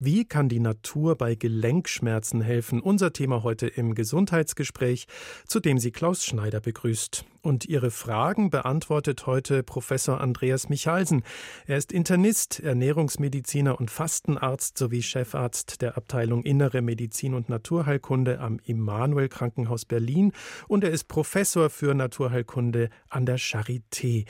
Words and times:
Wie 0.00 0.24
kann 0.24 0.48
die 0.48 0.60
Natur 0.60 1.16
bei 1.16 1.34
Gelenkschmerzen 1.34 2.40
helfen? 2.40 2.80
Unser 2.80 3.12
Thema 3.12 3.42
heute 3.42 3.66
im 3.66 3.96
Gesundheitsgespräch, 3.96 5.08
zu 5.48 5.58
dem 5.58 5.78
sie 5.78 5.90
Klaus 5.90 6.24
Schneider 6.24 6.60
begrüßt. 6.60 7.24
Und 7.42 7.64
Ihre 7.64 7.90
Fragen 7.90 8.48
beantwortet 8.50 9.26
heute 9.26 9.64
Professor 9.64 10.20
Andreas 10.20 10.68
Michalsen. 10.68 11.24
Er 11.66 11.78
ist 11.78 11.90
Internist, 11.90 12.60
Ernährungsmediziner 12.60 13.80
und 13.80 13.90
Fastenarzt 13.90 14.78
sowie 14.78 15.02
Chefarzt 15.02 15.82
der 15.82 15.96
Abteilung 15.96 16.44
Innere 16.44 16.80
Medizin 16.80 17.34
und 17.34 17.48
Naturheilkunde 17.48 18.38
am 18.38 18.60
Immanuel 18.62 19.28
Krankenhaus 19.28 19.84
Berlin 19.84 20.30
und 20.68 20.84
er 20.84 20.90
ist 20.90 21.08
Professor 21.08 21.70
für 21.70 21.92
Naturheilkunde 21.92 22.90
an 23.08 23.26
der 23.26 23.40
Charité. 23.40 24.26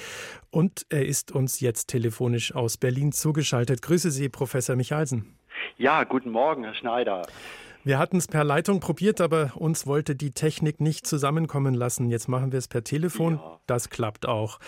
Und 0.50 0.86
er 0.88 1.04
ist 1.04 1.30
uns 1.30 1.60
jetzt 1.60 1.88
telefonisch 1.88 2.54
aus 2.54 2.78
Berlin 2.78 3.12
zugeschaltet. 3.12 3.82
Grüße 3.82 4.10
Sie, 4.10 4.30
Professor 4.30 4.74
Michalsen. 4.74 5.37
Ja, 5.76 6.04
guten 6.04 6.30
Morgen, 6.30 6.64
Herr 6.64 6.74
Schneider. 6.74 7.26
Wir 7.84 7.98
hatten 7.98 8.16
es 8.16 8.26
per 8.26 8.42
Leitung 8.44 8.80
probiert, 8.80 9.20
aber 9.20 9.52
uns 9.54 9.86
wollte 9.86 10.16
die 10.16 10.32
Technik 10.32 10.80
nicht 10.80 11.06
zusammenkommen 11.06 11.74
lassen. 11.74 12.10
Jetzt 12.10 12.28
machen 12.28 12.50
wir 12.50 12.58
es 12.58 12.68
per 12.68 12.82
Telefon. 12.82 13.36
Ja. 13.36 13.60
Das 13.66 13.88
klappt 13.88 14.26
auch. 14.26 14.58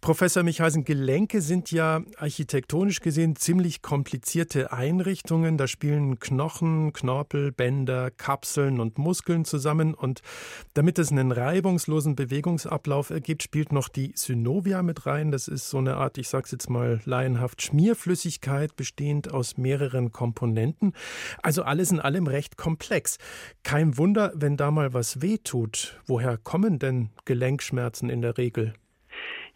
Professor 0.00 0.42
Michalsen, 0.42 0.84
Gelenke 0.84 1.40
sind 1.40 1.70
ja 1.70 2.02
architektonisch 2.18 3.00
gesehen 3.00 3.36
ziemlich 3.36 3.82
komplizierte 3.82 4.72
Einrichtungen. 4.72 5.56
Da 5.56 5.66
spielen 5.66 6.18
Knochen, 6.18 6.92
Knorpel, 6.92 7.52
Bänder, 7.52 8.10
Kapseln 8.10 8.80
und 8.80 8.98
Muskeln 8.98 9.44
zusammen. 9.44 9.94
Und 9.94 10.20
damit 10.74 10.98
es 10.98 11.10
einen 11.10 11.32
reibungslosen 11.32 12.16
Bewegungsablauf 12.16 13.10
ergibt, 13.10 13.44
spielt 13.44 13.72
noch 13.72 13.88
die 13.88 14.12
Synovia 14.14 14.82
mit 14.82 15.06
rein. 15.06 15.30
Das 15.30 15.48
ist 15.48 15.70
so 15.70 15.78
eine 15.78 15.96
Art, 15.96 16.18
ich 16.18 16.28
sage 16.28 16.44
es 16.44 16.50
jetzt 16.50 16.68
mal 16.68 17.00
laienhaft, 17.06 17.62
Schmierflüssigkeit, 17.62 18.76
bestehend 18.76 19.32
aus 19.32 19.56
mehreren 19.56 20.12
Komponenten. 20.12 20.92
Also 21.42 21.62
alles 21.62 21.92
in 21.92 22.00
allem 22.00 22.26
recht 22.26 22.57
komplex. 22.58 23.16
Kein 23.64 23.96
Wunder, 23.96 24.32
wenn 24.34 24.58
da 24.58 24.70
mal 24.70 24.92
was 24.92 25.22
wehtut. 25.22 25.98
Woher 26.06 26.36
kommen 26.36 26.78
denn 26.78 27.08
Gelenkschmerzen 27.24 28.10
in 28.10 28.20
der 28.20 28.36
Regel? 28.36 28.74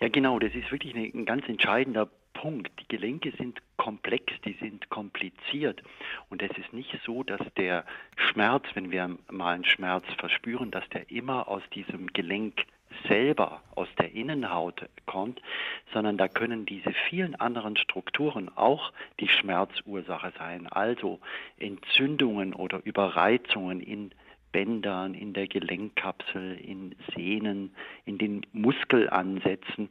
Ja, 0.01 0.09
genau, 0.09 0.39
das 0.39 0.55
ist 0.55 0.71
wirklich 0.73 0.95
ein 0.95 1.27
ganz 1.27 1.47
entscheidender 1.47 2.09
Punkt. 2.33 2.73
Die 2.81 2.89
Gelenke 2.89 3.33
sind 3.39 3.61
komplex, 3.77 4.33
die 4.45 4.57
sind 4.61 4.89
kompliziert. 4.89 5.83
Und 6.29 6.43
es 6.43 6.51
ist 6.59 6.73
nicht 6.73 6.99
so, 7.05 7.23
dass 7.23 7.41
der 7.57 7.85
Schmerz, 8.17 8.65
wenn 8.75 8.91
wir 8.91 9.17
mal 9.31 9.55
einen 9.55 9.65
Schmerz 9.65 10.05
verspüren, 10.19 10.71
dass 10.71 10.89
der 10.89 11.11
immer 11.11 11.47
aus 11.49 11.63
diesem 11.75 12.07
Gelenk 12.09 12.65
selber 13.09 13.63
aus 13.75 13.89
der 13.99 14.13
Innenhaut 14.13 14.89
kommt, 15.07 15.41
sondern 15.93 16.17
da 16.17 16.29
können 16.29 16.67
diese 16.67 16.93
vielen 17.09 17.35
anderen 17.35 17.77
Strukturen 17.77 18.51
auch 18.57 18.93
die 19.21 19.29
Schmerzursache 19.29 20.33
sein. 20.39 20.67
Also 20.67 21.21
Entzündungen 21.59 22.55
oder 22.55 22.81
Überreizungen 22.85 23.81
in 23.81 24.13
Bändern, 24.53 25.15
in 25.15 25.33
der 25.33 25.49
Gelenkkapsel, 25.49 26.59
in 26.61 26.95
Sehnen, 27.15 27.75
in 28.05 28.19
den 28.19 28.47
Muskelansätzen. 28.53 29.89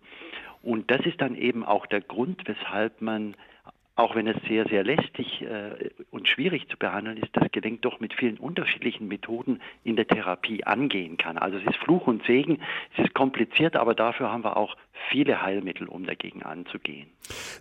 Und 0.61 0.91
das 0.91 1.01
ist 1.05 1.19
dann 1.19 1.35
eben 1.35 1.65
auch 1.65 1.87
der 1.87 2.01
Grund, 2.01 2.47
weshalb 2.47 3.01
man 3.01 3.35
auch 4.01 4.15
wenn 4.15 4.27
es 4.27 4.37
sehr, 4.47 4.67
sehr 4.67 4.83
lästig 4.83 5.43
äh, 5.43 5.89
und 6.09 6.27
schwierig 6.27 6.67
zu 6.69 6.77
behandeln 6.77 7.17
ist, 7.17 7.29
das 7.33 7.51
Gelenk 7.51 7.83
doch 7.83 7.99
mit 7.99 8.13
vielen 8.13 8.37
unterschiedlichen 8.37 9.07
Methoden 9.07 9.61
in 9.83 9.95
der 9.95 10.07
Therapie 10.07 10.63
angehen 10.63 11.17
kann. 11.17 11.37
Also 11.37 11.57
es 11.57 11.65
ist 11.65 11.77
Fluch 11.77 12.07
und 12.07 12.25
Segen, 12.25 12.59
es 12.97 13.05
ist 13.05 13.13
kompliziert, 13.13 13.75
aber 13.75 13.93
dafür 13.93 14.31
haben 14.31 14.43
wir 14.43 14.57
auch 14.57 14.75
viele 15.09 15.41
Heilmittel, 15.41 15.87
um 15.87 16.05
dagegen 16.05 16.43
anzugehen. 16.43 17.09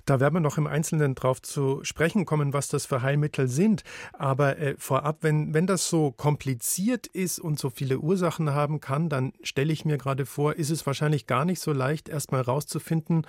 Da 0.06 0.20
werden 0.20 0.34
wir 0.34 0.40
noch 0.40 0.58
im 0.58 0.66
Einzelnen 0.66 1.14
drauf 1.14 1.40
zu 1.42 1.84
sprechen 1.84 2.24
kommen, 2.24 2.52
was 2.52 2.68
das 2.68 2.86
für 2.86 3.02
Heilmittel 3.02 3.48
sind. 3.48 3.84
Aber 4.12 4.58
äh, 4.58 4.74
vorab, 4.78 5.18
wenn, 5.22 5.54
wenn 5.54 5.66
das 5.66 5.88
so 5.88 6.10
kompliziert 6.12 7.06
ist 7.06 7.38
und 7.38 7.58
so 7.58 7.70
viele 7.70 7.98
Ursachen 7.98 8.50
haben 8.50 8.80
kann, 8.80 9.08
dann 9.08 9.32
stelle 9.42 9.72
ich 9.72 9.84
mir 9.84 9.98
gerade 9.98 10.26
vor, 10.26 10.54
ist 10.54 10.70
es 10.70 10.86
wahrscheinlich 10.86 11.26
gar 11.26 11.44
nicht 11.44 11.60
so 11.60 11.72
leicht, 11.72 12.08
erstmal 12.08 12.42
rauszufinden, 12.42 13.26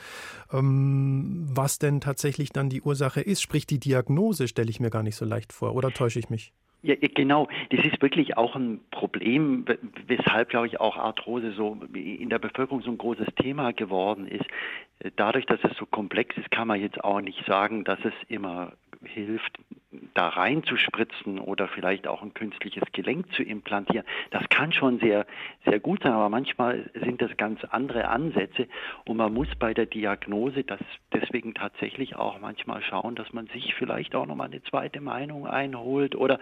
ähm, 0.52 1.48
was 1.50 1.80
denn 1.80 2.02
tatsächlich 2.02 2.52
dann 2.52 2.70
die 2.70 2.82
Ursache 2.82 3.22
ist. 3.22 3.42
Sprich, 3.42 3.68
die 3.68 3.80
Diagnose 3.80 4.48
stelle 4.48 4.70
ich 4.70 4.80
mir 4.80 4.90
gar 4.90 5.04
nicht 5.04 5.16
so 5.16 5.26
leicht 5.26 5.54
vor. 5.54 5.76
Oder 5.76 5.92
täusche 5.92 6.20
ich 6.20 6.30
mich? 6.30 6.54
Ja, 6.84 6.96
genau. 6.96 7.48
Das 7.70 7.86
ist 7.86 8.02
wirklich 8.02 8.38
auch 8.38 8.56
ein 8.56 8.80
Problem, 8.90 9.66
weshalb, 10.08 10.50
glaube 10.50 10.66
ich, 10.66 10.80
auch 10.80 10.98
Arthrose 10.98 11.52
so 11.52 11.78
in 11.94 12.30
der 12.30 12.40
Bevölkerung 12.40 12.82
so 12.82 12.90
ein 12.90 12.98
großes 12.98 13.28
Thema 13.36 13.72
geworden 13.72 14.28
ist. 14.28 14.46
Dadurch, 15.16 15.46
dass 15.46 15.60
es 15.64 15.78
so 15.78 15.86
komplex 15.86 16.36
ist, 16.38 16.50
kann 16.50 16.68
man 16.68 16.82
jetzt 16.82 17.04
auch 17.04 17.22
nicht 17.22 17.46
sagen, 17.46 17.84
dass 17.84 18.00
es 18.04 18.14
immer 18.30 18.74
hilft, 19.04 19.58
da 20.14 20.30
reinzuspritzen 20.30 21.40
oder 21.40 21.68
vielleicht 21.68 22.08
auch 22.08 22.22
ein 22.22 22.34
künstliches 22.34 22.84
Gelenk 22.94 23.34
zu 23.34 23.44
implantieren. 23.44 24.06
Das 24.30 24.48
kann 24.50 24.72
schon 24.72 25.00
sehr, 25.00 25.26
sehr 25.66 25.80
gut 25.80 26.04
sein, 26.04 26.14
aber 26.14 26.30
manchmal 26.30 26.90
sind 26.94 27.22
das 27.22 27.36
ganz 27.38 27.64
andere 27.66 28.08
Ansätze 28.08 28.68
und 29.06 29.18
man 29.18 29.34
muss 29.34 29.50
bei 29.60 29.74
der 29.74 29.86
Diagnose 29.86 30.64
das 30.64 30.80
deswegen 31.14 31.54
tatsächlich 31.54 32.16
auch 32.16 32.40
manchmal 32.40 32.82
schauen, 32.82 33.16
dass 33.16 33.34
man 33.34 33.48
sich 33.48 33.76
vielleicht 33.76 34.16
auch 34.16 34.26
nochmal 34.26 34.48
eine 34.48 34.64
zweite 34.64 35.02
Meinung 35.02 35.46
einholt 35.46 36.16
oder 36.16 36.40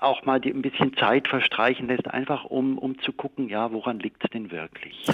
auch 0.00 0.24
mal 0.24 0.40
ein 0.44 0.62
bisschen 0.62 0.96
Zeit 0.96 1.28
verstreichen 1.28 1.88
lässt, 1.88 2.08
einfach 2.08 2.44
um, 2.44 2.78
um 2.78 2.98
zu 3.00 3.12
gucken, 3.12 3.48
ja, 3.48 3.72
woran 3.72 3.98
liegt 3.98 4.22
es 4.24 4.30
denn 4.30 4.50
wirklich? 4.50 5.06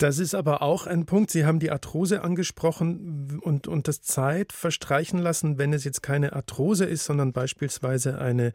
Das 0.00 0.18
ist 0.18 0.34
aber 0.34 0.62
auch 0.62 0.86
ein 0.86 1.04
Punkt. 1.04 1.30
Sie 1.30 1.44
haben 1.44 1.58
die 1.58 1.70
Arthrose 1.70 2.22
angesprochen 2.24 3.38
und, 3.42 3.68
und 3.68 3.86
das 3.86 4.00
Zeit 4.00 4.54
verstreichen 4.54 5.18
lassen, 5.18 5.58
wenn 5.58 5.74
es 5.74 5.84
jetzt 5.84 6.02
keine 6.02 6.32
Arthrose 6.32 6.86
ist, 6.86 7.04
sondern 7.04 7.34
beispielsweise 7.34 8.18
eine 8.18 8.54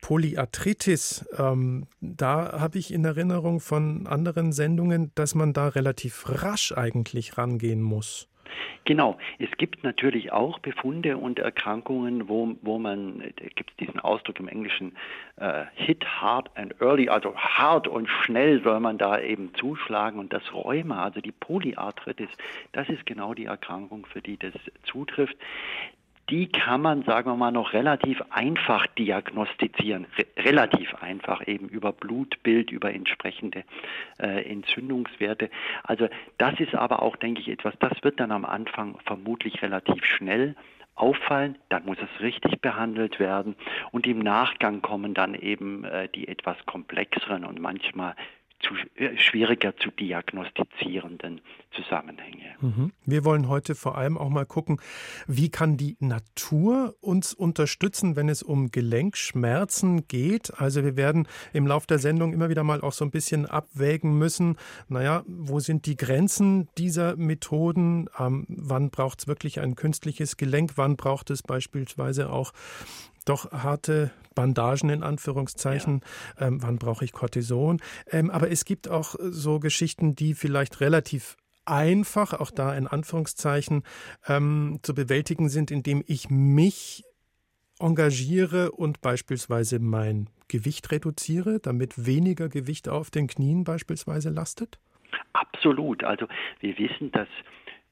Polyarthritis. 0.00 1.26
Ähm, 1.36 1.88
da 2.00 2.58
habe 2.58 2.78
ich 2.78 2.90
in 2.90 3.04
Erinnerung 3.04 3.60
von 3.60 4.06
anderen 4.06 4.50
Sendungen, 4.52 5.12
dass 5.14 5.34
man 5.34 5.52
da 5.52 5.68
relativ 5.68 6.24
rasch 6.26 6.72
eigentlich 6.72 7.36
rangehen 7.36 7.82
muss. 7.82 8.26
Genau. 8.84 9.18
Es 9.38 9.50
gibt 9.56 9.84
natürlich 9.84 10.32
auch 10.32 10.58
Befunde 10.58 11.16
und 11.16 11.38
Erkrankungen, 11.38 12.28
wo, 12.28 12.56
wo 12.62 12.78
man, 12.78 13.20
da 13.36 13.44
gibt 13.54 13.70
es 13.70 13.76
diesen 13.76 14.00
Ausdruck 14.00 14.40
im 14.40 14.48
Englischen, 14.48 14.96
äh, 15.36 15.64
hit 15.74 16.04
hard 16.04 16.50
and 16.56 16.80
early, 16.80 17.08
also 17.08 17.34
hart 17.36 17.88
und 17.88 18.08
schnell 18.08 18.62
soll 18.62 18.80
man 18.80 18.98
da 18.98 19.20
eben 19.20 19.54
zuschlagen. 19.54 20.18
Und 20.18 20.32
das 20.32 20.42
Rheuma, 20.52 21.04
also 21.04 21.20
die 21.20 21.32
Polyarthritis, 21.32 22.30
das 22.72 22.88
ist 22.88 23.06
genau 23.06 23.34
die 23.34 23.46
Erkrankung, 23.46 24.06
für 24.06 24.22
die 24.22 24.36
das 24.36 24.54
zutrifft 24.84 25.36
die 26.30 26.48
kann 26.48 26.82
man, 26.82 27.02
sagen 27.04 27.30
wir 27.30 27.36
mal, 27.36 27.50
noch 27.50 27.72
relativ 27.72 28.22
einfach 28.30 28.86
diagnostizieren. 28.98 30.06
Re 30.16 30.26
relativ 30.36 30.94
einfach 31.02 31.46
eben 31.46 31.68
über 31.68 31.92
Blutbild, 31.92 32.70
über 32.70 32.92
entsprechende 32.92 33.64
äh, 34.18 34.50
Entzündungswerte. 34.50 35.50
Also 35.82 36.08
das 36.38 36.58
ist 36.60 36.74
aber 36.74 37.02
auch, 37.02 37.16
denke 37.16 37.40
ich, 37.40 37.48
etwas, 37.48 37.74
das 37.80 37.92
wird 38.02 38.20
dann 38.20 38.32
am 38.32 38.44
Anfang 38.44 38.98
vermutlich 39.04 39.62
relativ 39.62 40.04
schnell 40.04 40.54
auffallen, 40.98 41.56
dann 41.68 41.84
muss 41.84 41.98
es 41.98 42.20
richtig 42.20 42.60
behandelt 42.60 43.20
werden 43.20 43.54
und 43.92 44.06
im 44.06 44.18
Nachgang 44.18 44.82
kommen 44.82 45.14
dann 45.14 45.34
eben 45.34 45.84
äh, 45.84 46.08
die 46.08 46.26
etwas 46.26 46.56
komplexeren 46.66 47.44
und 47.44 47.60
manchmal 47.60 48.16
zu, 48.60 48.74
äh, 48.96 49.16
schwieriger 49.16 49.76
zu 49.76 49.90
diagnostizierenden 49.90 51.40
Zusammenhänge. 51.72 52.56
Mhm. 52.60 52.92
Wir 53.04 53.24
wollen 53.24 53.48
heute 53.48 53.74
vor 53.74 53.96
allem 53.96 54.18
auch 54.18 54.30
mal 54.30 54.46
gucken, 54.46 54.80
wie 55.26 55.50
kann 55.50 55.76
die 55.76 55.96
Natur 56.00 56.96
uns 57.00 57.34
unterstützen, 57.34 58.16
wenn 58.16 58.28
es 58.28 58.42
um 58.42 58.70
Gelenkschmerzen 58.70 60.08
geht. 60.08 60.58
Also 60.58 60.84
wir 60.84 60.96
werden 60.96 61.28
im 61.52 61.66
Laufe 61.66 61.86
der 61.86 61.98
Sendung 61.98 62.32
immer 62.32 62.48
wieder 62.48 62.64
mal 62.64 62.80
auch 62.80 62.92
so 62.92 63.04
ein 63.04 63.10
bisschen 63.10 63.46
abwägen 63.46 64.18
müssen, 64.18 64.56
naja, 64.88 65.22
wo 65.26 65.60
sind 65.60 65.86
die 65.86 65.96
Grenzen 65.96 66.68
dieser 66.78 67.16
Methoden? 67.16 68.08
Ähm, 68.18 68.46
wann 68.48 68.90
braucht 68.90 69.20
es 69.20 69.28
wirklich 69.28 69.60
ein 69.60 69.74
künstliches 69.76 70.36
Gelenk? 70.36 70.72
Wann 70.76 70.96
braucht 70.96 71.30
es 71.30 71.42
beispielsweise 71.42 72.30
auch 72.30 72.52
doch 73.28 73.50
harte 73.52 74.10
Bandagen 74.34 74.90
in 74.90 75.02
Anführungszeichen. 75.02 76.00
Ja. 76.38 76.46
Ähm, 76.46 76.62
wann 76.62 76.78
brauche 76.78 77.04
ich 77.04 77.12
Cortison? 77.12 77.80
Ähm, 78.10 78.30
aber 78.30 78.50
es 78.50 78.64
gibt 78.64 78.88
auch 78.88 79.14
so 79.18 79.58
Geschichten, 79.58 80.14
die 80.14 80.34
vielleicht 80.34 80.80
relativ 80.80 81.36
einfach, 81.64 82.32
auch 82.32 82.50
da 82.50 82.74
in 82.74 82.86
Anführungszeichen, 82.86 83.82
ähm, 84.26 84.78
zu 84.82 84.94
bewältigen 84.94 85.48
sind, 85.48 85.70
indem 85.70 86.02
ich 86.06 86.30
mich 86.30 87.04
engagiere 87.80 88.72
und 88.72 89.00
beispielsweise 89.00 89.78
mein 89.78 90.28
Gewicht 90.48 90.90
reduziere, 90.90 91.60
damit 91.60 92.06
weniger 92.06 92.48
Gewicht 92.48 92.88
auf 92.88 93.10
den 93.10 93.26
Knien 93.26 93.64
beispielsweise 93.64 94.30
lastet? 94.30 94.78
Absolut. 95.32 96.02
Also 96.04 96.26
wir 96.60 96.76
wissen, 96.78 97.12
dass 97.12 97.28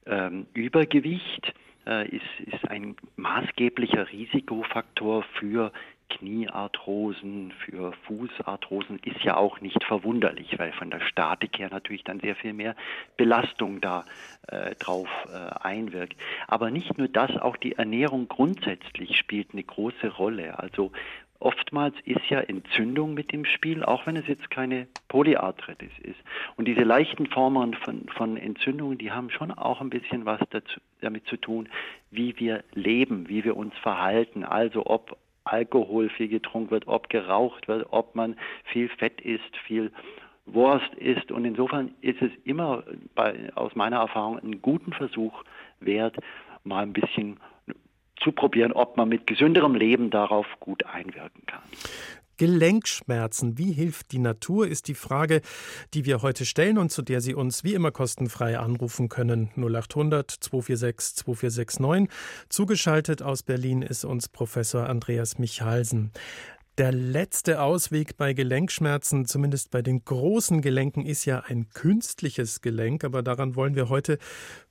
ähm, 0.05 0.47
Übergewicht 0.53 1.47
äh, 1.47 1.51
ist, 1.87 2.23
ist 2.45 2.69
ein 2.69 2.95
maßgeblicher 3.15 4.11
Risikofaktor 4.11 5.23
für 5.39 5.71
Kniearthrosen, 6.09 7.51
für 7.51 7.93
Fußarthrosen 8.05 8.99
ist 9.03 9.23
ja 9.23 9.35
auch 9.35 9.59
nicht 9.61 9.83
verwunderlich, 9.83 10.57
weil 10.57 10.71
von 10.71 10.89
der 10.89 11.01
Statik 11.01 11.59
her 11.59 11.69
natürlich 11.69 12.03
dann 12.03 12.19
sehr 12.19 12.35
viel 12.35 12.53
mehr 12.53 12.75
Belastung 13.17 13.81
da 13.81 14.05
äh, 14.47 14.75
drauf 14.75 15.09
äh, 15.27 15.37
einwirkt. 15.61 16.15
Aber 16.47 16.71
nicht 16.71 16.97
nur 16.97 17.07
das, 17.07 17.31
auch 17.37 17.57
die 17.57 17.73
Ernährung 17.73 18.27
grundsätzlich 18.27 19.17
spielt 19.17 19.49
eine 19.51 19.63
große 19.63 20.07
Rolle. 20.07 20.59
Also 20.59 20.91
Oftmals 21.39 21.95
ist 22.05 22.29
ja 22.29 22.39
Entzündung 22.39 23.13
mit 23.13 23.31
im 23.31 23.45
Spiel, 23.45 23.83
auch 23.83 24.07
wenn 24.07 24.15
es 24.15 24.27
jetzt 24.27 24.49
keine 24.49 24.87
Polyarthritis 25.07 25.91
ist. 26.01 26.19
Und 26.55 26.65
diese 26.65 26.83
leichten 26.83 27.27
Formen 27.27 27.75
von, 27.75 28.07
von 28.15 28.37
Entzündungen, 28.37 28.97
die 28.97 29.11
haben 29.11 29.29
schon 29.29 29.51
auch 29.51 29.81
ein 29.81 29.89
bisschen 29.89 30.25
was 30.25 30.39
dazu, 30.49 30.79
damit 31.01 31.27
zu 31.27 31.37
tun, 31.37 31.69
wie 32.09 32.37
wir 32.39 32.63
leben, 32.73 33.29
wie 33.29 33.43
wir 33.43 33.55
uns 33.55 33.75
verhalten. 33.77 34.43
Also 34.43 34.85
ob 34.87 35.17
Alkohol 35.43 36.09
viel 36.09 36.27
getrunken 36.27 36.71
wird, 36.71 36.87
ob 36.87 37.09
geraucht 37.09 37.67
wird, 37.67 37.87
ob 37.91 38.15
man 38.15 38.35
viel 38.65 38.89
Fett 38.89 39.21
isst, 39.21 39.55
viel 39.65 39.91
Wurst 40.47 40.93
isst. 40.95 41.31
Und 41.31 41.45
insofern 41.45 41.93
ist 42.01 42.21
es 42.21 42.31
immer 42.45 42.83
bei, 43.15 43.51
aus 43.55 43.75
meiner 43.75 43.97
Erfahrung 43.97 44.39
einen 44.39 44.61
guten 44.61 44.93
Versuch 44.93 45.43
wert, 45.79 46.17
mal 46.63 46.83
ein 46.83 46.93
bisschen 46.93 47.39
zu 48.23 48.31
probieren, 48.31 48.71
ob 48.73 48.97
man 48.97 49.09
mit 49.09 49.27
gesünderem 49.27 49.75
Leben 49.75 50.09
darauf 50.09 50.45
gut 50.59 50.85
einwirken 50.85 51.45
kann. 51.45 51.61
Gelenkschmerzen. 52.37 53.57
Wie 53.57 53.71
hilft 53.71 54.11
die 54.11 54.19
Natur, 54.19 54.67
ist 54.67 54.87
die 54.87 54.93
Frage, 54.93 55.41
die 55.93 56.05
wir 56.05 56.21
heute 56.21 56.45
stellen 56.45 56.77
und 56.77 56.91
zu 56.91 57.01
der 57.01 57.19
Sie 57.19 57.33
uns 57.33 57.63
wie 57.63 57.73
immer 57.73 57.91
kostenfrei 57.91 58.59
anrufen 58.59 59.09
können. 59.09 59.49
0800 59.55 60.29
246 60.29 61.15
2469. 61.17 62.15
Zugeschaltet 62.49 63.21
aus 63.23 63.43
Berlin 63.43 63.81
ist 63.81 64.05
uns 64.05 64.29
Professor 64.29 64.87
Andreas 64.87 65.39
Michalsen. 65.39 66.11
Der 66.77 66.91
letzte 66.91 67.63
Ausweg 67.63 68.17
bei 68.17 68.33
Gelenkschmerzen, 68.33 69.25
zumindest 69.25 69.71
bei 69.71 69.81
den 69.81 70.05
großen 70.05 70.61
Gelenken, 70.61 71.07
ist 71.07 71.25
ja 71.25 71.39
ein 71.39 71.69
künstliches 71.69 72.61
Gelenk, 72.61 73.03
aber 73.03 73.23
daran 73.23 73.55
wollen 73.55 73.73
wir 73.73 73.89
heute 73.89 74.19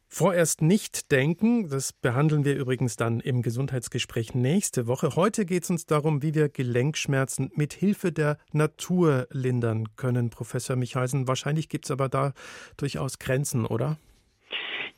Vorerst 0.08 0.62
nicht 0.62 1.11
denken, 1.11 1.69
das 1.69 1.93
behandeln 1.93 2.44
wir 2.44 2.56
übrigens 2.56 2.97
dann 2.97 3.20
im 3.20 3.43
Gesundheitsgespräch 3.43 4.35
nächste 4.35 4.87
Woche. 4.87 5.17
Heute 5.17 5.44
geht 5.44 5.64
es 5.64 5.70
uns 5.70 5.85
darum, 5.85 6.23
wie 6.23 6.35
wir 6.35 6.49
Gelenkschmerzen 6.49 7.50
mit 7.55 7.73
Hilfe 7.73 8.12
der 8.12 8.38
Natur 8.53 9.26
lindern 9.31 9.97
können, 9.97 10.31
Professor 10.31 10.76
Michalsen. 10.76 11.26
Wahrscheinlich 11.26 11.69
gibt 11.69 11.87
es 11.87 11.91
aber 11.91 12.08
da 12.08 12.32
durchaus 12.76 13.19
Grenzen, 13.19 13.67
oder? 13.67 13.99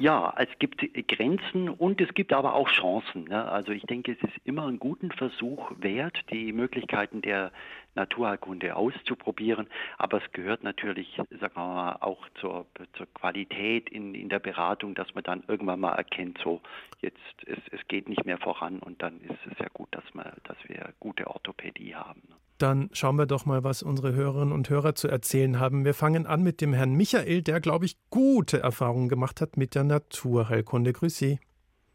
Ja, 0.00 0.32
es 0.38 0.48
gibt 0.60 0.80
Grenzen 1.08 1.68
und 1.68 2.00
es 2.00 2.14
gibt 2.14 2.32
aber 2.32 2.54
auch 2.54 2.68
Chancen. 2.68 3.24
Ne? 3.24 3.44
Also 3.44 3.72
ich 3.72 3.82
denke, 3.82 4.12
es 4.12 4.22
ist 4.22 4.38
immer 4.44 4.68
einen 4.68 4.78
guten 4.78 5.10
Versuch 5.10 5.72
wert, 5.78 6.20
die 6.30 6.52
Möglichkeiten 6.52 7.20
der 7.20 7.50
Naturheilkunde 7.94 8.76
auszuprobieren. 8.76 9.66
Aber 9.96 10.22
es 10.22 10.32
gehört 10.32 10.62
natürlich, 10.62 11.16
sagen 11.16 11.54
wir 11.54 11.64
mal, 11.64 11.96
auch 12.00 12.28
zur, 12.40 12.66
zur 12.94 13.06
Qualität 13.14 13.88
in, 13.90 14.14
in 14.14 14.28
der 14.28 14.38
Beratung, 14.38 14.94
dass 14.94 15.14
man 15.14 15.24
dann 15.24 15.42
irgendwann 15.48 15.80
mal 15.80 15.94
erkennt, 15.94 16.38
so 16.42 16.60
jetzt 17.00 17.18
es, 17.46 17.58
es 17.70 17.86
geht 17.88 18.08
nicht 18.08 18.24
mehr 18.24 18.38
voran 18.38 18.78
und 18.78 19.02
dann 19.02 19.20
ist 19.20 19.38
es 19.50 19.58
ja 19.58 19.66
gut, 19.72 19.88
dass, 19.92 20.04
wir, 20.12 20.32
dass 20.44 20.56
wir 20.66 20.92
gute 21.00 21.26
Orthopädie 21.26 21.94
haben. 21.94 22.22
Ne? 22.28 22.36
Dann 22.58 22.90
schauen 22.92 23.16
wir 23.16 23.26
doch 23.26 23.46
mal, 23.46 23.62
was 23.62 23.84
unsere 23.84 24.14
Hörerinnen 24.14 24.52
und 24.52 24.68
Hörer 24.68 24.96
zu 24.96 25.06
erzählen 25.06 25.60
haben. 25.60 25.84
Wir 25.84 25.94
fangen 25.94 26.26
an 26.26 26.42
mit 26.42 26.60
dem 26.60 26.72
Herrn 26.72 26.94
Michael, 26.94 27.42
der, 27.42 27.60
glaube 27.60 27.84
ich, 27.84 27.96
gute 28.10 28.58
Erfahrungen 28.58 29.08
gemacht 29.08 29.40
hat 29.40 29.56
mit 29.56 29.76
der 29.76 29.84
Naturheilkunde. 29.84 30.92
Grüß 30.92 31.16
Sie. 31.16 31.38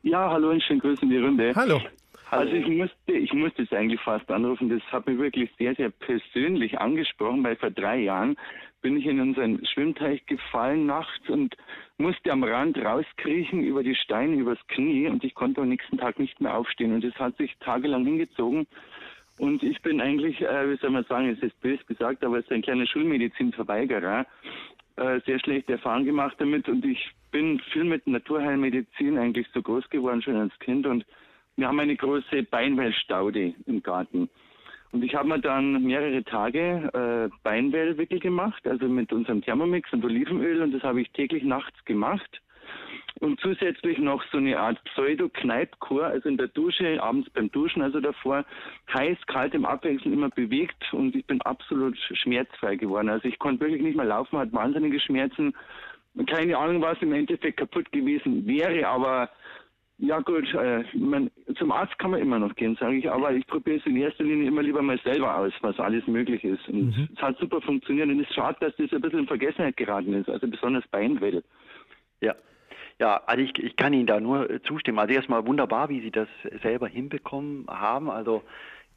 Ja, 0.03 0.29
hallo 0.29 0.51
und 0.51 0.63
schönen 0.63 0.79
Grüßen 0.79 1.09
die 1.09 1.17
Runde. 1.17 1.53
Hallo. 1.55 1.81
Also 2.39 2.53
ich 2.53 2.67
musste, 2.67 3.13
ich 3.13 3.33
musste 3.33 3.63
es 3.63 3.71
eigentlich 3.71 4.01
fast 4.01 4.29
anrufen. 4.31 4.69
Das 4.69 4.81
hat 4.91 5.07
mich 5.07 5.17
wirklich 5.17 5.49
sehr, 5.57 5.75
sehr 5.75 5.89
persönlich 5.89 6.79
angesprochen, 6.79 7.43
weil 7.43 7.55
vor 7.55 7.71
drei 7.71 7.99
Jahren 7.99 8.35
bin 8.81 8.97
ich 8.97 9.05
in 9.05 9.19
unseren 9.19 9.65
Schwimmteich 9.65 10.25
gefallen 10.25 10.85
nachts 10.85 11.29
und 11.29 11.55
musste 11.97 12.31
am 12.31 12.43
Rand 12.43 12.77
rauskriechen 12.77 13.63
über 13.63 13.83
die 13.83 13.95
Steine, 13.95 14.35
übers 14.35 14.59
Knie 14.67 15.07
und 15.07 15.23
ich 15.23 15.35
konnte 15.35 15.61
am 15.61 15.69
nächsten 15.69 15.97
Tag 15.97 16.19
nicht 16.19 16.41
mehr 16.41 16.55
aufstehen 16.55 16.93
und 16.93 17.03
es 17.03 17.15
hat 17.15 17.37
sich 17.37 17.55
tagelang 17.59 18.03
hingezogen 18.03 18.67
und 19.37 19.63
ich 19.63 19.81
bin 19.81 20.01
eigentlich, 20.01 20.41
äh, 20.41 20.69
wie 20.69 20.77
soll 20.77 20.91
man 20.91 21.05
sagen, 21.05 21.29
es 21.29 21.39
ist 21.39 21.59
böse 21.61 21.83
gesagt, 21.85 22.23
aber 22.23 22.37
es 22.37 22.45
ist 22.45 22.51
ein 22.51 22.61
kleiner 22.61 22.85
Schulmedizinverweigerer. 22.85 24.25
Äh, 24.95 25.21
sehr 25.25 25.39
schlechte 25.39 25.73
Erfahrungen 25.73 26.05
gemacht 26.05 26.35
damit 26.37 26.69
und 26.69 26.85
ich 26.85 27.11
bin 27.31 27.59
viel 27.71 27.83
mit 27.83 28.05
Naturheilmedizin 28.05 29.17
eigentlich 29.17 29.47
so 29.53 29.61
groß 29.61 29.89
geworden, 29.89 30.21
schon 30.21 30.35
als 30.35 30.57
Kind 30.59 30.85
und 30.85 31.03
wir 31.55 31.67
haben 31.67 31.79
eine 31.79 31.95
große 31.95 32.43
Beinwellstaude 32.43 33.53
im 33.65 33.83
Garten. 33.83 34.29
Und 34.91 35.03
ich 35.03 35.15
habe 35.15 35.27
mir 35.27 35.39
dann 35.39 35.83
mehrere 35.83 36.23
Tage 36.23 36.89
äh, 36.93 37.35
Beinwellwickel 37.43 38.19
gemacht, 38.19 38.65
also 38.67 38.87
mit 38.87 39.11
unserem 39.11 39.41
Thermomix 39.41 39.91
und 39.91 40.05
Olivenöl 40.05 40.61
und 40.61 40.71
das 40.71 40.83
habe 40.83 41.01
ich 41.01 41.11
täglich 41.11 41.43
nachts 41.43 41.83
gemacht 41.85 42.41
und 43.19 43.39
zusätzlich 43.39 43.97
noch 43.99 44.23
so 44.31 44.37
eine 44.37 44.59
Art 44.59 44.83
Pseudo-Kneipkur, 44.83 46.05
also 46.05 46.29
in 46.29 46.37
der 46.37 46.49
Dusche, 46.49 47.01
abends 47.01 47.29
beim 47.29 47.51
Duschen, 47.51 47.81
also 47.81 47.99
davor, 47.99 48.45
heiß, 48.93 49.17
kalt 49.27 49.53
im 49.53 49.65
Abwechseln 49.65 50.13
immer 50.13 50.29
bewegt 50.29 50.93
und 50.93 51.15
ich 51.15 51.25
bin 51.25 51.41
absolut 51.41 51.97
schmerzfrei 51.97 52.75
geworden. 52.75 53.09
Also 53.09 53.27
ich 53.27 53.39
konnte 53.39 53.61
wirklich 53.61 53.81
nicht 53.81 53.95
mehr 53.95 54.05
laufen, 54.05 54.37
hatte 54.37 54.53
wahnsinnige 54.53 54.99
Schmerzen. 54.99 55.53
Keine 56.27 56.57
Ahnung, 56.57 56.81
was 56.81 57.01
im 57.01 57.13
Endeffekt 57.13 57.57
kaputt 57.57 57.91
gewesen 57.91 58.45
wäre, 58.45 58.87
aber 58.87 59.29
ja 59.99 60.19
gut, 60.19 60.53
äh, 60.53 60.83
man, 60.93 61.31
zum 61.57 61.71
Arzt 61.71 61.97
kann 61.99 62.11
man 62.11 62.21
immer 62.21 62.39
noch 62.39 62.55
gehen, 62.55 62.75
sage 62.79 62.95
ich, 62.95 63.09
aber 63.09 63.33
ich 63.33 63.45
probiere 63.47 63.77
es 63.77 63.85
in 63.85 63.97
erster 63.97 64.23
Linie 64.23 64.47
immer 64.47 64.63
lieber 64.63 64.81
mal 64.81 64.99
selber 64.99 65.35
aus, 65.35 65.53
was 65.61 65.79
alles 65.79 66.05
möglich 66.07 66.43
ist. 66.43 66.67
Und 66.69 66.97
mhm. 66.97 67.09
es 67.15 67.21
hat 67.21 67.37
super 67.37 67.61
funktioniert 67.61 68.07
und 68.07 68.19
es 68.19 68.27
ist 68.27 68.35
schade, 68.35 68.57
dass 68.59 68.75
das 68.77 68.91
ein 68.91 69.01
bisschen 69.01 69.19
in 69.19 69.27
Vergessenheit 69.27 69.77
geraten 69.77 70.13
ist, 70.13 70.29
also 70.29 70.47
besonders 70.47 70.87
Beinwelle. 70.87 71.43
Ja, 72.21 72.35
ja, 72.99 73.21
also 73.25 73.43
ich, 73.43 73.57
ich 73.59 73.75
kann 73.75 73.93
Ihnen 73.93 74.07
da 74.07 74.19
nur 74.19 74.49
äh, 74.49 74.61
zustimmen. 74.61 74.99
Also 74.99 75.13
erstmal 75.13 75.45
wunderbar, 75.45 75.89
wie 75.89 76.01
Sie 76.01 76.11
das 76.11 76.27
selber 76.61 76.87
hinbekommen 76.87 77.65
haben. 77.67 78.09
Also 78.09 78.43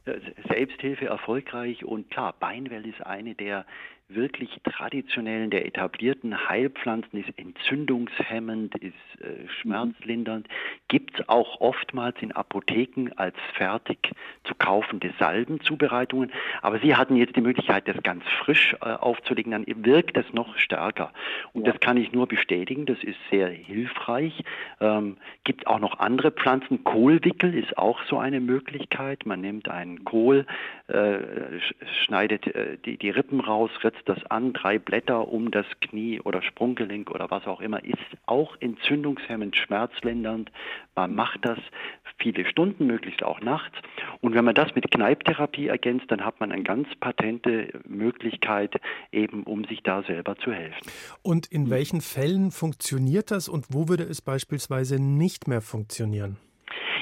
äh, 0.04 0.18
Selbsthilfe 0.48 1.06
erfolgreich 1.06 1.84
und 1.84 2.10
klar, 2.10 2.34
Beinwell 2.38 2.86
ist 2.86 3.04
eine 3.04 3.34
der 3.34 3.66
wirklich 4.08 4.60
traditionellen, 4.62 5.50
der 5.50 5.66
etablierten 5.66 6.48
Heilpflanzen, 6.48 7.20
ist 7.20 7.36
entzündungshemmend, 7.38 8.74
ist 8.76 8.94
äh, 9.20 9.48
schmerzlindernd, 9.60 10.46
gibt 10.88 11.18
es 11.18 11.28
auch 11.28 11.60
oftmals 11.60 12.16
in 12.20 12.30
Apotheken 12.32 13.10
als 13.16 13.34
fertig 13.54 14.12
zu 14.44 14.54
kaufende 14.54 15.12
Salbenzubereitungen. 15.18 16.30
Aber 16.62 16.78
Sie 16.78 16.94
hatten 16.94 17.16
jetzt 17.16 17.34
die 17.34 17.40
Möglichkeit, 17.40 17.88
das 17.88 18.00
ganz 18.02 18.22
frisch 18.44 18.76
äh, 18.80 18.92
aufzulegen, 18.92 19.52
dann 19.52 19.64
wirkt 19.66 20.16
das 20.16 20.32
noch 20.32 20.56
stärker. 20.56 21.12
Und 21.52 21.66
ja. 21.66 21.72
das 21.72 21.80
kann 21.80 21.96
ich 21.96 22.12
nur 22.12 22.28
bestätigen, 22.28 22.86
das 22.86 23.02
ist 23.02 23.18
sehr 23.30 23.48
hilfreich. 23.48 24.44
Ähm, 24.80 25.16
gibt 25.42 25.66
auch 25.66 25.80
noch 25.80 25.98
andere 25.98 26.30
Pflanzen. 26.30 26.84
Kohlwickel 26.84 27.54
ist 27.54 27.76
auch 27.76 28.00
so 28.04 28.18
eine 28.18 28.40
Möglichkeit. 28.40 29.26
Man 29.26 29.40
nimmt 29.40 29.68
einen 29.68 30.04
Kohl, 30.04 30.46
äh, 30.86 31.18
schneidet 32.04 32.46
äh, 32.46 32.78
die, 32.84 32.96
die 32.98 33.10
Rippen 33.10 33.40
raus, 33.40 33.70
setzt 33.96 34.08
das 34.08 34.30
an, 34.30 34.52
drei 34.52 34.78
Blätter 34.78 35.28
um 35.28 35.50
das 35.50 35.66
Knie 35.80 36.20
oder 36.20 36.42
Sprunggelenk 36.42 37.10
oder 37.10 37.30
was 37.30 37.46
auch 37.46 37.60
immer, 37.60 37.84
ist 37.84 37.96
auch 38.26 38.56
entzündungshemmend, 38.60 39.56
schmerzlindernd. 39.56 40.50
Man 40.94 41.14
macht 41.14 41.40
das 41.42 41.58
viele 42.18 42.46
Stunden, 42.46 42.86
möglichst 42.86 43.22
auch 43.22 43.40
nachts. 43.40 43.76
Und 44.20 44.34
wenn 44.34 44.44
man 44.44 44.54
das 44.54 44.74
mit 44.74 44.90
Kneiptherapie 44.90 45.68
ergänzt, 45.68 46.06
dann 46.08 46.24
hat 46.24 46.40
man 46.40 46.52
eine 46.52 46.62
ganz 46.62 46.88
patente 47.00 47.68
Möglichkeit, 47.86 48.74
eben 49.12 49.42
um 49.44 49.64
sich 49.64 49.82
da 49.82 50.02
selber 50.02 50.36
zu 50.36 50.52
helfen. 50.52 50.90
Und 51.22 51.46
in 51.46 51.70
welchen 51.70 52.00
Fällen 52.00 52.50
funktioniert 52.50 53.30
das 53.30 53.48
und 53.48 53.66
wo 53.70 53.88
würde 53.88 54.04
es 54.04 54.22
beispielsweise 54.22 55.00
nicht 55.00 55.48
mehr 55.48 55.60
funktionieren? 55.60 56.36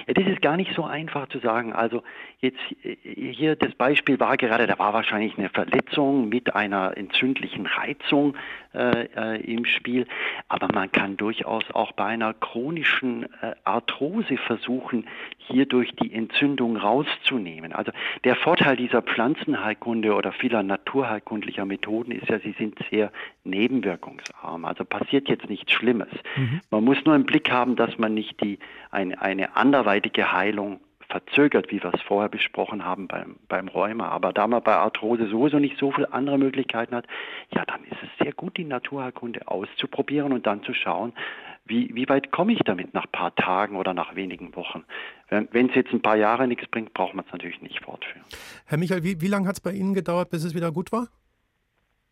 Ja, 0.06 0.14
das 0.14 0.26
ist 0.26 0.42
gar 0.42 0.56
nicht 0.56 0.74
so 0.74 0.84
einfach 0.84 1.28
zu 1.28 1.38
sagen. 1.38 1.72
Also 1.72 2.02
jetzt 2.40 2.58
äh, 2.82 2.96
hier 3.04 3.56
das 3.56 3.74
Beispiel 3.74 4.20
war 4.20 4.36
gerade, 4.36 4.66
da 4.66 4.78
war 4.78 4.92
wahrscheinlich 4.92 5.38
eine 5.38 5.48
Verletzung 5.48 6.28
mit 6.28 6.54
einer 6.54 6.96
entzündlichen 6.96 7.66
Reizung 7.66 8.36
äh, 8.74 9.08
äh, 9.16 9.40
im 9.40 9.64
Spiel, 9.64 10.06
aber 10.48 10.68
man 10.72 10.90
kann 10.90 11.16
durchaus 11.16 11.64
auch 11.72 11.92
bei 11.92 12.06
einer 12.06 12.34
chronischen 12.34 13.24
äh, 13.40 13.54
Arthrose 13.64 14.36
versuchen, 14.36 15.06
hierdurch 15.38 15.92
die 15.96 16.12
Entzündung 16.12 16.76
rauszunehmen. 16.76 17.72
Also 17.72 17.92
der 18.24 18.36
Vorteil 18.36 18.76
dieser 18.76 19.02
Pflanzenheilkunde 19.02 20.14
oder 20.14 20.32
vieler 20.32 20.62
naturheilkundlicher 20.62 21.64
Methoden 21.64 22.12
ist 22.12 22.28
ja, 22.28 22.38
sie 22.40 22.54
sind 22.58 22.78
sehr 22.90 23.12
nebenwirkungsarm. 23.44 24.64
Also 24.64 24.84
passiert 24.84 25.28
jetzt 25.28 25.48
nichts 25.48 25.72
Schlimmes. 25.72 26.08
Mhm. 26.36 26.60
Man 26.70 26.84
muss 26.84 26.98
nur 27.04 27.14
im 27.14 27.24
Blick 27.24 27.50
haben, 27.50 27.76
dass 27.76 27.96
man 27.98 28.14
nicht 28.14 28.42
die, 28.42 28.58
ein, 28.90 29.14
eine 29.14 29.56
anderweitige 29.56 29.93
Heilung 30.00 30.80
verzögert, 31.08 31.70
wie 31.70 31.82
wir 31.82 31.92
es 31.94 32.02
vorher 32.02 32.28
besprochen 32.28 32.84
haben 32.84 33.06
beim, 33.08 33.36
beim 33.48 33.68
Rheuma. 33.68 34.08
Aber 34.08 34.32
da 34.32 34.46
man 34.46 34.62
bei 34.62 34.74
Arthrose 34.74 35.28
sowieso 35.28 35.58
nicht 35.58 35.78
so 35.78 35.92
viele 35.92 36.12
andere 36.12 36.38
Möglichkeiten 36.38 36.94
hat, 36.94 37.06
ja, 37.54 37.64
dann 37.64 37.84
ist 37.84 37.98
es 38.02 38.08
sehr 38.24 38.32
gut, 38.32 38.56
die 38.56 38.64
Naturheilkunde 38.64 39.46
auszuprobieren 39.46 40.32
und 40.32 40.46
dann 40.46 40.62
zu 40.62 40.74
schauen, 40.74 41.12
wie, 41.66 41.94
wie 41.94 42.08
weit 42.08 42.30
komme 42.30 42.52
ich 42.52 42.60
damit 42.64 42.92
nach 42.92 43.04
ein 43.04 43.12
paar 43.12 43.34
Tagen 43.34 43.76
oder 43.76 43.94
nach 43.94 44.14
wenigen 44.14 44.54
Wochen? 44.54 44.84
Wenn 45.30 45.70
es 45.70 45.74
jetzt 45.74 45.92
ein 45.92 46.02
paar 46.02 46.16
Jahre 46.16 46.46
nichts 46.46 46.66
bringt, 46.66 46.92
braucht 46.92 47.14
man 47.14 47.24
es 47.24 47.32
natürlich 47.32 47.62
nicht 47.62 47.80
fortführen. 47.80 48.24
Herr 48.66 48.78
Michael, 48.78 49.02
wie, 49.02 49.20
wie 49.20 49.28
lange 49.28 49.48
hat 49.48 49.54
es 49.54 49.60
bei 49.60 49.72
Ihnen 49.72 49.94
gedauert, 49.94 50.30
bis 50.30 50.44
es 50.44 50.54
wieder 50.54 50.72
gut 50.72 50.92
war? 50.92 51.08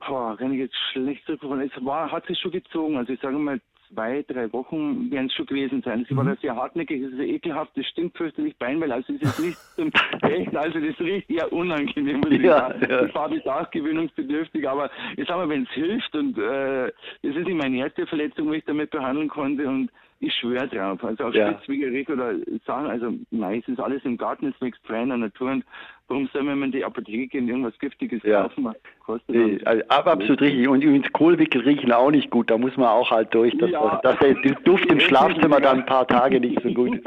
Boah, 0.06 0.36
wenn 0.38 0.52
ich 0.52 0.58
jetzt 0.60 0.76
schlecht 0.92 1.24
zurückkomme, 1.26 1.64
es 1.64 1.84
war, 1.84 2.10
hat 2.10 2.26
sich 2.26 2.38
schon 2.38 2.50
gezogen. 2.50 2.96
Also 2.96 3.12
ich 3.12 3.20
sage 3.20 3.36
mal, 3.36 3.60
zwei, 3.92 4.24
drei 4.26 4.52
Wochen 4.52 5.10
werden 5.10 5.26
es 5.26 5.34
schon 5.34 5.46
gewesen 5.46 5.82
sein. 5.82 6.04
Sie 6.08 6.14
mhm. 6.14 6.18
war 6.18 6.24
da 6.24 6.36
sehr 6.36 6.56
hartnäckig, 6.56 7.02
es 7.02 7.12
ist 7.12 7.20
ekelhaft, 7.20 7.72
das 7.76 7.86
stinkt 7.86 8.16
fürchterlich 8.16 8.56
Beinwell, 8.56 8.92
also 8.92 9.12
es 9.12 9.22
ist 9.22 9.38
nicht 9.40 9.58
zum 9.76 9.90
Echt, 10.22 10.54
also 10.56 10.80
das 10.80 10.98
riecht 11.00 11.30
eher 11.30 11.52
unangenehm. 11.52 12.20
Muss 12.20 12.30
ich 12.30 12.42
ja, 12.42 12.58
sagen. 12.58 12.86
ja. 12.88 13.04
Die 13.04 13.12
Farbe 13.12 13.36
ist 13.36 13.48
auch 13.48 13.70
gewöhnungsbedürftig, 13.70 14.68
aber 14.68 14.90
ich 15.16 15.26
sage 15.26 15.40
mal, 15.40 15.48
wenn 15.48 15.64
es 15.64 15.70
hilft 15.70 16.14
und 16.14 16.38
äh, 16.38 16.92
das 17.22 17.36
ist 17.36 17.46
nicht 17.46 17.56
meine 17.56 17.78
erste 17.78 18.06
Verletzung, 18.06 18.48
wo 18.48 18.52
ich 18.52 18.64
damit 18.64 18.90
behandeln 18.90 19.28
konnte 19.28 19.68
und 19.68 19.90
ich 20.22 20.34
schwöre 20.34 20.68
drauf. 20.68 21.02
Also 21.02 21.24
auch 21.24 21.34
ja. 21.34 21.52
Spitzwegerich 21.52 22.08
oder 22.08 22.34
Sachen, 22.64 22.86
also 22.86 23.12
meistens 23.30 23.78
alles 23.80 24.04
im 24.04 24.16
Garten, 24.16 24.46
es 24.46 24.60
wächst 24.60 24.80
frei 24.86 25.02
in 25.02 25.08
der 25.08 25.18
Natur 25.18 25.50
und 25.50 25.64
warum 26.06 26.28
soll 26.32 26.44
man 26.44 26.62
in 26.62 26.72
die 26.72 26.84
Apotheke 26.84 27.26
gehen, 27.26 27.48
irgendwas 27.48 27.76
Giftiges 27.80 28.22
ja. 28.22 28.42
kaufen? 28.42 28.72
Kostet 29.04 29.34
nee, 29.34 29.60
also, 29.64 29.82
absolut 29.88 30.40
richtig. 30.40 30.68
Und 30.68 30.82
übrigens 30.82 31.12
Kohlwickel 31.12 31.62
riechen 31.62 31.92
auch 31.92 32.10
nicht 32.10 32.30
gut, 32.30 32.50
da 32.50 32.56
muss 32.56 32.76
man 32.76 32.86
auch 32.86 33.10
halt 33.10 33.34
durch, 33.34 33.56
dass, 33.58 33.70
ja. 33.70 34.00
dass 34.02 34.18
der 34.20 34.34
Duft 34.64 34.86
im 34.86 35.00
Schlafzimmer 35.00 35.60
dann 35.60 35.80
ein 35.80 35.86
paar 35.86 36.06
Tage 36.06 36.38
nicht 36.40 36.62
so 36.62 36.72
gut 36.72 36.96
ist. 36.96 37.06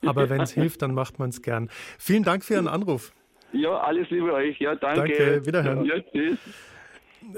Aber 0.06 0.30
wenn 0.30 0.40
es 0.40 0.52
hilft, 0.52 0.82
dann 0.82 0.94
macht 0.94 1.18
man 1.18 1.28
es 1.28 1.42
gern. 1.42 1.68
Vielen 1.98 2.24
Dank 2.24 2.44
für 2.44 2.54
Ihren 2.54 2.68
Anruf. 2.68 3.12
Ja, 3.52 3.76
alles 3.78 4.08
Liebe 4.10 4.32
euch. 4.32 4.58
Ja, 4.58 4.74
danke. 4.74 5.00
Danke, 5.00 5.46
wiederhören. 5.46 5.84
Ja, 5.84 6.00
tschüss. 6.00 6.38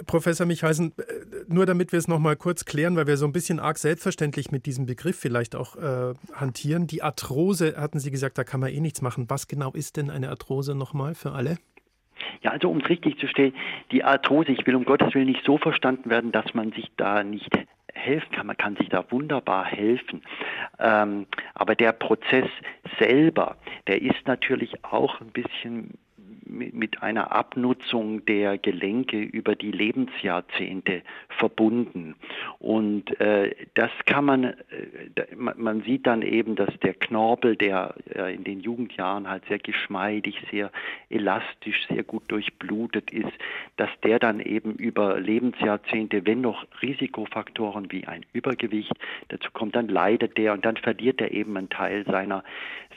Professor 0.07 0.47
Michalsen, 0.47 0.93
äh, 0.97 1.03
nur 1.49 1.67
damit 1.67 1.93
wir 1.93 1.99
es 1.99 2.09
noch 2.09 2.19
mal 2.19 2.37
kurz 2.37 2.65
klären, 2.65 2.97
weil 2.97 3.07
wir 3.07 3.17
so 3.17 3.27
ein 3.27 3.33
bisschen 3.33 3.61
arg 3.61 3.79
selbstverständlich 3.79 4.51
mit 4.51 4.67
diesem 4.67 4.87
Begriff 4.87 5.19
vielleicht 5.19 5.55
auch 5.57 5.77
äh, 5.77 6.15
hantieren. 6.35 6.87
Die 6.87 7.03
Arthrose, 7.03 7.75
hatten 7.77 7.99
Sie 7.99 8.11
gesagt, 8.11 8.39
da 8.39 8.45
kann 8.45 8.61
man 8.61 8.71
eh 8.71 8.81
nichts 8.81 9.03
machen. 9.03 9.27
Was 9.29 9.49
genau 9.49 9.73
ist 9.73 9.97
denn 9.97 10.11
eine 10.11 10.31
Arthrose 10.31 10.75
nochmal 10.75 11.15
für 11.15 11.33
alle? 11.33 11.59
Ja, 12.43 12.51
also 12.51 12.71
um 12.71 12.81
es 12.81 12.89
richtig 12.89 13.19
zu 13.19 13.27
stellen, 13.27 13.55
die 13.91 14.05
Arthrose, 14.05 14.53
ich 14.53 14.67
will 14.67 14.75
um 14.75 14.85
Gottes 14.85 15.15
Willen 15.15 15.27
nicht 15.27 15.45
so 15.45 15.59
verstanden 15.59 16.11
werden, 16.11 16.33
dass 16.33 16.55
man 16.55 16.73
sich 16.73 16.91
da 16.97 17.23
nicht 17.23 17.51
helfen 17.93 18.31
kann. 18.33 18.47
Man 18.47 18.57
kann 18.57 18.77
sich 18.77 18.89
da 18.89 19.05
wunderbar 19.11 19.65
helfen. 19.65 20.23
Ähm, 20.79 21.27
aber 21.55 21.75
der 21.75 21.93
Prozess 21.93 22.49
selber, 22.99 23.57
der 23.87 24.03
ist 24.03 24.27
natürlich 24.27 24.85
auch 24.85 25.21
ein 25.21 25.31
bisschen 25.31 25.99
mit 26.55 27.03
einer 27.03 27.33
Abnutzung 27.33 28.25
der 28.25 28.59
Gelenke 28.59 29.21
über 29.21 29.55
die 29.55 29.73
Lebensjahrzehnte 29.73 31.03
verbunden. 31.29 32.15
Und 32.59 33.21
äh, 33.21 33.55
das 33.75 33.91
kann 34.07 34.25
man, 34.25 34.45
äh, 34.45 34.55
man 35.35 35.83
sieht 35.83 36.07
dann 36.07 36.23
eben, 36.23 36.55
dass 36.55 36.71
der 36.81 36.95
Knorpel, 36.95 37.57
der 37.57 37.95
äh, 38.15 38.35
in 38.35 38.45
den 38.45 38.61
Jugendjahren 38.61 39.29
halt 39.29 39.45
sehr 39.47 39.59
geschmeidig, 39.59 40.41
sehr 40.51 40.71
elastisch, 41.11 41.87
sehr 41.89 42.05
gut 42.05 42.23
durchblutet 42.29 43.11
ist, 43.11 43.33
dass 43.77 43.91
der 44.03 44.19
dann 44.19 44.41
eben 44.41 44.75
über 44.75 45.19
Lebensjahrzehnte, 45.19 46.25
wenn 46.27 46.41
noch 46.41 46.65
Risikofaktoren 46.83 47.91
wie 47.91 48.07
ein 48.07 48.25
Übergewicht 48.33 48.93
dazu 49.29 49.51
kommt, 49.53 49.75
dann 49.77 49.89
leidet 49.89 50.39
der 50.39 50.53
und 50.53 50.65
dann 50.65 50.77
verliert 50.77 51.21
er 51.21 51.33
eben 51.33 51.57
einen 51.57 51.69
Teil 51.69 52.05
seiner, 52.07 52.45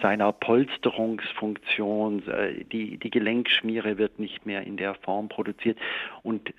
seiner 0.02 0.32
Polsterungsfunktion, 0.32 2.28
äh, 2.28 2.64
die, 2.66 2.98
die 2.98 3.10
Gelenke 3.10 3.47
Gelenkschmiere 3.48 3.98
wird 3.98 4.20
nicht 4.20 4.46
mehr 4.46 4.63
in 4.63 4.77
der 4.77 4.94
Form 4.96 5.30
produziert. 5.30 5.77
Und 6.24 6.54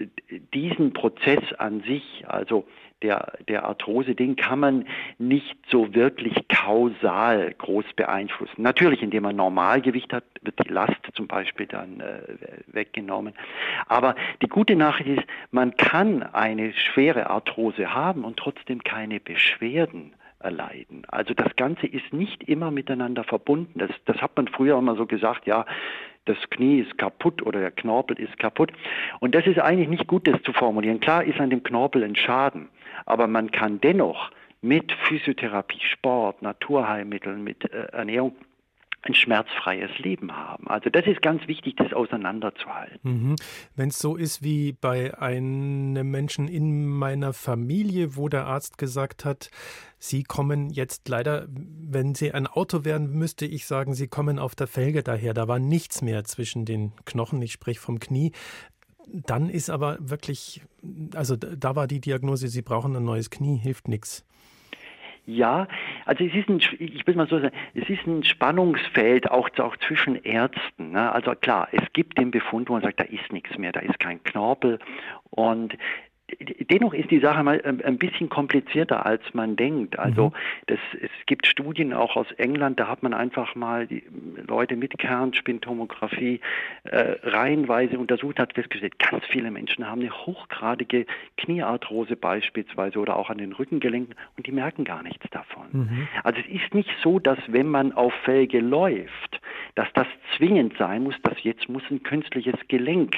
diesen 0.55 0.93
Prozess 0.93 1.53
an 1.59 1.83
sich, 1.83 2.25
also 2.27 2.67
der, 3.03 3.39
der 3.47 3.65
Arthrose, 3.65 4.15
den 4.15 4.35
kann 4.35 4.59
man 4.59 4.87
nicht 5.19 5.57
so 5.69 5.95
wirklich 5.95 6.49
kausal 6.49 7.55
groß 7.57 7.85
beeinflussen. 7.95 8.63
Natürlich, 8.63 9.03
indem 9.03 9.23
man 9.23 9.37
Normalgewicht 9.37 10.13
hat, 10.13 10.25
wird 10.43 10.59
die 10.67 10.73
Last 10.73 10.99
zum 11.15 11.29
Beispiel 11.29 11.67
dann 11.67 12.01
äh, 12.01 12.23
weggenommen. 12.67 13.35
Aber 13.87 14.17
die 14.43 14.49
gute 14.49 14.75
Nachricht 14.75 15.21
ist, 15.21 15.29
man 15.53 15.77
kann 15.77 16.23
eine 16.23 16.73
schwere 16.73 17.31
Arthrose 17.31 17.95
haben 17.95 18.25
und 18.25 18.37
trotzdem 18.37 18.83
keine 18.83 19.21
Beschwerden 19.21 20.15
erleiden. 20.41 21.03
Also 21.09 21.35
das 21.35 21.55
Ganze 21.57 21.87
ist 21.87 22.13
nicht 22.13 22.45
immer 22.45 22.71
miteinander 22.71 23.25
verbunden. 23.25 23.79
Das, 23.79 23.91
das 24.05 24.19
hat 24.19 24.37
man 24.37 24.49
früher 24.49 24.79
immer 24.79 24.97
so 24.97 25.07
gesagt, 25.07 25.47
ja, 25.47 25.65
das 26.29 26.39
Knie 26.51 26.81
ist 26.81 26.99
kaputt 26.99 27.43
oder 27.43 27.61
der 27.61 27.71
Knorpel 27.71 28.19
ist 28.19 28.39
kaputt. 28.39 28.73
Und 29.21 29.35
das 29.35 29.47
ist 29.47 29.59
eigentlich 29.59 29.89
nicht 29.89 30.07
gut, 30.07 30.27
das 30.27 30.43
zu 30.43 30.53
formulieren. 30.53 31.01
Klar 31.01 31.25
ist 31.25 31.41
an 31.41 31.51
dem 31.51 31.63
Knorpel 31.63 32.05
ein 32.05 32.17
Schaden, 32.17 32.69
aber 33.07 33.27
man 33.27 33.51
kann 33.51 33.81
dennoch 33.81 34.31
mit 34.61 34.93
Physiotherapie, 34.93 35.81
Sport, 35.81 36.43
Naturheilmitteln, 36.43 37.43
mit 37.43 37.73
äh, 37.73 37.87
Ernährung 37.93 38.35
ein 39.03 39.15
schmerzfreies 39.15 39.91
Leben 39.99 40.37
haben. 40.37 40.67
Also 40.67 40.91
das 40.91 41.07
ist 41.07 41.23
ganz 41.23 41.47
wichtig, 41.47 41.77
das 41.77 41.93
auseinanderzuhalten. 41.93 42.99
Mhm. 43.03 43.37
Wenn 43.77 43.91
es 43.91 43.99
so 43.99 44.17
ist 44.17 44.43
wie 44.43 44.73
bei 44.73 45.17
einem 45.19 46.11
Menschen 46.11 46.49
in 46.49 46.87
meiner 46.87 47.33
Familie, 47.33 48.17
wo 48.17 48.29
der 48.29 48.47
Arzt 48.47 48.77
gesagt 48.79 49.25
hat, 49.25 49.51
Sie 50.01 50.23
kommen 50.23 50.71
jetzt 50.71 51.09
leider, 51.09 51.47
wenn 51.49 52.15
Sie 52.15 52.33
ein 52.33 52.47
Auto 52.47 52.85
wären, 52.85 53.11
müsste 53.13 53.47
ich 53.47 53.67
sagen, 53.67 53.95
Sie 53.95 54.09
kommen 54.09 54.39
auf 54.39 54.55
der 54.55 54.69
Felge 54.69 55.03
daher. 55.03 55.35
Da 55.35 55.49
war 55.49 55.59
nichts 55.59 56.03
mehr 56.03 56.25
zwischen 56.25 56.65
den 56.65 56.93
Knochen, 57.05 57.43
ich 57.43 57.53
spreche 57.53 57.81
vom 57.81 57.99
Knie. 57.99 58.33
Dann 59.07 59.49
ist 59.49 59.71
aber 59.71 59.97
wirklich, 60.01 60.63
also 61.15 61.37
da 61.37 61.75
war 61.75 61.87
die 61.87 62.01
Diagnose, 62.01 62.49
Sie 62.49 62.63
brauchen 62.63 62.95
ein 62.95 63.05
neues 63.05 63.31
Knie, 63.31 63.57
hilft 63.57 63.89
nichts. 63.89 64.25
Ja, 65.29 65.69
also 66.07 66.25
es 66.25 66.35
ist 66.35 66.49
ein, 66.49 66.59
ich 66.79 67.07
will 67.07 67.15
mal 67.15 67.29
so 67.29 67.39
sagen, 67.39 67.55
es 67.75 67.87
ist 67.91 68.07
ein 68.07 68.25
Spannungsfeld 68.25 69.31
auch, 69.31 69.51
auch 69.59 69.77
zwischen 69.77 70.17
Ärzten. 70.25 70.93
Ne? 70.93 71.13
Also 71.13 71.33
klar, 71.33 71.69
es 71.71 71.83
gibt 71.93 72.17
den 72.17 72.31
Befund, 72.31 72.71
wo 72.71 72.73
man 72.73 72.81
sagt, 72.81 72.99
da 72.99 73.05
ist 73.05 73.31
nichts 73.31 73.59
mehr, 73.59 73.73
da 73.73 73.81
ist 73.81 74.01
kein 74.01 74.23
Knorpel 74.25 74.79
und 75.29 75.77
Dennoch 76.71 76.93
ist 76.93 77.11
die 77.11 77.21
Sache 77.21 77.43
mal 77.43 77.61
ähm, 77.65 77.81
ein 77.85 77.97
bisschen 77.97 78.29
komplizierter, 78.29 79.07
als 79.07 79.23
man 79.33 79.57
denkt. 79.57 79.99
Also 79.99 80.29
mhm. 80.29 80.33
das, 80.67 80.79
es 81.01 81.11
gibt 81.27 81.47
Studien 81.47 81.95
auch 81.95 82.17
aus 82.17 82.31
England, 82.33 82.79
da 82.79 82.89
hat 82.89 83.03
man 83.03 83.15
einfach 83.15 83.55
mal 83.55 83.87
die 83.87 84.03
Leute 84.47 84.77
mit 84.77 84.99
Kernspintomographie 84.99 86.41
äh, 86.85 87.17
reihenweise 87.23 87.99
untersucht, 87.99 88.39
hat 88.39 88.53
festgestellt, 88.53 88.99
ganz 88.99 89.25
viele 89.27 89.51
Menschen 89.51 89.89
haben 89.89 90.03
eine 90.03 90.11
hochgradige 90.11 91.07
Kniearthrose 91.39 92.17
beispielsweise 92.17 92.99
oder 92.99 93.17
auch 93.17 93.31
an 93.31 93.39
den 93.39 93.53
Rückengelenken 93.53 94.15
und 94.37 94.47
die 94.47 94.53
merken 94.53 94.85
gar 94.85 95.03
nichts 95.03 95.25
davon. 95.31 95.67
Mhm. 95.73 96.09
Also 96.25 96.41
es 96.41 96.63
ist 96.63 96.75
nicht 96.75 96.91
so, 97.03 97.19
dass 97.19 97.39
wenn 97.47 97.69
man 97.69 97.93
auf 97.93 98.13
Felge 98.25 98.61
läuft, 98.61 99.41
dass 99.77 99.89
das 99.95 100.07
zwingend 100.37 100.75
sein 100.79 101.05
muss, 101.05 101.15
dass 101.23 101.43
jetzt 101.43 101.69
muss 101.69 101.83
ein 101.91 102.03
künstliches 102.03 102.57
Gelenk 102.69 103.17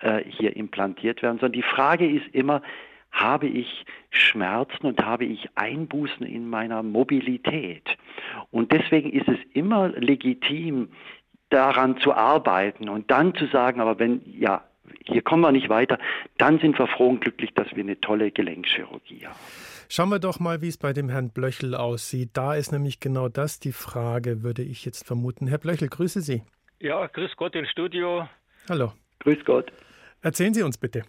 äh, 0.00 0.22
hier 0.24 0.56
implantiert 0.56 1.22
werden, 1.22 1.38
sondern 1.38 1.52
die 1.52 1.62
Frage 1.62 2.08
ist 2.08 2.26
immer, 2.32 2.62
habe 3.10 3.46
ich 3.46 3.84
Schmerzen 4.10 4.86
und 4.86 5.04
habe 5.04 5.24
ich 5.24 5.48
Einbußen 5.54 6.26
in 6.26 6.48
meiner 6.48 6.82
Mobilität? 6.82 7.84
Und 8.50 8.72
deswegen 8.72 9.10
ist 9.10 9.28
es 9.28 9.38
immer 9.54 9.88
legitim, 9.88 10.90
daran 11.50 11.98
zu 11.98 12.12
arbeiten 12.12 12.88
und 12.88 13.10
dann 13.10 13.34
zu 13.34 13.46
sagen, 13.46 13.80
aber 13.80 13.98
wenn, 13.98 14.20
ja, 14.26 14.64
hier 15.04 15.22
kommen 15.22 15.42
wir 15.42 15.52
nicht 15.52 15.68
weiter, 15.68 15.98
dann 16.36 16.58
sind 16.58 16.78
wir 16.78 16.86
froh 16.86 17.08
und 17.08 17.20
glücklich, 17.20 17.52
dass 17.54 17.74
wir 17.74 17.82
eine 17.82 18.00
tolle 18.00 18.30
Gelenkschirurgie 18.30 19.26
haben. 19.26 19.38
Schauen 19.88 20.10
wir 20.10 20.18
doch 20.18 20.38
mal, 20.38 20.60
wie 20.60 20.68
es 20.68 20.76
bei 20.76 20.92
dem 20.92 21.08
Herrn 21.08 21.30
Blöchel 21.30 21.74
aussieht. 21.74 22.30
Da 22.34 22.54
ist 22.54 22.72
nämlich 22.72 23.00
genau 23.00 23.28
das 23.30 23.58
die 23.58 23.72
Frage, 23.72 24.42
würde 24.42 24.62
ich 24.62 24.84
jetzt 24.84 25.06
vermuten. 25.06 25.46
Herr 25.46 25.56
Blöchel, 25.56 25.88
grüße 25.88 26.20
Sie. 26.20 26.42
Ja, 26.80 27.06
grüß 27.06 27.34
Gott 27.36 27.54
ins 27.54 27.70
Studio. 27.70 28.28
Hallo. 28.68 28.92
Grüß 29.20 29.42
Gott. 29.46 29.72
Erzählen 30.22 30.54
Sie 30.54 30.62
uns 30.62 30.78
bitte. 30.78 31.02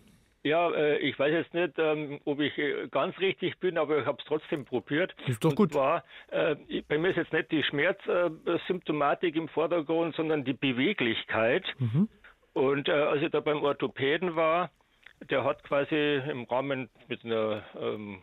Ja, 0.43 0.71
äh, 0.71 0.97
ich 0.99 1.19
weiß 1.19 1.33
jetzt 1.33 1.53
nicht, 1.53 1.73
ähm, 1.77 2.19
ob 2.23 2.39
ich 2.39 2.57
äh, 2.57 2.87
ganz 2.89 3.17
richtig 3.19 3.59
bin, 3.59 3.77
aber 3.77 3.99
ich 3.99 4.05
habe 4.05 4.17
es 4.19 4.25
trotzdem 4.25 4.63
probiert. 4.63 5.13
Ist 5.27 5.43
doch 5.43 5.53
gut. 5.53 5.69
Und 5.69 5.73
zwar, 5.73 6.03
äh, 6.29 6.55
bei 6.87 6.97
mir 6.97 7.09
ist 7.09 7.17
jetzt 7.17 7.33
nicht 7.33 7.51
die 7.51 7.63
Schmerzsymptomatik 7.63 9.35
im 9.35 9.49
Vordergrund, 9.49 10.15
sondern 10.15 10.45
die 10.45 10.53
Beweglichkeit. 10.53 11.65
Mhm. 11.77 12.07
Und 12.53 12.89
als 12.89 13.21
ich 13.21 13.29
da 13.31 13.41
beim 13.41 13.61
Orthopäden 13.63 14.35
war, 14.35 14.71
der 15.29 15.43
hat 15.43 15.63
quasi 15.63 16.21
im 16.29 16.43
Rahmen 16.45 16.89
mit 17.07 17.23
einer 17.23 17.63
ähm, 17.79 18.19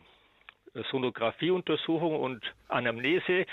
Sonographieuntersuchung 0.90 2.16
und 2.18 2.44
Anamnese 2.68 3.46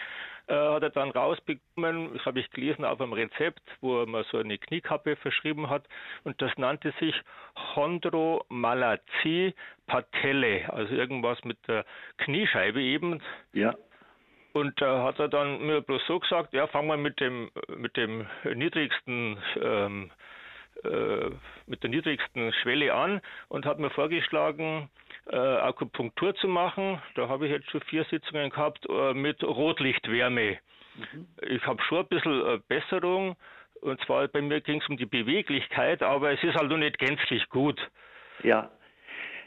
äh, 0.47 0.53
hat 0.53 0.83
er 0.83 0.89
dann 0.89 1.12
rausbekommen, 1.12 2.13
das 2.13 2.25
habe 2.25 2.39
ich 2.39 2.50
gelesen 2.51 2.85
auf 2.85 3.00
einem 3.00 3.13
Rezept, 3.13 3.62
wo 3.81 4.01
er 4.01 4.07
mir 4.07 4.23
so 4.25 4.38
eine 4.38 4.57
Kniekappe 4.57 5.15
verschrieben 5.15 5.69
hat 5.69 5.85
und 6.23 6.41
das 6.41 6.51
nannte 6.57 6.93
sich 7.00 7.15
Chondromalazie 7.73 9.53
Patelle, 9.88 10.71
also 10.73 10.93
irgendwas 10.93 11.43
mit 11.43 11.57
der 11.67 11.85
Kniescheibe 12.17 12.81
eben. 12.81 13.21
Ja. 13.53 13.75
Und 14.53 14.79
da 14.81 15.01
äh, 15.01 15.03
hat 15.03 15.19
er 15.19 15.29
dann 15.29 15.65
mir 15.65 15.81
bloß 15.81 16.05
so 16.07 16.19
gesagt, 16.19 16.53
ja, 16.53 16.67
fangen 16.67 16.88
wir 16.88 16.97
mit 16.97 17.19
dem, 17.19 17.50
mit 17.75 17.97
dem 17.97 18.27
niedrigsten 18.53 19.38
ähm, 19.59 20.12
äh, 20.86 21.32
mit 21.68 21.84
der 21.84 21.90
niedrigsten 21.90 22.54
Schwelle 22.54 22.94
an 22.94 23.22
und 23.50 23.66
hat 23.66 23.80
mir 23.80 23.90
vorgeschlagen, 23.90 24.90
äh, 25.32 25.36
Akupunktur 25.38 26.36
zu 26.36 26.48
machen. 26.48 27.02
Da 27.16 27.28
habe 27.28 27.46
ich 27.46 27.52
jetzt 27.52 27.70
schon 27.72 27.82
vier 27.82 28.06
Sitzungen 28.06 28.50
gehabt 28.50 28.86
äh, 28.90 29.13
mit 29.13 29.44
Rotlichtwärme. 29.44 30.58
Mhm. 30.96 31.28
Ich 31.42 31.66
habe 31.66 31.82
schon 31.84 32.00
ein 32.00 32.08
bisschen 32.08 32.46
äh, 32.46 32.60
Besserung. 32.68 33.36
Und 33.82 34.00
zwar 34.06 34.28
bei 34.28 34.42
mir 34.42 34.62
ging 34.62 34.82
es 34.82 34.88
um 34.88 34.98
die 34.98 35.06
Beweglichkeit, 35.06 36.02
aber 36.04 36.32
es 36.32 36.42
ist 36.44 36.56
halt 36.56 36.70
noch 36.70 36.78
nicht 36.78 36.98
gänzlich 37.00 37.48
gut. 37.50 37.80
Ja. 38.42 38.72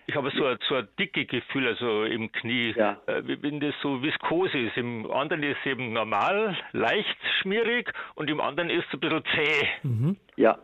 Ich 0.09 0.15
habe 0.15 0.31
so 0.31 0.47
ein, 0.47 0.57
so 0.69 0.77
ein 0.77 0.87
dicke 0.99 1.25
Gefühl, 1.25 1.67
also 1.67 2.05
im 2.05 2.31
Knie. 2.31 2.73
Ja. 2.77 3.01
Äh, 3.07 3.23
wenn 3.43 3.59
das 3.59 3.75
so 3.83 4.03
viskose 4.03 4.59
ist. 4.59 4.77
Im 4.77 5.11
anderen 5.11 5.43
ist 5.43 5.57
es 5.61 5.73
eben 5.73 5.93
normal, 5.93 6.57
leicht 6.73 7.17
schmierig 7.41 7.93
und 8.15 8.31
im 8.31 8.41
anderen 8.41 8.71
ist 8.71 8.85
es 8.89 8.95
ein 8.95 9.01
bisschen 9.01 9.25
zäh. 9.35 9.67
Mhm. 9.83 10.17
Ja. 10.37 10.59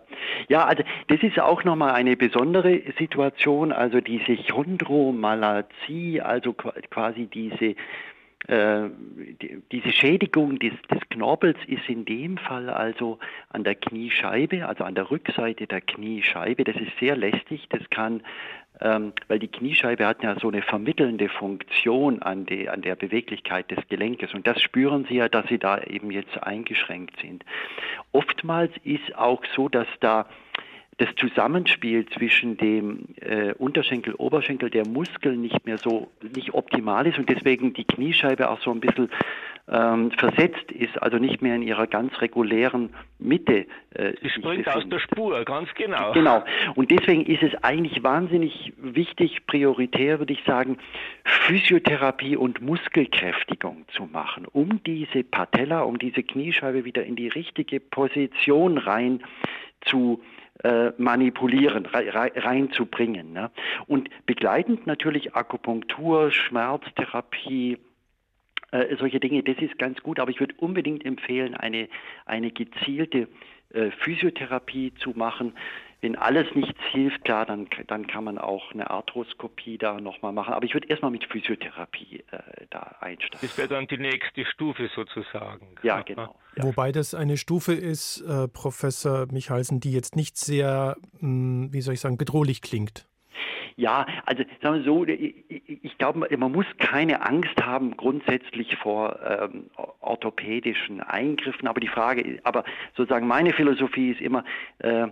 Ja, 0.49 0.65
also 0.67 0.85
das 1.09 1.23
ist 1.23 1.41
auch 1.41 1.65
nochmal 1.65 1.93
eine 1.93 2.17
besondere 2.17 2.83
Situation. 2.99 3.73
Also 3.73 4.01
diese 4.01 4.37
Chondromalazie, 4.37 6.21
also 6.21 6.53
quasi 6.53 7.27
diese 7.27 7.75
äh, 8.49 8.89
diese 9.71 9.93
Schädigung 9.93 10.59
des, 10.59 10.73
des, 10.91 11.01
Knorpels 11.11 11.59
ist 11.69 11.89
in 11.89 12.05
dem 12.05 12.39
Fall 12.39 12.71
also 12.71 13.19
an 13.51 13.63
der 13.63 13.77
Kniescheibe, 13.77 14.67
also 14.67 14.83
an 14.83 14.97
der 14.97 15.11
Rückseite 15.11 15.69
der 15.69 15.81
Kniescheibe. 15.81 16.65
Das 16.65 16.75
ist 16.77 16.91
sehr 16.99 17.15
lästig. 17.15 17.69
Das 17.69 17.89
kann, 17.91 18.23
ähm, 18.83 19.13
weil 19.29 19.39
die 19.39 19.49
Kniescheibe 19.49 20.07
hat 20.07 20.23
ja 20.23 20.39
so 20.41 20.49
eine 20.49 20.63
vermittelnde 20.63 21.29
Funktion 21.29 22.21
an, 22.21 22.47
die, 22.47 22.69
an 22.69 22.83
der 22.83 22.97
Beweglichkeit 22.97 23.71
des 23.71 23.79
Gelenkes. 23.89 24.35
Und 24.35 24.47
das 24.47 24.61
spüren 24.61 25.07
Sie 25.09 25.17
ja, 25.17 25.29
dass 25.29 25.47
Sie 25.49 25.59
da 25.59 25.81
eben 25.83 26.11
jetzt 26.11 26.43
eingeschränkt 26.43 27.21
sind. 27.21 27.45
Oftmals 28.13 28.73
ist 28.85 29.15
auch 29.17 29.43
so, 29.55 29.69
dass 29.69 29.87
da 30.01 30.27
das 30.99 31.09
Zusammenspiel 31.17 32.07
zwischen 32.11 32.57
dem 32.59 33.07
äh, 33.21 33.55
Unterschenkel, 33.55 34.15
Oberschenkel, 34.15 34.71
der 34.71 34.87
Muskel 34.87 35.37
nicht 35.37 35.65
mehr 35.65 35.79
so 35.79 36.09
nicht 36.35 36.53
optimal 36.53 37.07
ist 37.07 37.19
und 37.19 37.29
deswegen 37.29 37.73
die 37.73 37.85
Kniescheibe 37.85 38.51
auch 38.51 38.61
so 38.61 38.71
ein 38.71 38.81
bisschen 38.81 39.11
ähm, 39.69 40.11
versetzt 40.13 40.73
ist, 40.73 41.01
also 41.01 41.19
nicht 41.19 41.41
mehr 41.41 41.55
in 41.55 41.63
ihrer 41.63 41.87
ganz 41.87 42.21
regulären 42.21 42.91
Mitte. 43.19 43.67
Äh, 43.95 44.15
Sie 44.21 44.31
springt 44.31 44.69
aus 44.69 44.89
der 44.89 44.99
Spur, 44.99 45.45
ganz 45.45 45.73
genau. 45.75 46.13
Genau. 46.13 46.45
Und 46.75 46.91
deswegen 46.91 47.25
ist 47.25 47.43
es 47.43 47.55
eigentlich 47.63 48.03
wahnsinnig 48.03 48.73
wichtig, 48.77 49.47
prioritär 49.47 50.19
würde 50.19 50.33
ich 50.33 50.43
sagen, 50.45 50.79
Physiotherapie 51.25 52.37
und 52.37 52.61
Muskelkräftigung 52.61 53.85
zu 53.95 54.05
machen, 54.05 54.47
um 54.51 54.83
diese 54.83 55.23
Patella, 55.23 55.83
um 55.83 55.99
diese 55.99 56.23
Kniescheibe 56.23 56.85
wieder 56.85 57.05
in 57.05 57.15
die 57.15 57.29
richtige 57.29 57.79
Position 57.79 58.79
rein 58.79 59.23
zu 59.83 60.23
äh, 60.65 60.91
manipulieren, 60.99 61.87
reinzubringen. 61.87 63.33
Ne? 63.33 63.51
Und 63.87 64.11
begleitend 64.27 64.87
natürlich 64.87 65.35
Akupunktur, 65.35 66.31
Schmerztherapie, 66.31 67.79
äh, 68.73 68.97
solche 68.99 69.21
Dinge, 69.21 69.43
das 69.43 69.59
ist 69.59 69.79
ganz 69.79 70.01
gut, 70.03 70.19
aber 70.19 70.31
ich 70.31 70.41
würde 70.41 70.55
unbedingt 70.59 71.05
empfehlen, 71.05 71.55
eine, 71.55 71.89
eine 72.27 72.51
gezielte 72.51 73.29
äh, 73.73 73.91
Physiotherapie 73.91 74.95
zu 74.95 75.11
machen. 75.11 75.55
Wenn 76.01 76.17
alles 76.17 76.53
nichts 76.57 76.81
hilft, 76.91 77.25
klar, 77.25 77.47
dann, 77.47 77.69
dann 77.87 78.09
kann 78.09 78.25
man 78.25 78.37
auch 78.37 78.73
eine 78.73 78.91
Arthroskopie 78.91 79.79
da 79.79 80.01
nochmal 80.01 80.33
machen. 80.33 80.53
Aber 80.53 80.65
ich 80.65 80.75
würde 80.75 80.89
erstmal 80.89 81.13
mit 81.13 81.25
Physiotherapie 81.27 82.25
äh, 82.33 82.67
da 82.71 82.97
einsteigen. 83.01 83.39
Das 83.41 83.57
wäre 83.57 83.69
dann 83.69 83.87
die 83.87 83.99
nächste 83.99 84.45
Stufe 84.45 84.91
sozusagen. 84.97 85.77
Ja, 85.85 86.03
genau. 86.03 86.35
Ja. 86.57 86.65
Wobei 86.65 86.91
das 86.91 87.15
eine 87.15 87.37
Stufe 87.37 87.73
ist, 87.73 88.21
äh, 88.23 88.49
Professor 88.49 89.27
Michalsen, 89.31 89.79
die 89.79 89.93
jetzt 89.93 90.17
nicht 90.17 90.37
sehr, 90.37 90.97
mh, 91.21 91.21
hm, 91.21 91.73
wie 91.73 91.81
soll 91.83 91.95
ich 91.95 92.01
sagen, 92.01 92.19
bedrohlich 92.19 92.63
klingt. 92.63 93.07
Ja, 93.77 94.07
also 94.27 94.45
sagen 94.63 94.77
wir 94.77 94.85
so, 94.85 95.05
ich 95.07 95.99
glaube, 95.99 96.27
man 96.37 96.53
muss 96.53 96.67
keine 96.79 97.23
Angst 97.27 97.63
haben 97.63 97.97
grundsätzlich 97.97 98.77
vor 98.77 99.19
ähm, 99.25 99.71
orthopädischen 100.01 101.01
Eingriffen. 101.01 101.69
Aber 101.69 101.81
die 101.81 101.89
Frage, 101.89 102.41
aber 102.45 102.65
sozusagen 102.97 103.27
meine 103.27 103.53
Philosophie 103.53 104.11
ist 104.11 104.21
immer, 104.21 104.45
äh, 104.79 105.09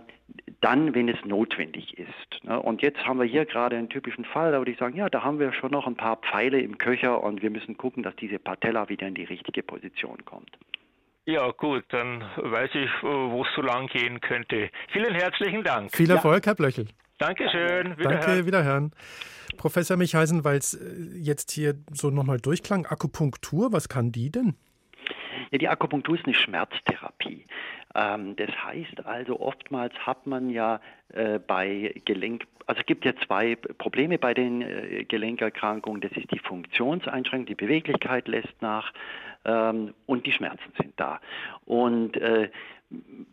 dann, 0.61 0.93
wenn 0.95 1.09
es 1.09 1.23
notwendig 1.25 1.97
ist. 1.97 2.43
Ne? 2.43 2.59
Und 2.59 2.81
jetzt 2.81 3.05
haben 3.05 3.19
wir 3.19 3.25
hier 3.25 3.45
gerade 3.45 3.77
einen 3.77 3.89
typischen 3.89 4.25
Fall, 4.25 4.51
da 4.51 4.59
würde 4.59 4.71
ich 4.71 4.77
sagen, 4.77 4.95
ja, 4.95 5.09
da 5.09 5.23
haben 5.23 5.39
wir 5.39 5.53
schon 5.53 5.71
noch 5.71 5.87
ein 5.87 5.95
paar 5.95 6.17
Pfeile 6.17 6.59
im 6.59 6.77
Köcher 6.77 7.23
und 7.23 7.41
wir 7.41 7.49
müssen 7.49 7.77
gucken, 7.77 8.03
dass 8.03 8.15
diese 8.15 8.39
Patella 8.39 8.89
wieder 8.89 9.07
in 9.07 9.15
die 9.15 9.23
richtige 9.23 9.63
Position 9.63 10.23
kommt. 10.25 10.57
Ja, 11.25 11.51
gut, 11.51 11.83
dann 11.89 12.23
weiß 12.35 12.71
ich, 12.73 12.89
wo 13.01 13.43
es 13.43 13.55
so 13.55 13.61
lang 13.61 13.87
gehen 13.87 14.19
könnte. 14.21 14.69
Vielen 14.91 15.13
herzlichen 15.13 15.63
Dank. 15.63 15.95
Viel 15.95 16.09
Erfolg, 16.09 16.45
ja. 16.45 16.49
Herr 16.49 16.55
Blöchel. 16.55 16.87
Dankeschön. 17.21 17.97
Wiederhören. 17.97 18.21
Danke, 18.21 18.45
wiederhören. 18.45 18.91
Professor 19.57 19.95
Michheisen, 19.95 20.43
weil 20.43 20.57
es 20.57 20.73
äh, 20.73 21.17
jetzt 21.19 21.51
hier 21.51 21.75
so 21.93 22.09
nochmal 22.09 22.39
durchklang, 22.39 22.85
Akupunktur, 22.85 23.71
was 23.71 23.89
kann 23.89 24.11
die 24.11 24.31
denn? 24.31 24.55
Ja, 25.51 25.57
die 25.57 25.67
Akupunktur 25.67 26.15
ist 26.15 26.25
eine 26.25 26.33
Schmerztherapie. 26.33 27.45
Ähm, 27.93 28.35
das 28.37 28.49
heißt 28.49 29.05
also, 29.05 29.39
oftmals 29.39 29.93
hat 29.99 30.25
man 30.25 30.49
ja 30.49 30.79
äh, 31.09 31.39
bei 31.39 31.93
Gelenk, 32.05 32.47
also 32.65 32.79
es 32.79 32.85
gibt 32.85 33.05
ja 33.05 33.13
zwei 33.27 33.55
Probleme 33.55 34.17
bei 34.17 34.33
den 34.33 34.61
äh, 34.61 35.03
Gelenkerkrankungen. 35.03 36.01
Das 36.01 36.11
ist 36.13 36.31
die 36.31 36.39
Funktionseinschränkung, 36.39 37.45
die 37.45 37.55
Beweglichkeit 37.55 38.27
lässt 38.27 38.61
nach 38.61 38.93
ähm, 39.45 39.93
und 40.05 40.25
die 40.25 40.31
Schmerzen 40.31 40.71
sind 40.77 40.93
da. 40.95 41.19
Und 41.65 42.17
äh, 42.17 42.49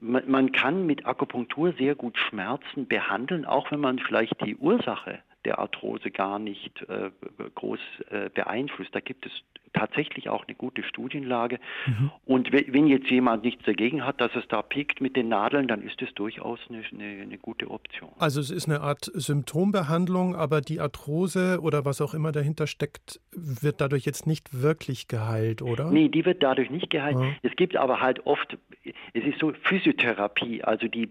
man 0.00 0.52
kann 0.52 0.86
mit 0.86 1.06
Akupunktur 1.06 1.72
sehr 1.72 1.94
gut 1.94 2.16
Schmerzen 2.16 2.86
behandeln, 2.86 3.44
auch 3.44 3.70
wenn 3.70 3.80
man 3.80 3.98
vielleicht 3.98 4.40
die 4.44 4.56
Ursache 4.56 5.20
der 5.44 5.58
Arthrose 5.58 6.10
gar 6.10 6.38
nicht 6.38 6.82
äh, 6.88 7.10
groß 7.54 7.78
äh, 8.10 8.28
beeinflusst. 8.30 8.94
Da 8.94 9.00
gibt 9.00 9.26
es 9.26 9.32
tatsächlich 9.72 10.28
auch 10.28 10.46
eine 10.46 10.54
gute 10.54 10.82
Studienlage. 10.82 11.60
Mhm. 11.86 12.10
Und 12.24 12.52
wenn 12.52 12.86
jetzt 12.86 13.10
jemand 13.10 13.44
nichts 13.44 13.64
dagegen 13.64 14.04
hat, 14.04 14.20
dass 14.20 14.34
es 14.34 14.46
da 14.48 14.62
piekt 14.62 15.00
mit 15.00 15.16
den 15.16 15.28
Nadeln, 15.28 15.68
dann 15.68 15.82
ist 15.82 16.00
es 16.02 16.12
durchaus 16.14 16.58
eine, 16.68 16.82
eine, 16.92 17.22
eine, 17.22 17.38
gute 17.38 17.70
Option. 17.70 18.10
Also 18.18 18.40
es 18.40 18.50
ist 18.50 18.68
eine 18.68 18.80
Art 18.80 19.10
Symptombehandlung, 19.14 20.34
aber 20.34 20.60
die 20.60 20.80
Arthrose 20.80 21.60
oder 21.60 21.84
was 21.84 22.00
auch 22.00 22.14
immer 22.14 22.32
dahinter 22.32 22.66
steckt, 22.66 23.20
wird 23.32 23.80
dadurch 23.80 24.04
jetzt 24.04 24.26
nicht 24.26 24.62
wirklich 24.62 25.08
geheilt, 25.08 25.62
oder? 25.62 25.90
Nee, 25.90 26.08
die 26.08 26.24
wird 26.24 26.42
dadurch 26.42 26.70
nicht 26.70 26.90
geheilt. 26.90 27.18
Ja. 27.18 27.30
Es 27.42 27.54
gibt 27.56 27.76
aber 27.76 28.00
halt 28.00 28.26
oft, 28.26 28.56
es 28.84 29.24
ist 29.24 29.38
so 29.38 29.52
Physiotherapie, 29.62 30.62
also 30.62 30.88
die 30.88 31.10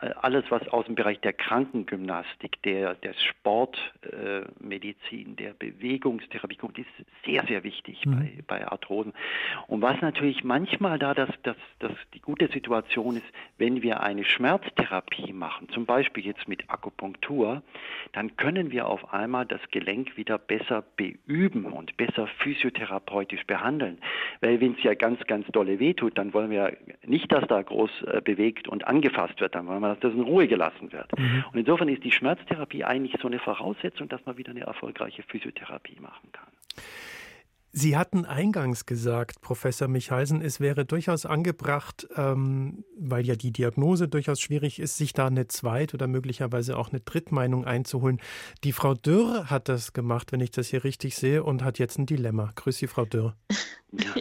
alles, 0.00 0.44
was 0.50 0.66
aus 0.68 0.86
dem 0.86 0.94
Bereich 0.94 1.18
der 1.20 1.32
Krankengymnastik, 1.32 2.62
der, 2.62 2.94
der 2.94 3.14
Sportmedizin, 3.14 5.32
äh, 5.32 5.36
der 5.36 5.54
Bewegungstherapie 5.54 6.54
kommt, 6.56 6.78
ist 6.78 6.86
sehr, 7.26 7.44
sehr 7.46 7.64
wichtig 7.64 8.06
mhm. 8.06 8.44
bei, 8.46 8.46
bei 8.46 8.64
Arthrosen. 8.68 9.12
Und 9.66 9.82
was 9.82 10.00
natürlich 10.00 10.44
manchmal 10.44 11.00
da 11.00 11.14
das, 11.14 11.30
das, 11.42 11.56
das 11.80 11.90
die 12.14 12.20
gute 12.20 12.46
Situation 12.48 13.16
ist, 13.16 13.26
wenn 13.56 13.82
wir 13.82 14.00
eine 14.00 14.24
Schmerztherapie 14.24 15.32
machen, 15.32 15.68
zum 15.70 15.84
Beispiel 15.84 16.24
jetzt 16.24 16.46
mit 16.46 16.70
Akupunktur, 16.70 17.64
dann 18.12 18.36
können 18.36 18.70
wir 18.70 18.86
auf 18.86 19.12
einmal 19.12 19.46
das 19.46 19.60
Gelenk 19.72 20.16
wieder 20.16 20.38
besser 20.38 20.84
beüben 20.96 21.64
und 21.64 21.96
besser 21.96 22.28
physiotherapeutisch 22.38 23.44
behandeln. 23.46 23.98
Weil 24.40 24.60
wenn 24.60 24.74
es 24.74 24.82
ja 24.84 24.94
ganz, 24.94 25.18
ganz 25.26 25.44
dolle 25.48 25.80
wehtut, 25.80 26.16
dann 26.18 26.32
wollen 26.34 26.50
wir 26.50 26.76
nicht, 27.04 27.32
dass 27.32 27.48
da 27.48 27.60
groß 27.60 27.90
äh, 28.02 28.20
bewegt 28.20 28.68
und 28.68 28.86
angefasst 28.86 29.40
wird, 29.40 29.56
dann 29.56 29.66
wollen 29.66 29.80
wir 29.80 29.87
dass 29.88 30.00
das 30.00 30.12
in 30.12 30.22
Ruhe 30.22 30.48
gelassen 30.48 30.92
wird. 30.92 31.18
Mhm. 31.18 31.44
Und 31.52 31.58
insofern 31.58 31.88
ist 31.88 32.04
die 32.04 32.12
Schmerztherapie 32.12 32.84
eigentlich 32.84 33.16
so 33.20 33.28
eine 33.28 33.38
Voraussetzung, 33.38 34.08
dass 34.08 34.24
man 34.26 34.36
wieder 34.36 34.50
eine 34.50 34.60
erfolgreiche 34.60 35.22
Physiotherapie 35.22 35.98
machen 36.00 36.30
kann. 36.32 36.48
Sie 37.70 37.96
hatten 37.96 38.24
eingangs 38.24 38.86
gesagt, 38.86 39.42
Professor 39.42 39.88
Michalsen, 39.88 40.40
es 40.40 40.58
wäre 40.58 40.86
durchaus 40.86 41.26
angebracht, 41.26 42.08
ähm, 42.16 42.84
weil 42.98 43.26
ja 43.26 43.36
die 43.36 43.52
Diagnose 43.52 44.08
durchaus 44.08 44.40
schwierig 44.40 44.78
ist, 44.78 44.96
sich 44.96 45.12
da 45.12 45.26
eine 45.26 45.48
Zweit- 45.48 45.92
oder 45.92 46.06
möglicherweise 46.06 46.78
auch 46.78 46.90
eine 46.90 47.00
Drittmeinung 47.00 47.66
einzuholen. 47.66 48.20
Die 48.64 48.72
Frau 48.72 48.94
Dürr 48.94 49.50
hat 49.50 49.68
das 49.68 49.92
gemacht, 49.92 50.32
wenn 50.32 50.40
ich 50.40 50.50
das 50.50 50.68
hier 50.68 50.82
richtig 50.82 51.14
sehe, 51.14 51.44
und 51.44 51.62
hat 51.62 51.78
jetzt 51.78 51.98
ein 51.98 52.06
Dilemma. 52.06 52.52
Grüß 52.54 52.78
Sie, 52.78 52.86
Frau 52.86 53.04
Dürr. 53.04 53.36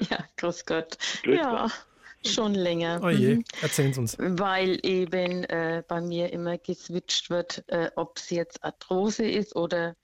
Ja, 0.09 0.19
grüß 0.37 0.65
Gott. 0.65 0.97
Grüß 1.23 1.35
ja. 1.35 1.63
Gott. 1.63 1.87
Schon 2.27 2.53
länger. 2.53 3.01
Oh 3.03 3.09
je, 3.09 3.35
mhm. 3.35 3.43
erzählen 3.61 3.93
Sie 3.93 3.99
uns. 3.99 4.17
Weil 4.19 4.79
eben 4.83 5.43
äh, 5.45 5.83
bei 5.87 6.01
mir 6.01 6.31
immer 6.31 6.57
geswitcht 6.57 7.29
wird, 7.29 7.63
äh, 7.67 7.89
ob 7.95 8.17
es 8.17 8.29
jetzt 8.29 8.63
Arthrose 8.63 9.25
ist 9.25 9.55
oder 9.55 9.95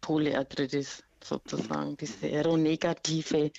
Polyarthritis 0.00 1.02
sozusagen, 1.22 1.96
diese 1.96 2.26
aeronegative. 2.26 3.50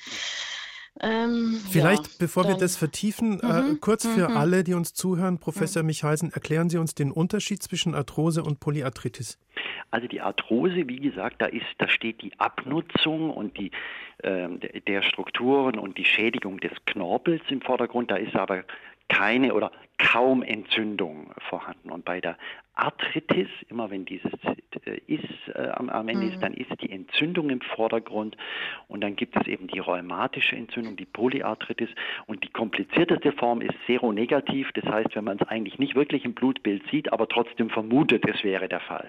Ähm, 1.01 1.59
Vielleicht, 1.71 2.05
ja, 2.05 2.13
bevor 2.19 2.43
dann, 2.43 2.53
wir 2.53 2.59
das 2.59 2.77
vertiefen, 2.77 3.39
äh, 3.39 3.61
mhm, 3.61 3.81
kurz 3.81 4.05
für 4.05 4.29
mhm. 4.29 4.37
alle, 4.37 4.63
die 4.63 4.73
uns 4.73 4.93
zuhören, 4.93 5.39
Professor 5.39 5.81
mhm. 5.81 5.87
Michalsen, 5.87 6.31
erklären 6.31 6.69
Sie 6.69 6.77
uns 6.77 6.93
den 6.93 7.11
Unterschied 7.11 7.63
zwischen 7.63 7.95
Arthrose 7.95 8.43
und 8.43 8.59
Polyarthritis. 8.59 9.39
Also 9.89 10.07
die 10.07 10.21
Arthrose, 10.21 10.87
wie 10.87 10.99
gesagt, 10.99 11.41
da 11.41 11.47
ist, 11.47 11.65
da 11.77 11.87
steht 11.87 12.21
die 12.21 12.31
Abnutzung 12.39 13.31
und 13.31 13.57
die 13.57 13.71
äh, 14.19 14.47
der 14.87 15.03
Strukturen 15.03 15.77
und 15.77 15.97
die 15.97 16.05
Schädigung 16.05 16.59
des 16.59 16.71
Knorpels 16.85 17.41
im 17.49 17.61
Vordergrund. 17.61 18.11
Da 18.11 18.15
ist 18.15 18.35
aber 18.35 18.63
keine 19.09 19.53
oder 19.53 19.71
kaum 19.97 20.43
Entzündung 20.43 21.31
vorhanden. 21.49 21.91
Und 21.91 22.05
bei 22.05 22.19
der 22.19 22.37
Arthritis, 22.75 23.47
immer 23.69 23.91
wenn 23.91 24.05
dieses 24.05 24.31
äh, 24.85 24.99
ist 25.07 25.23
äh, 25.53 25.69
am, 25.75 25.89
am, 25.89 26.07
Ende 26.07 26.25
mhm. 26.25 26.31
ist, 26.33 26.43
dann 26.43 26.53
ist 26.53 26.71
die 26.81 26.91
Entzündung 26.91 27.49
im 27.49 27.61
Vordergrund 27.61 28.35
und 28.87 29.01
dann 29.01 29.15
gibt 29.15 29.35
es 29.35 29.47
eben 29.47 29.67
die 29.67 29.79
rheumatische 29.79 30.55
Entzündung, 30.55 30.95
die 30.95 31.05
Polyarthritis 31.05 31.89
und 32.25 32.43
die 32.43 32.49
komplizierteste 32.49 33.31
Form 33.33 33.61
ist 33.61 33.75
seronegativ, 33.87 34.69
das 34.73 34.85
heißt, 34.85 35.15
wenn 35.15 35.23
man 35.23 35.37
es 35.39 35.47
eigentlich 35.47 35.77
nicht 35.77 35.95
wirklich 35.95 36.25
im 36.25 36.33
Blutbild 36.33 36.83
sieht, 36.89 37.13
aber 37.13 37.27
trotzdem 37.27 37.69
vermutet, 37.69 38.23
es 38.27 38.43
wäre 38.43 38.67
der 38.67 38.81
Fall. 38.81 39.07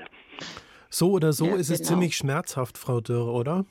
So 0.90 1.12
oder 1.12 1.32
so 1.32 1.46
ja, 1.46 1.56
ist 1.56 1.68
genau. 1.68 1.80
es 1.80 1.88
ziemlich 1.88 2.16
schmerzhaft, 2.16 2.78
Frau 2.78 3.00
Dürr, 3.00 3.32
oder? 3.32 3.64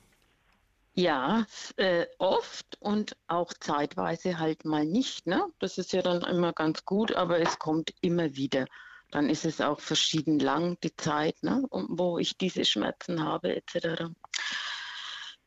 Ja, 0.96 1.44
äh, 1.76 2.06
oft 2.18 2.76
und 2.80 3.16
auch 3.26 3.52
zeitweise 3.52 4.38
halt 4.38 4.64
mal 4.64 4.84
nicht. 4.84 5.26
Ne? 5.26 5.44
Das 5.58 5.76
ist 5.76 5.92
ja 5.92 6.02
dann 6.02 6.22
immer 6.22 6.52
ganz 6.52 6.84
gut, 6.84 7.14
aber 7.16 7.40
es 7.40 7.58
kommt 7.58 7.92
immer 8.00 8.36
wieder. 8.36 8.66
Dann 9.10 9.28
ist 9.28 9.44
es 9.44 9.60
auch 9.60 9.80
verschieden 9.80 10.38
lang, 10.38 10.78
die 10.82 10.94
Zeit, 10.94 11.42
ne? 11.42 11.64
wo 11.70 12.18
ich 12.18 12.38
diese 12.38 12.64
Schmerzen 12.64 13.24
habe, 13.24 13.56
etc. 13.56 14.04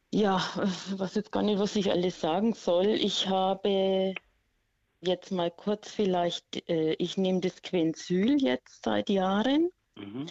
Ja, 0.10 0.46
ich 0.90 1.00
weiß 1.00 1.16
jetzt 1.16 1.32
gar 1.32 1.44
nicht, 1.44 1.60
was 1.60 1.76
ich 1.78 1.92
alles 1.92 2.20
sagen 2.20 2.54
soll. 2.54 2.88
Ich 2.88 3.30
habe 3.30 4.14
jetzt 5.00 5.32
mal 5.32 5.52
kurz 5.52 5.92
vielleicht, 5.92 6.68
äh, 6.70 6.94
ich 6.94 7.18
nehme 7.18 7.40
das 7.40 7.62
Quenzyl 7.62 8.42
jetzt 8.42 8.84
seit 8.84 9.10
Jahren. 9.10 9.70
Mhm. 9.96 10.28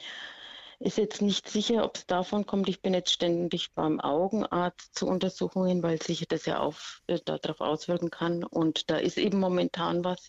Ist 0.79 0.99
jetzt 0.99 1.23
nicht 1.23 1.49
sicher, 1.49 1.85
ob 1.85 1.97
es 1.97 2.07
davon 2.07 2.45
kommt. 2.45 2.69
Ich 2.69 2.83
bin 2.83 2.93
jetzt 2.93 3.11
ständig 3.11 3.73
beim 3.75 3.99
Augenarzt 3.99 4.95
zu 4.95 5.07
Untersuchungen, 5.07 5.83
weil 5.83 6.03
sich 6.03 6.27
das 6.29 6.45
ja 6.45 6.59
auf, 6.61 7.01
äh, 7.07 7.19
darauf 7.25 7.61
auswirken 7.61 8.11
kann. 8.11 8.45
Und 8.45 8.91
da 8.91 8.97
ist 8.97 9.17
eben 9.17 9.41
momentan 9.41 10.05
was. 10.05 10.29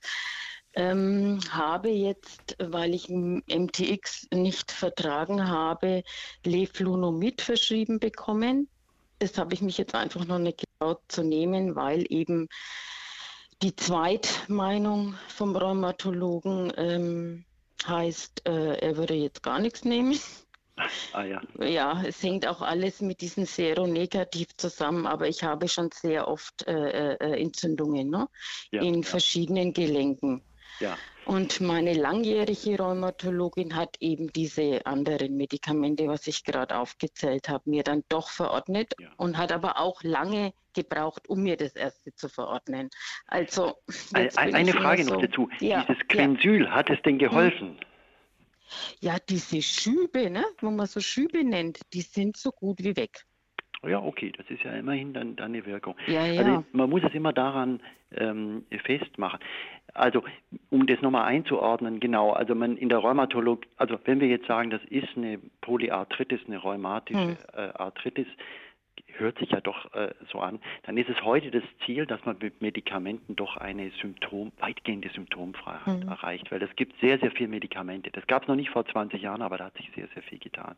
Ähm, 0.74 1.40
habe 1.50 1.90
jetzt, 1.90 2.56
weil 2.60 2.94
ich 2.94 3.10
MTX 3.10 4.28
nicht 4.32 4.72
vertragen 4.72 5.50
habe, 5.50 6.04
Leflunomid 6.46 7.42
verschrieben 7.42 8.00
bekommen. 8.00 8.70
Das 9.20 9.38
habe 9.38 9.54
ich 9.54 9.62
mich 9.62 9.78
jetzt 9.78 9.96
einfach 9.96 10.26
noch 10.26 10.40
nicht 10.40 10.60
getraut 10.60 11.02
zu 11.08 11.24
nehmen, 11.24 11.76
weil 11.76 12.06
eben 12.10 12.48
die 13.64 13.76
Zweitmeinung 13.76 15.16
vom 15.28 15.56
Rheumatologen 15.56 16.72
ähm, 16.78 17.46
heißt, 17.86 18.48
äh, 18.48 18.78
er 18.80 18.98
würde 18.98 19.14
jetzt 19.14 19.44
gar 19.44 19.60
nichts 19.60 19.86
nehmen. 19.86 20.18
Ah, 21.12 21.24
ja. 21.24 21.42
ja, 21.60 22.04
es 22.04 22.22
hängt 22.22 22.46
auch 22.46 22.62
alles 22.62 23.02
mit 23.02 23.22
diesem 23.22 23.46
Seronegativ 23.46 24.56
zusammen, 24.58 25.08
aber 25.08 25.28
ich 25.28 25.44
habe 25.44 25.68
schon 25.68 25.90
sehr 25.92 26.28
oft 26.28 26.68
äh, 26.68 27.16
äh, 27.16 27.42
Entzündungen 27.42 28.12
ne? 28.12 28.28
Ja, 28.72 28.84
in 28.84 29.02
ja. 29.02 29.02
verschiedenen 29.02 29.74
Gelenken. 29.74 30.46
Ja. 30.80 31.00
Und 31.28 31.60
meine 31.60 31.94
langjährige 31.94 32.78
Rheumatologin 32.78 33.76
hat 33.76 33.98
eben 34.00 34.32
diese 34.32 34.86
anderen 34.86 35.36
Medikamente, 35.36 36.08
was 36.08 36.26
ich 36.26 36.46
gerade 36.46 36.78
aufgezählt 36.78 37.50
habe, 37.50 37.70
mir 37.70 37.84
dann 37.84 38.06
doch 38.08 38.30
verordnet 38.30 38.94
ja. 38.98 39.10
und 39.18 39.38
hat 39.38 39.52
aber 39.52 39.78
auch 39.78 40.02
lange 40.04 40.54
gebraucht, 40.74 41.28
um 41.28 41.44
mir 41.44 41.58
das 41.58 41.76
erste 41.76 42.16
zu 42.16 42.30
verordnen. 42.30 42.90
Also 43.26 43.76
eine 44.38 44.72
Frage 44.72 45.04
noch 45.04 45.16
so. 45.16 45.22
dazu. 45.22 45.50
Ja, 45.60 45.84
Dieses 45.84 46.08
Quensyl, 46.08 46.64
ja. 46.64 46.72
hat 46.72 46.90
es 46.90 47.02
denn 47.02 47.18
geholfen? 47.18 47.78
Ja, 49.02 49.18
diese 49.28 49.62
Schübe, 49.62 50.30
ne, 50.30 50.46
wo 50.62 50.72
man 50.72 50.88
so 50.88 51.02
Schübe 51.02 51.44
nennt, 51.44 51.82
die 51.92 52.02
sind 52.04 52.38
so 52.38 52.52
gut 52.52 52.82
wie 52.82 52.96
weg. 52.96 53.26
Ja, 53.86 54.02
okay, 54.02 54.32
das 54.36 54.50
ist 54.50 54.64
ja 54.64 54.72
immerhin 54.72 55.14
dann, 55.14 55.36
dann 55.36 55.54
eine 55.54 55.66
Wirkung. 55.66 55.96
Ja, 56.08 56.26
ja. 56.26 56.42
Also 56.42 56.66
man 56.72 56.90
muss 56.90 57.04
es 57.04 57.14
immer 57.14 57.32
daran 57.32 57.80
ähm, 58.16 58.66
festmachen. 58.86 59.40
Also 59.94 60.24
um 60.70 60.86
das 60.88 61.02
nochmal 61.02 61.26
einzuordnen, 61.26 62.00
genau, 62.00 62.32
also 62.32 62.56
man 62.56 62.78
in 62.78 62.90
der 62.90 63.00
Rheumatologie, 63.00 63.68
also 63.78 63.98
wenn 64.06 64.20
wir 64.20 64.28
jetzt 64.28 64.48
sagen, 64.48 64.70
das 64.70 64.84
ist 64.86 65.16
eine 65.16 65.40
Polyarthritis, 65.62 66.40
eine 66.48 66.58
rheumatische 66.58 67.20
hm. 67.20 67.38
äh, 67.54 67.70
Arthritis, 67.76 68.28
hört 69.18 69.38
sich 69.40 69.52
ja 69.52 69.62
doch 69.62 69.94
äh, 69.94 70.14
so 70.32 70.40
an, 70.40 70.60
dann 70.84 70.98
ist 70.98 71.10
es 71.10 71.22
heute 71.24 71.52
das 71.52 71.64
Ziel, 71.86 72.06
dass 72.06 72.24
man 72.26 72.38
mit 72.40 72.62
Medikamenten 72.62 73.36
doch 73.36 73.58
eine 73.58 73.92
Symptom, 74.02 74.52
weitgehende 74.60 75.10
Symptomfreiheit 75.10 76.04
mhm. 76.04 76.10
erreicht, 76.10 76.52
weil 76.52 76.62
es 76.62 76.76
gibt 76.76 77.00
sehr, 77.00 77.20
sehr 77.20 77.32
viele 77.32 77.50
Medikamente. 77.50 78.12
Das 78.12 78.26
gab 78.28 78.44
es 78.44 78.48
noch 78.48 78.56
nicht 78.56 78.70
vor 78.70 78.86
20 78.86 79.22
Jahren, 79.22 79.42
aber 79.42 79.58
da 79.58 79.66
hat 79.66 79.78
sich 79.78 79.90
sehr, 79.96 80.08
sehr 80.14 80.24
viel 80.24 80.40
getan. 80.40 80.76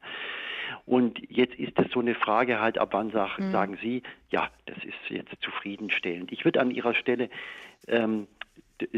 Und 0.85 1.19
jetzt 1.29 1.55
ist 1.55 1.77
es 1.77 1.91
so 1.91 1.99
eine 1.99 2.15
Frage 2.15 2.59
halt, 2.59 2.77
ab 2.77 2.89
wann 2.91 3.11
sag, 3.11 3.39
mhm. 3.39 3.51
sagen 3.51 3.77
Sie, 3.81 4.03
ja, 4.29 4.49
das 4.65 4.77
ist 4.83 5.09
jetzt 5.09 5.35
zufriedenstellend. 5.41 6.31
Ich 6.31 6.45
würde 6.45 6.61
an 6.61 6.71
Ihrer 6.71 6.93
Stelle 6.93 7.29
ähm, 7.87 8.27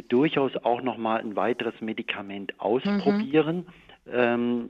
durchaus 0.09 0.55
auch 0.57 0.81
nochmal 0.81 1.21
ein 1.21 1.35
weiteres 1.35 1.79
Medikament 1.81 2.59
ausprobieren. 2.59 3.65
Mhm. 4.05 4.11
Ähm, 4.11 4.69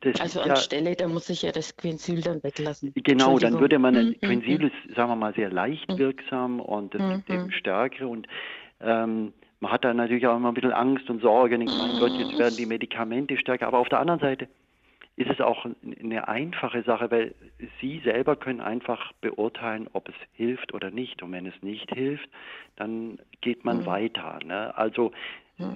das 0.00 0.20
also 0.20 0.40
anstelle, 0.40 0.90
ja, 0.90 0.96
da 0.96 1.08
muss 1.08 1.30
ich 1.30 1.42
ja 1.42 1.52
das 1.52 1.76
Quincyl 1.76 2.20
dann 2.20 2.42
weglassen. 2.42 2.92
Genau, 2.94 3.38
dann 3.38 3.58
würde 3.58 3.78
man, 3.78 3.96
ein 3.96 4.08
mhm, 4.08 4.20
Quincyl 4.20 4.64
ist, 4.64 4.94
sagen 4.94 5.10
wir 5.10 5.16
mal, 5.16 5.34
sehr 5.34 5.50
leicht 5.50 5.90
mhm. 5.90 5.98
wirksam 5.98 6.60
und 6.60 6.94
es 6.94 7.00
gibt 7.00 7.30
eben 7.30 7.50
Stärke 7.52 8.06
und 8.06 8.26
ähm, 8.80 9.32
man 9.60 9.72
hat 9.72 9.84
da 9.84 9.92
natürlich 9.92 10.26
auch 10.26 10.36
immer 10.36 10.48
ein 10.48 10.54
bisschen 10.54 10.72
Angst 10.72 11.10
und 11.10 11.20
Sorge, 11.20 11.58
denkt, 11.58 11.72
mein 11.76 11.98
Gott, 11.98 12.12
jetzt 12.12 12.38
werden 12.38 12.56
die 12.56 12.66
Medikamente 12.66 13.36
stärker. 13.36 13.66
Aber 13.66 13.78
auf 13.78 13.88
der 13.88 13.98
anderen 13.98 14.20
Seite 14.20 14.48
ist 15.16 15.30
es 15.30 15.40
auch 15.40 15.66
eine 16.00 16.28
einfache 16.28 16.84
Sache, 16.84 17.10
weil 17.10 17.34
Sie 17.80 18.00
selber 18.04 18.36
können 18.36 18.60
einfach 18.60 19.12
beurteilen, 19.20 19.88
ob 19.92 20.08
es 20.08 20.14
hilft 20.32 20.74
oder 20.74 20.92
nicht. 20.92 21.22
Und 21.22 21.32
wenn 21.32 21.46
es 21.46 21.60
nicht 21.60 21.90
hilft, 21.92 22.28
dann 22.76 23.18
geht 23.40 23.64
man 23.64 23.78
mhm. 23.78 23.86
weiter. 23.86 24.38
Ne? 24.44 24.76
Also 24.76 25.10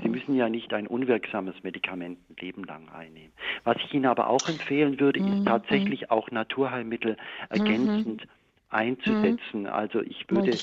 Sie 0.03 0.09
müssen 0.09 0.37
ja 0.37 0.49
nicht 0.49 0.73
ein 0.73 0.87
unwirksames 0.87 1.57
Medikament 1.65 2.19
ein 2.31 2.37
Leben 2.39 2.65
lang 2.65 2.89
einnehmen. 2.89 3.33
Was 3.65 3.77
ich 3.79 3.93
Ihnen 3.93 4.07
aber 4.07 4.29
auch 4.29 4.49
empfehlen 4.49 5.01
würde, 5.01 5.19
ist 5.19 5.27
mhm. 5.27 5.45
tatsächlich 5.45 6.11
auch 6.11 6.31
Naturheilmittel 6.31 7.17
ergänzend 7.49 8.23
mhm. 8.23 8.31
einzusetzen. 8.71 9.67
Also 9.67 10.01
ich 10.01 10.25
würde, 10.31 10.57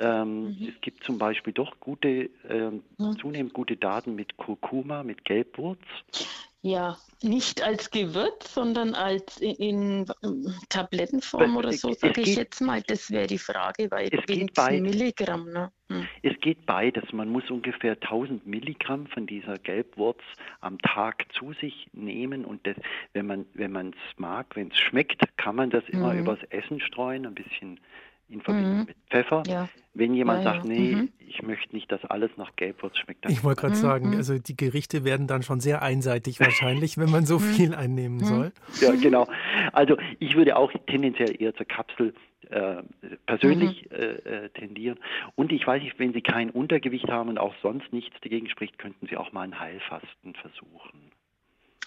ähm, 0.00 0.58
mhm. 0.58 0.68
es 0.68 0.80
gibt 0.80 1.04
zum 1.04 1.18
Beispiel 1.18 1.52
doch 1.52 1.78
gute, 1.78 2.30
ähm, 2.48 2.82
zunehmend 3.20 3.52
gute 3.52 3.76
Daten 3.76 4.16
mit 4.16 4.36
Kurkuma, 4.36 5.04
mit 5.04 5.24
Gelbwurz. 5.24 5.78
Ja, 6.62 6.96
nicht 7.22 7.62
als 7.62 7.90
Gewürz, 7.92 8.52
sondern 8.52 8.94
als 8.94 9.38
in, 9.38 9.54
in 9.54 10.06
Tablettenform 10.68 11.56
oder 11.56 11.72
so, 11.72 11.92
sage 11.92 12.20
ich 12.20 12.34
jetzt 12.34 12.60
mal. 12.60 12.82
Das 12.82 13.12
wäre 13.12 13.28
die 13.28 13.38
Frage, 13.38 13.88
weil 13.92 14.08
es 14.12 14.26
geht 14.26 14.54
beides. 14.54 14.80
Milligramm. 14.80 15.52
Ne? 15.52 15.70
Hm. 15.88 16.08
Es 16.22 16.38
geht 16.40 16.66
beides. 16.66 17.12
Man 17.12 17.28
muss 17.28 17.48
ungefähr 17.48 17.92
1000 17.92 18.44
Milligramm 18.44 19.06
von 19.06 19.28
dieser 19.28 19.54
Gelbwurz 19.54 20.20
am 20.60 20.78
Tag 20.80 21.26
zu 21.32 21.52
sich 21.54 21.88
nehmen 21.92 22.44
und 22.44 22.66
das, 22.66 22.76
wenn 23.12 23.26
man 23.26 23.46
wenn 23.54 23.70
man 23.70 23.90
es 23.90 24.18
mag, 24.18 24.56
wenn 24.56 24.72
es 24.72 24.78
schmeckt, 24.78 25.22
kann 25.36 25.54
man 25.54 25.70
das 25.70 25.84
immer 25.88 26.12
mhm. 26.12 26.20
übers 26.20 26.42
Essen 26.50 26.80
streuen, 26.80 27.24
ein 27.24 27.34
bisschen 27.34 27.78
in 28.28 28.40
Verbindung 28.40 28.80
mhm. 28.80 28.84
mit 28.84 28.96
Pfeffer. 29.10 29.42
Ja. 29.46 29.68
Wenn 29.94 30.14
jemand 30.14 30.44
ja, 30.44 30.52
sagt, 30.52 30.64
nee, 30.64 30.94
mhm. 30.94 31.12
ich 31.18 31.42
möchte 31.42 31.74
nicht, 31.74 31.90
dass 31.90 32.04
alles 32.04 32.30
nach 32.36 32.54
Gelbwurz 32.56 32.96
schmeckt. 32.98 33.28
ich 33.28 33.42
wollte 33.42 33.62
gerade 33.62 33.74
mhm. 33.74 33.80
sagen, 33.80 34.16
also 34.16 34.38
die 34.38 34.56
Gerichte 34.56 35.04
werden 35.04 35.26
dann 35.26 35.42
schon 35.42 35.60
sehr 35.60 35.82
einseitig 35.82 36.40
wahrscheinlich, 36.40 36.98
wenn 36.98 37.10
man 37.10 37.26
so 37.26 37.38
mhm. 37.38 37.42
viel 37.42 37.74
einnehmen 37.74 38.18
mhm. 38.18 38.24
soll. 38.24 38.52
Ja, 38.80 38.94
genau. 38.94 39.26
Also 39.72 39.96
ich 40.18 40.36
würde 40.36 40.56
auch 40.56 40.72
tendenziell 40.86 41.40
eher 41.40 41.54
zur 41.54 41.66
Kapsel 41.66 42.14
äh, 42.50 42.82
persönlich 43.26 43.90
äh, 43.90 43.96
äh, 43.96 44.48
tendieren. 44.50 44.98
Und 45.34 45.52
ich 45.52 45.66
weiß 45.66 45.82
nicht, 45.82 45.98
wenn 45.98 46.12
Sie 46.12 46.22
kein 46.22 46.50
Untergewicht 46.50 47.08
haben 47.08 47.28
und 47.28 47.38
auch 47.38 47.54
sonst 47.62 47.92
nichts 47.92 48.16
dagegen 48.22 48.48
spricht, 48.48 48.78
könnten 48.78 49.06
Sie 49.06 49.16
auch 49.16 49.32
mal 49.32 49.42
ein 49.42 49.58
Heilfasten 49.58 50.34
versuchen. 50.34 51.12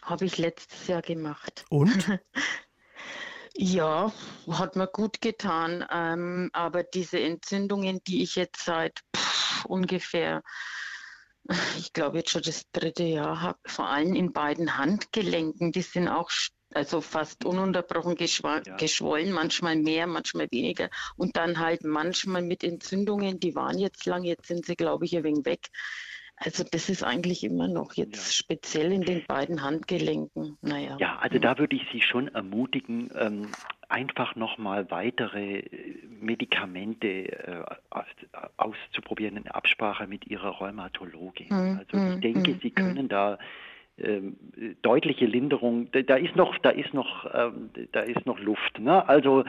Habe 0.04 0.26
ich 0.26 0.38
letztes 0.38 0.88
Jahr 0.88 1.02
gemacht. 1.02 1.66
Und? 1.70 2.20
Ja, 3.56 4.12
hat 4.50 4.76
mir 4.76 4.88
gut 4.88 5.22
getan. 5.22 5.86
Ähm, 5.92 6.50
aber 6.54 6.84
diese 6.84 7.20
Entzündungen, 7.20 8.02
die 8.08 8.24
ich 8.24 8.36
jetzt 8.36 8.64
seit 8.64 9.00
pff, 9.16 9.66
ungefähr, 9.66 10.42
ich 11.78 11.92
glaube 11.94 12.20
jetzt 12.20 12.30
schon 12.32 12.44
das 12.44 12.64
dritte 12.72 13.04
Jahr 13.04 13.42
habe, 13.42 13.60
vor 13.66 13.88
allem 13.88 14.16
in 14.16 14.32
beiden 14.32 14.78
Handgelenken, 14.78 15.72
die 15.72 15.82
sind 15.82 16.08
auch 16.08 16.32
also 16.74 17.02
fast 17.02 17.44
ununterbrochen 17.46 18.16
geschw 18.16 18.62
ja. 18.66 18.76
geschwollen, 18.78 19.32
manchmal 19.32 19.76
mehr, 19.76 20.08
manchmal 20.08 20.48
weniger. 20.52 20.90
Und 21.18 21.36
dann 21.36 21.60
halt 21.60 21.84
manchmal 21.84 22.42
mit 22.42 22.64
Entzündungen, 22.64 23.40
die 23.40 23.56
waren 23.56 23.78
jetzt 23.78 24.06
lang, 24.06 24.24
jetzt 24.24 24.48
sind 24.48 24.66
sie, 24.66 24.76
glaube 24.76 25.06
ich, 25.06 25.16
ein 25.16 25.24
wenig 25.24 25.46
weg. 25.46 25.68
Also 26.44 26.64
das 26.64 26.90
ist 26.90 27.04
eigentlich 27.04 27.44
immer 27.44 27.68
noch 27.68 27.94
jetzt 27.94 28.16
ja. 28.16 28.32
speziell 28.32 28.92
in 28.92 29.02
den 29.02 29.24
beiden 29.28 29.62
Handgelenken. 29.62 30.58
Naja. 30.62 30.98
Ja, 31.00 31.20
also 31.20 31.38
da 31.38 31.60
würde 31.60 31.76
ich 31.76 31.86
Sie 31.92 32.02
schon 32.02 32.30
ermutigen, 32.30 33.12
ähm, 33.16 33.50
einfach 33.90 34.36
nochmal 34.36 34.90
weitere 34.90 35.60
äh, 35.60 36.08
Medikamente 36.08 37.08
äh, 37.08 37.64
auszuprobieren 38.58 39.38
in 39.38 39.48
Absprache 39.50 40.08
mit 40.08 40.26
Ihrer 40.26 40.50
Rheumatologin. 40.50 41.50
Mhm. 41.50 41.78
Also 41.78 41.98
ich 41.98 42.14
hm, 42.14 42.22
denke, 42.22 42.52
mhm. 42.54 42.60
Sie 42.64 42.72
können 42.72 43.08
da 43.08 43.38
deutliche 44.82 45.26
Linderung. 45.26 45.90
Da 45.92 46.16
ist 46.16 46.36
noch, 46.36 46.58
da 46.60 46.70
ist 46.70 46.94
noch, 46.94 47.26
ähm, 47.34 47.70
da 47.92 48.02
ist 48.02 48.26
noch 48.26 48.40
Luft. 48.40 48.80
Ne? 48.80 49.08
Also 49.08 49.44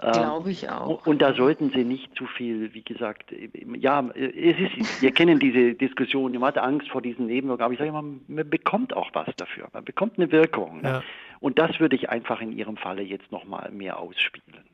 ähm, 0.00 0.12
glaube 0.12 0.50
ich 0.50 0.68
auch. 0.70 1.06
Und 1.06 1.20
da 1.22 1.34
sollten 1.34 1.70
Sie 1.70 1.84
nicht 1.84 2.14
zu 2.16 2.26
viel, 2.26 2.74
wie 2.74 2.82
gesagt, 2.82 3.32
ja, 3.74 4.08
es 4.14 4.58
ist, 4.58 5.02
wir 5.02 5.12
kennen 5.12 5.38
diese 5.38 5.74
Diskussion. 5.74 6.32
Man 6.32 6.44
hat 6.44 6.58
Angst 6.58 6.88
vor 6.88 7.02
diesen 7.02 7.26
Nebenwirkungen, 7.26 7.64
aber 7.64 7.72
ich 7.72 7.78
sage 7.78 7.90
immer, 7.90 8.02
man 8.02 8.50
bekommt 8.50 8.94
auch 8.94 9.10
was 9.12 9.28
dafür. 9.36 9.68
Man 9.72 9.84
bekommt 9.84 10.18
eine 10.18 10.30
Wirkung. 10.30 10.82
Ne? 10.82 10.88
Ja. 10.88 11.02
Und 11.40 11.58
das 11.58 11.80
würde 11.80 11.96
ich 11.96 12.08
einfach 12.10 12.40
in 12.40 12.52
Ihrem 12.52 12.76
Falle 12.76 13.02
jetzt 13.02 13.30
noch 13.32 13.44
mal 13.44 13.70
mehr 13.70 13.98
ausspielen. 13.98 14.64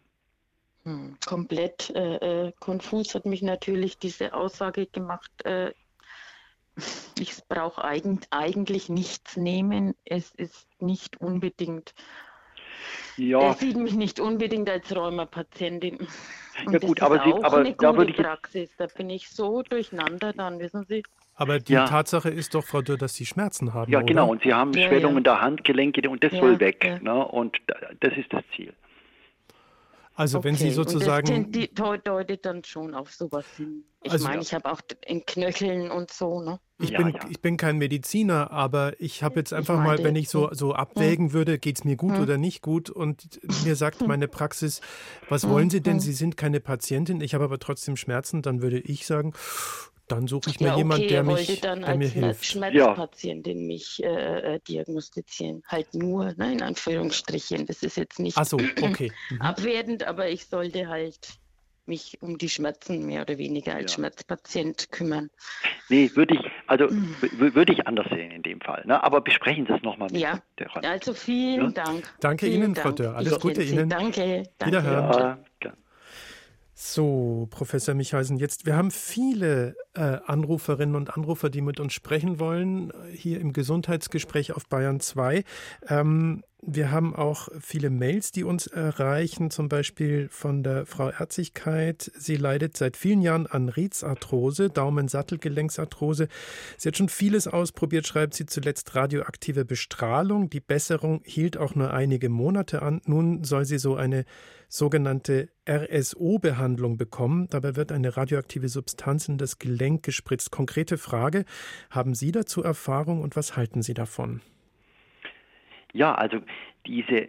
Hm, 0.84 1.16
komplett 1.24 1.90
äh, 1.90 2.46
äh, 2.46 2.52
konfus 2.58 3.14
hat 3.14 3.24
mich 3.24 3.42
natürlich 3.42 3.98
diese 3.98 4.34
Aussage 4.34 4.86
gemacht, 4.86 5.30
äh, 5.44 5.72
ich 7.18 7.34
brauche 7.48 7.84
eigen, 7.84 8.20
eigentlich 8.30 8.88
nichts 8.88 9.36
nehmen. 9.36 9.94
Es 10.04 10.34
ist 10.34 10.66
nicht 10.80 11.20
unbedingt. 11.20 11.94
Ja. 13.16 13.40
Er 13.40 13.54
sieht 13.54 13.76
mich 13.76 13.94
nicht 13.94 14.20
unbedingt 14.20 14.68
als 14.68 14.94
Rheumapatientin. 14.94 15.98
Ja 16.70 16.78
gut, 16.78 17.00
das 17.00 17.06
aber, 17.06 17.16
ist 17.16 17.24
Sie, 17.24 17.32
auch 17.32 17.44
aber 17.44 17.58
eine 17.58 17.74
da 17.74 17.96
würde 17.96 18.10
ich 18.10 18.16
Praxis. 18.16 18.70
Da 18.76 18.86
bin 18.86 19.10
ich 19.10 19.28
so 19.28 19.62
durcheinander 19.62 20.32
dann, 20.32 20.58
wissen 20.58 20.84
Sie. 20.88 21.02
Aber 21.34 21.58
die 21.58 21.72
ja. 21.72 21.86
Tatsache 21.86 22.28
ist 22.28 22.54
doch, 22.54 22.64
Frau 22.64 22.82
Dürr, 22.82 22.98
dass 22.98 23.14
Sie 23.14 23.26
Schmerzen 23.26 23.72
haben. 23.72 23.90
Ja, 23.90 23.98
oder? 23.98 24.06
genau. 24.06 24.30
Und 24.30 24.42
Sie 24.42 24.52
haben 24.52 24.72
ja, 24.74 24.88
Schwellungen 24.88 25.24
ja. 25.24 25.32
der 25.34 25.40
Handgelenke 25.40 26.08
und 26.08 26.22
das 26.22 26.32
soll 26.32 26.60
weg. 26.60 27.00
Ne? 27.02 27.14
Und 27.26 27.56
das 28.00 28.12
ist 28.16 28.32
das 28.32 28.42
Ziel. 28.54 28.72
Also 30.14 30.38
okay. 30.38 30.48
wenn 30.48 30.56
Sie 30.56 30.70
sozusagen... 30.70 31.32
Und 31.34 31.56
das 31.56 31.98
deutet 32.04 32.44
dann 32.44 32.64
schon 32.64 32.94
auf 32.94 33.12
sowas 33.12 33.46
hin. 33.56 33.84
Ich 34.04 34.12
also, 34.12 34.26
meine, 34.26 34.42
ich 34.42 34.52
habe 34.52 34.70
auch 34.70 34.80
in 35.06 35.24
Knöcheln 35.24 35.90
und 35.90 36.10
so, 36.10 36.40
ne? 36.40 36.58
Ich, 36.78 36.90
ja, 36.90 36.98
bin, 36.98 37.14
ja. 37.14 37.20
ich 37.30 37.40
bin 37.40 37.56
kein 37.56 37.78
Mediziner, 37.78 38.50
aber 38.50 39.00
ich 39.00 39.22
habe 39.22 39.36
jetzt 39.36 39.52
einfach 39.52 39.76
meine, 39.76 39.88
mal, 39.88 40.04
wenn 40.04 40.16
ich 40.16 40.28
so, 40.28 40.48
so 40.52 40.70
hm. 40.70 40.76
abwägen 40.76 41.26
hm. 41.26 41.32
würde, 41.32 41.58
geht 41.58 41.78
es 41.78 41.84
mir 41.84 41.96
gut 41.96 42.14
hm. 42.14 42.22
oder 42.22 42.38
nicht 42.38 42.62
gut 42.62 42.90
und 42.90 43.40
mir 43.64 43.76
sagt 43.76 44.00
hm. 44.00 44.08
meine 44.08 44.26
Praxis, 44.26 44.80
was 45.28 45.48
wollen 45.48 45.70
Sie 45.70 45.80
denn? 45.80 45.94
Hm. 45.94 46.00
Sie 46.00 46.12
sind 46.12 46.36
keine 46.36 46.58
Patientin, 46.58 47.20
ich 47.20 47.34
habe 47.34 47.44
aber 47.44 47.60
trotzdem 47.60 47.96
Schmerzen, 47.96 48.42
dann 48.42 48.60
würde 48.60 48.80
ich 48.80 49.06
sagen, 49.06 49.32
dann 50.14 50.26
suche 50.26 50.50
ich 50.50 50.60
mir 50.60 50.66
ja, 50.66 50.72
okay, 50.72 50.80
jemand, 50.80 51.10
der, 51.10 51.22
mich, 51.22 51.60
dann 51.60 51.82
der 51.82 51.96
mir 51.96 52.08
hilft. 52.08 52.44
Schmerzpatientin 52.44 53.58
ja. 53.60 53.66
mich 53.66 54.02
äh, 54.02 54.54
äh, 54.54 54.60
diagnostizieren. 54.68 55.62
Halt 55.66 55.94
nur, 55.94 56.32
ne, 56.36 56.52
in 56.52 56.62
Anführungsstrichen. 56.62 57.66
Das 57.66 57.82
ist 57.82 57.96
jetzt 57.96 58.18
nicht 58.18 58.42
so, 58.44 58.56
okay. 58.56 59.12
Mhm. 59.30 59.40
abwertend, 59.40 60.04
aber 60.04 60.28
ich 60.28 60.46
sollte 60.46 60.88
halt 60.88 61.38
mich 61.86 62.18
um 62.20 62.38
die 62.38 62.48
Schmerzen 62.48 63.06
mehr 63.06 63.22
oder 63.22 63.38
weniger 63.38 63.74
als 63.74 63.92
ja. 63.92 63.96
Schmerzpatient 63.96 64.92
kümmern. 64.92 65.30
Nee, 65.88 66.10
würde 66.14 66.34
ich, 66.34 66.40
also 66.66 66.86
mhm. 66.86 67.16
würde 67.54 67.72
ich 67.72 67.86
anders 67.86 68.06
sehen 68.10 68.30
in 68.30 68.42
dem 68.42 68.60
Fall. 68.60 68.84
Ne? 68.86 69.02
Aber 69.02 69.20
besprechen 69.20 69.66
Sie 69.66 69.72
es 69.72 69.82
nochmal 69.82 70.08
mit 70.10 70.20
ja. 70.20 70.40
der 70.58 70.68
Rolle. 70.70 70.88
Also 70.88 71.12
vielen 71.12 71.72
ja? 71.74 71.84
Dank. 71.84 72.12
Danke 72.20 72.46
vielen 72.46 72.62
Ihnen, 72.62 72.74
Dank. 72.74 72.86
Frau 72.86 72.92
Dörr. 72.92 73.16
Alles 73.16 73.32
ich 73.32 73.40
Gute 73.40 73.62
Ihnen. 73.62 73.88
Danke. 73.88 74.44
danke. 74.58 74.66
Wiederhören. 74.66 75.38
Ja, 75.62 75.72
so, 76.84 77.46
Professor 77.50 77.94
Michalsen, 77.94 78.38
jetzt, 78.38 78.66
wir 78.66 78.74
haben 78.74 78.90
viele 78.90 79.76
äh, 79.94 80.18
Anruferinnen 80.26 80.96
und 80.96 81.16
Anrufer, 81.16 81.50
die 81.50 81.60
mit 81.60 81.80
uns 81.80 81.92
sprechen 81.92 82.38
wollen, 82.40 82.90
äh, 82.90 83.14
hier 83.14 83.40
im 83.40 83.52
Gesundheitsgespräch 83.52 84.52
auf 84.52 84.66
Bayern 84.68 85.00
2. 85.00 85.44
Ähm, 85.88 86.42
wir 86.64 86.92
haben 86.92 87.12
auch 87.16 87.48
viele 87.58 87.90
Mails, 87.90 88.30
die 88.30 88.44
uns 88.44 88.68
erreichen, 88.68 89.50
zum 89.50 89.68
Beispiel 89.68 90.28
von 90.30 90.62
der 90.62 90.86
Frau 90.86 91.10
Ärzigkeit. 91.10 92.08
Sie 92.14 92.36
leidet 92.36 92.76
seit 92.76 92.96
vielen 92.96 93.20
Jahren 93.20 93.48
an 93.48 93.68
Riezarthrose, 93.68 94.70
Daumensattelgelenksarthrose. 94.70 96.28
Sie 96.78 96.88
hat 96.88 96.96
schon 96.96 97.08
vieles 97.08 97.48
ausprobiert, 97.48 98.06
schreibt 98.06 98.34
sie 98.34 98.46
zuletzt 98.46 98.94
radioaktive 98.94 99.64
Bestrahlung. 99.64 100.50
Die 100.50 100.60
Besserung 100.60 101.22
hielt 101.24 101.56
auch 101.56 101.74
nur 101.74 101.92
einige 101.92 102.28
Monate 102.28 102.82
an. 102.82 103.00
Nun 103.06 103.42
soll 103.42 103.64
sie 103.64 103.78
so 103.78 103.96
eine 103.96 104.24
sogenannte 104.68 105.48
RSO-Behandlung 105.68 106.96
bekommen. 106.96 107.48
Dabei 107.50 107.74
wird 107.76 107.90
eine 107.90 108.16
radioaktive 108.16 108.68
Substanz 108.68 109.28
in 109.28 109.36
das 109.36 109.58
Gelenk 109.58 109.81
gespritzt. 110.02 110.50
Konkrete 110.50 110.98
Frage, 110.98 111.44
haben 111.90 112.14
Sie 112.14 112.32
dazu 112.32 112.62
Erfahrung 112.62 113.22
und 113.22 113.36
was 113.36 113.56
halten 113.56 113.82
Sie 113.82 113.94
davon? 113.94 114.40
Ja, 115.92 116.14
also 116.14 116.38
diese 116.86 117.28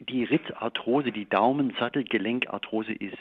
die 0.00 0.24
Ritzarthrose, 0.24 1.10
die 1.10 1.28
Daumensattelgelenkarthrose 1.28 2.92
ist, 2.92 3.16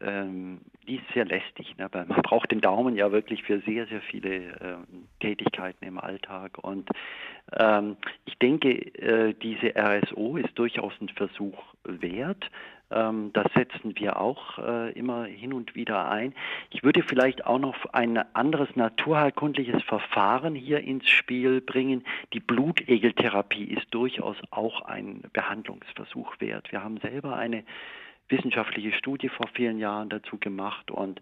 ähm, 0.00 0.60
die 0.86 0.96
ist 0.96 1.12
sehr 1.12 1.24
lästig. 1.24 1.76
Ne? 1.76 1.88
Weil 1.90 2.06
man 2.06 2.22
braucht 2.22 2.50
den 2.50 2.60
Daumen 2.60 2.96
ja 2.96 3.10
wirklich 3.12 3.42
für 3.42 3.60
sehr, 3.60 3.86
sehr 3.86 4.00
viele 4.00 4.36
ähm, 4.60 5.08
Tätigkeiten 5.20 5.84
im 5.84 5.98
Alltag. 5.98 6.58
Und 6.62 6.88
ähm, 7.58 7.96
ich 8.26 8.38
denke, 8.38 8.70
äh, 8.70 9.34
diese 9.34 9.74
RSO 9.76 10.36
ist 10.36 10.56
durchaus 10.56 10.92
ein 11.00 11.08
Versuch 11.08 11.58
wert. 11.84 12.44
Ähm, 12.90 13.32
das 13.32 13.46
setzen 13.54 13.94
wir 13.96 14.20
auch 14.20 14.58
äh, 14.58 14.92
immer 14.92 15.24
hin 15.24 15.52
und 15.52 15.74
wieder 15.74 16.08
ein. 16.08 16.34
Ich 16.70 16.82
würde 16.82 17.02
vielleicht 17.02 17.46
auch 17.46 17.58
noch 17.58 17.86
ein 17.92 18.18
anderes 18.34 18.68
naturheilkundliches 18.74 19.82
Verfahren 19.84 20.54
hier 20.54 20.80
ins 20.80 21.08
Spiel 21.08 21.60
bringen. 21.60 22.04
Die 22.32 22.40
Blutegeltherapie 22.40 23.64
ist 23.64 23.86
durchaus 23.90 24.36
auch 24.50 24.82
ein 24.82 25.22
Behandlungsversuch 25.32 26.40
wert. 26.40 26.72
Wir 26.72 26.82
haben 26.82 26.98
selber 26.98 27.36
eine 27.36 27.64
wissenschaftliche 28.28 28.92
Studie 28.92 29.28
vor 29.28 29.48
vielen 29.54 29.78
Jahren 29.78 30.08
dazu 30.08 30.38
gemacht 30.38 30.90
und 30.90 31.20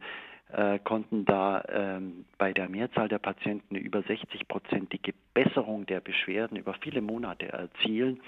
äh, 0.53 0.79
konnten 0.79 1.25
da 1.25 1.63
ähm, 1.69 2.25
bei 2.39 2.53
der 2.53 2.69
Mehrzahl 2.69 3.09
der 3.09 3.19
Patienten 3.19 3.77
eine 3.77 3.85
über 3.85 4.01
60-prozentige 4.01 5.13
Besserung 5.35 5.85
der 5.87 6.01
Beschwerden 6.01 6.57
über 6.57 6.75
viele 6.75 7.03
Monate 7.03 7.49
erzielen. 7.49 8.21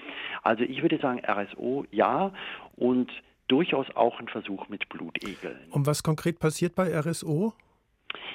Also 0.43 0.63
ich 0.63 0.81
würde 0.81 0.99
sagen, 0.99 1.21
RSO 1.25 1.85
ja 1.91 2.31
und 2.75 3.11
durchaus 3.51 3.87
auch 3.95 4.19
ein 4.19 4.29
Versuch 4.29 4.69
mit 4.69 4.87
Blutegeln. 4.87 5.59
Und 5.71 5.85
was 5.85 6.03
konkret 6.03 6.39
passiert 6.39 6.73
bei 6.73 6.97
RSO? 6.97 7.53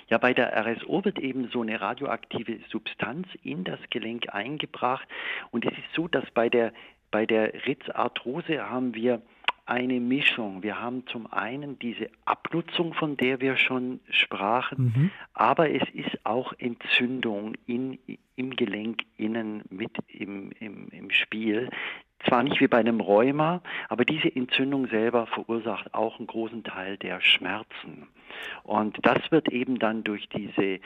Ja, 0.09 0.19
bei 0.19 0.35
der 0.35 0.55
RSO 0.57 1.05
wird 1.05 1.19
eben 1.19 1.49
so 1.49 1.63
eine 1.63 1.81
radioaktive 1.81 2.61
Substanz 2.69 3.27
in 3.43 3.65
das 3.65 3.81
Gelenk 3.91 4.35
eingebracht. 4.35 5.09
Und 5.51 5.65
es 5.65 5.73
ist 5.73 5.95
so, 5.95 6.07
dass 6.07 6.25
bei 6.33 6.49
der, 6.49 6.73
bei 7.11 7.27
der 7.27 7.67
Ritzarthrose 7.67 8.69
haben 8.69 8.95
wir 8.95 9.23
eine 9.65 9.99
Mischung. 9.99 10.63
Wir 10.63 10.81
haben 10.81 11.07
zum 11.09 11.33
einen 11.33 11.79
diese 11.79 12.09
Abnutzung, 12.25 12.95
von 12.95 13.17
der 13.17 13.41
wir 13.41 13.57
schon 13.57 14.01
sprachen, 14.11 14.93
mhm. 14.95 15.11
aber 15.35 15.71
es 15.71 15.83
ist 15.93 16.25
auch 16.25 16.53
Entzündung 16.59 17.55
in, 17.67 17.99
im 18.37 18.55
Gelenk 18.55 19.03
innen 19.17 19.65
mit 19.69 19.91
im, 20.07 20.53
im, 20.61 20.89
im 20.91 21.11
Spiel, 21.11 21.69
zwar 22.27 22.43
nicht 22.43 22.61
wie 22.61 22.69
bei 22.69 22.79
einem 22.79 23.01
Rheuma, 23.01 23.63
aber 23.89 24.05
diese 24.05 24.35
Entzündung 24.35 24.89
selber 24.89 25.27
verursacht 25.27 25.95
auch 25.95 26.19
einen 26.19 26.27
großen 26.27 26.65
Teil 26.65 26.97
der 26.97 27.21
Schmerzen. 27.21 28.09
Und 28.65 28.99
das 29.03 29.19
wird 29.31 29.49
eben 29.49 29.79
dann 29.79 30.05
durch 30.05 30.29
diese 30.29 30.63
äh, 30.63 30.81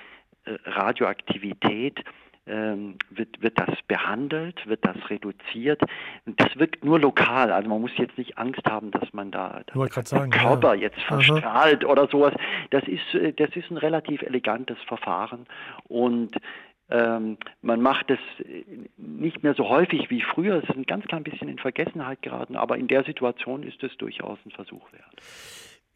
Radioaktivität 0.65 2.05
ähm, 2.47 2.97
wird, 3.11 3.41
wird 3.43 3.59
das 3.61 3.71
behandelt, 3.87 4.67
wird 4.67 4.85
das 4.85 4.97
reduziert. 5.09 5.81
Das 6.25 6.59
wirkt 6.59 6.85
nur 6.85 6.99
lokal. 6.99 7.53
Also 7.53 7.69
man 7.69 7.81
muss 7.81 7.97
jetzt 7.97 8.17
nicht 8.19 8.39
Angst 8.39 8.63
haben, 8.69 8.91
dass 8.91 9.13
man 9.13 9.31
da 9.31 9.61
dass 9.67 10.09
sagen, 10.09 10.31
Körper 10.31 10.75
ja. 10.75 10.83
jetzt 10.83 11.01
verstrahlt 11.03 11.85
Aha. 11.85 11.93
oder 11.93 12.09
sowas. 12.09 12.35
Das 12.71 12.83
ist, 12.85 13.15
äh, 13.15 13.33
das 13.33 13.51
ist 13.55 13.71
ein 13.71 13.77
relativ 13.77 14.23
elegantes 14.23 14.79
Verfahren 14.87 15.47
und 15.87 16.37
ähm, 16.91 17.39
man 17.63 17.81
macht 17.81 18.11
es 18.11 18.19
nicht 18.97 19.43
mehr 19.43 19.55
so 19.55 19.69
häufig 19.69 20.11
wie 20.11 20.23
früher. 20.23 20.57
Es 20.57 20.69
ist 20.69 20.77
ein 20.77 20.85
ganz 20.85 21.05
klein 21.07 21.23
bisschen 21.23 21.49
in 21.49 21.59
Vergessenheit 21.59 22.23
geraten, 22.23 22.57
aber 22.57 22.79
in 22.79 22.89
der 22.89 23.05
Situation 23.05 23.63
ist 23.63 23.83
es 23.83 23.97
durchaus 23.99 24.39
ein 24.45 24.51
Versuch 24.51 24.93
wert. 24.93 25.23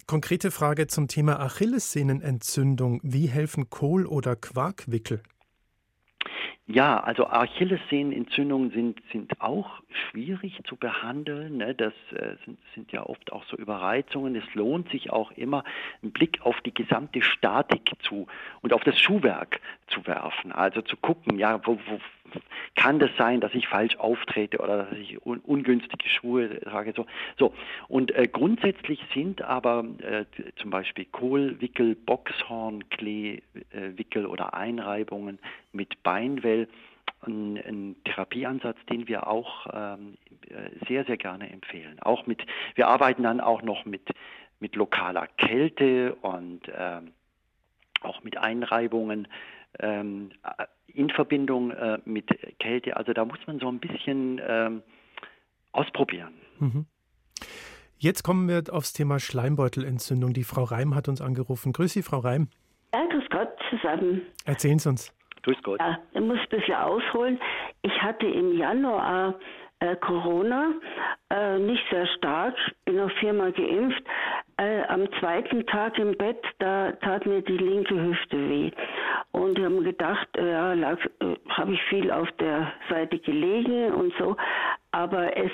Konkrete 0.07 0.51
Frage 0.51 0.87
zum 0.87 1.09
Thema 1.09 1.41
Achillessehnenentzündung. 1.41 3.01
Wie 3.03 3.27
helfen 3.27 3.71
Kohl- 3.71 4.07
oder 4.07 4.37
Quarkwickel? 4.37 5.23
Ja, 6.67 6.99
also 6.99 7.27
Achillessehnenentzündungen 7.27 8.71
sind, 8.71 9.03
sind 9.13 9.39
auch 9.43 9.83
schwierig 9.91 10.59
zu 10.65 10.77
behandeln. 10.77 11.59
Ne? 11.59 11.75
Das 11.75 11.93
äh, 12.13 12.37
sind, 12.47 12.59
sind 12.75 12.91
ja 12.91 13.05
oft 13.05 13.33
auch 13.33 13.45
so 13.45 13.57
Überreizungen. 13.59 14.35
Es 14.35 14.55
lohnt 14.55 14.89
sich 14.89 15.11
auch 15.11 15.31
immer, 15.33 15.63
einen 16.03 16.13
Blick 16.13 16.41
auf 16.41 16.59
die 16.63 16.73
gesamte 16.73 17.21
Statik 17.21 17.93
zu 18.01 18.29
und 18.63 18.73
auf 18.73 18.83
das 18.83 18.99
Schuhwerk 18.99 19.61
zu 19.89 20.07
werfen. 20.07 20.53
Also 20.53 20.81
zu 20.81 20.97
gucken, 20.97 21.39
ja, 21.39 21.61
wo, 21.67 21.79
wo 21.87 22.01
kann 22.75 22.99
das 22.99 23.11
sein, 23.17 23.41
dass 23.41 23.55
ich 23.55 23.69
falsch 23.69 23.97
auftrete 23.97 24.59
oder 24.59 24.85
dass 24.85 24.99
ich 24.99 25.25
un 25.25 25.41
ungünstige 25.41 26.09
Schuhe 26.09 26.61
trage. 26.61 26.93
So, 26.97 27.07
so. 27.39 27.55
Und 27.89 28.11
äh, 28.15 28.27
grundsätzlich 28.27 29.01
sind 29.13 29.43
aber 29.43 29.85
äh, 29.99 30.25
zum 30.57 30.71
Beispiel 30.71 31.05
Kohlwickel, 31.05 31.95
Boxhorn, 31.95 32.89
Kleewickel 32.89 34.25
äh, 34.25 34.27
oder 34.27 34.55
Einreibungen 34.55 35.39
mit 35.73 36.03
Beinwell 36.55 36.69
ein, 37.27 37.57
ein 37.57 37.97
Therapieansatz, 38.05 38.77
den 38.91 39.09
wir 39.09 39.27
auch 39.27 39.67
ähm, 39.73 40.17
äh, 40.49 40.71
sehr, 40.89 41.05
sehr 41.05 41.17
gerne 41.17 41.51
empfehlen. 41.51 41.99
Auch 42.01 42.27
mit, 42.27 42.43
wir 42.75 42.89
arbeiten 42.89 43.23
dann 43.23 43.41
auch 43.41 43.63
noch 43.63 43.85
mit, 43.85 44.11
mit 44.61 44.77
lokaler 44.77 45.27
Kälte 45.39 46.15
und 46.17 46.63
ähm, 46.77 47.13
auch 48.03 48.23
mit 48.23 48.37
Einreibungen. 48.37 49.29
Ähm, 49.79 50.31
in 50.87 51.11
Verbindung 51.11 51.73
äh, 51.73 51.99
mit 52.05 52.29
Kälte. 52.61 52.97
Also 52.97 53.13
da 53.13 53.25
muss 53.25 53.39
man 53.47 53.59
so 53.59 53.69
ein 53.69 53.81
bisschen 53.81 54.41
ähm, 54.47 54.83
ausprobieren. 55.73 56.35
Mhm. 56.61 56.87
Jetzt 57.99 58.23
kommen 58.23 58.49
wir 58.49 58.63
aufs 58.73 58.93
Thema 58.93 59.19
Schleimbeutelentzündung. 59.19 60.35
Die 60.35 60.45
Frau 60.45 60.63
Reim 60.63 60.95
hat 60.95 61.09
uns 61.09 61.21
angerufen. 61.21 61.73
Grüß 61.73 61.93
Sie, 61.93 62.03
Frau 62.03 62.19
Reim. 62.19 62.49
Ja, 62.93 63.05
grüß 63.07 63.25
Gott 63.31 63.49
zusammen. 63.71 64.23
Erzählen 64.45 64.79
Sie 64.79 64.89
uns. 64.89 65.13
Grüß 65.45 65.63
Gott. 65.63 65.81
Ja, 65.81 65.99
ich 66.13 66.21
muss 66.21 66.39
ein 66.39 66.49
bisschen 66.49 66.75
ausholen. 66.75 67.39
Ich 67.83 68.03
hatte 68.03 68.27
im 68.27 68.57
Januar 68.57 69.35
äh, 69.81 69.95
Corona, 69.97 70.73
äh, 71.31 71.59
nicht 71.59 71.85
sehr 71.91 72.07
stark, 72.07 72.55
bin 72.87 72.97
noch 72.97 73.11
viermal 73.19 73.53
geimpft. 73.53 74.03
Äh, 74.57 74.85
am 74.85 75.07
zweiten 75.19 75.67
Tag 75.67 75.99
im 75.99 76.17
Bett, 76.17 76.43
da 76.61 76.93
tat 76.93 77.27
mir 77.27 77.43
die 77.43 77.59
linke 77.59 77.95
Hüfte 77.95 78.49
weh. 78.49 78.71
Und 79.33 79.59
ich 79.59 79.65
habe 79.65 79.75
mir 79.75 79.83
gedacht, 79.83 80.29
äh, 80.39 80.53
ja, 80.53 80.73
äh, 80.73 80.97
habe 81.51 81.73
ich 81.75 81.83
viel 81.85 82.11
auf 82.11 82.31
der 82.39 82.73
Seite 82.89 83.19
gelegen 83.19 83.93
und 83.93 84.15
so. 84.19 84.37
Aber 84.93 85.37
es, 85.37 85.51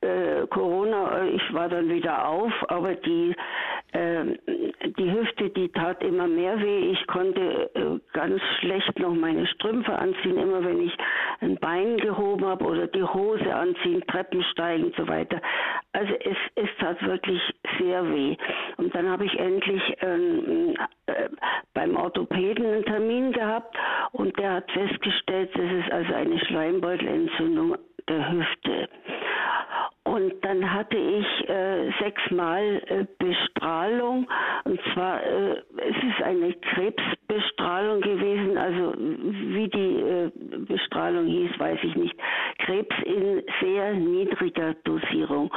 äh, 0.00 0.46
Corona, 0.48 1.24
ich 1.28 1.54
war 1.54 1.68
dann 1.68 1.88
wieder 1.88 2.26
auf, 2.26 2.52
aber 2.68 2.94
die 2.96 3.34
die 3.92 5.12
Hüfte, 5.12 5.50
die 5.50 5.68
tat 5.68 6.02
immer 6.02 6.28
mehr 6.28 6.60
weh. 6.60 6.92
Ich 6.92 7.06
konnte 7.06 7.70
äh, 7.74 7.98
ganz 8.12 8.40
schlecht 8.58 8.98
noch 8.98 9.14
meine 9.14 9.46
Strümpfe 9.46 9.92
anziehen, 9.92 10.38
immer 10.38 10.64
wenn 10.64 10.80
ich 10.80 10.96
ein 11.40 11.56
Bein 11.56 11.96
gehoben 11.96 12.44
habe 12.44 12.64
oder 12.64 12.86
die 12.86 13.02
Hose 13.02 13.54
anziehen, 13.54 14.04
Treppen 14.06 14.42
steigen 14.52 14.84
und 14.84 14.96
so 14.96 15.08
weiter. 15.08 15.40
Also 15.92 16.12
es, 16.20 16.36
es 16.54 16.68
tat 16.78 17.02
wirklich 17.02 17.40
sehr 17.78 18.08
weh. 18.12 18.36
Und 18.76 18.94
dann 18.94 19.08
habe 19.08 19.24
ich 19.24 19.38
endlich 19.38 19.82
ähm, 20.02 20.76
äh, 21.06 21.28
beim 21.74 21.96
Orthopäden 21.96 22.64
einen 22.64 22.84
Termin 22.84 23.32
gehabt 23.32 23.76
und 24.12 24.38
der 24.38 24.52
hat 24.54 24.70
festgestellt, 24.70 25.50
das 25.54 25.72
ist 25.84 25.92
also 25.92 26.14
eine 26.14 26.38
Schleimbeutelentzündung 26.46 27.76
der 28.08 28.32
Hüfte. 28.32 28.88
Und 30.04 30.44
dann 30.44 30.72
hatte 30.72 30.96
ich 30.96 31.48
äh, 31.48 31.90
sechsmal 32.00 32.82
äh, 32.86 33.04
Bestrahlung. 33.18 34.26
Und 34.64 34.80
zwar, 34.92 35.22
äh, 35.22 35.62
es 35.76 35.96
ist 35.96 36.22
eine 36.22 36.52
Krebsbestrahlung 36.54 38.00
gewesen. 38.00 38.58
Also 38.58 38.94
wie 38.96 39.68
die 39.68 40.00
äh, 40.00 40.30
Bestrahlung 40.66 41.26
hieß, 41.26 41.58
weiß 41.58 41.78
ich 41.82 41.94
nicht. 41.94 42.16
Krebs 42.58 42.96
in 43.04 43.42
sehr 43.60 43.92
niedriger 43.94 44.74
Dosierung. 44.84 45.52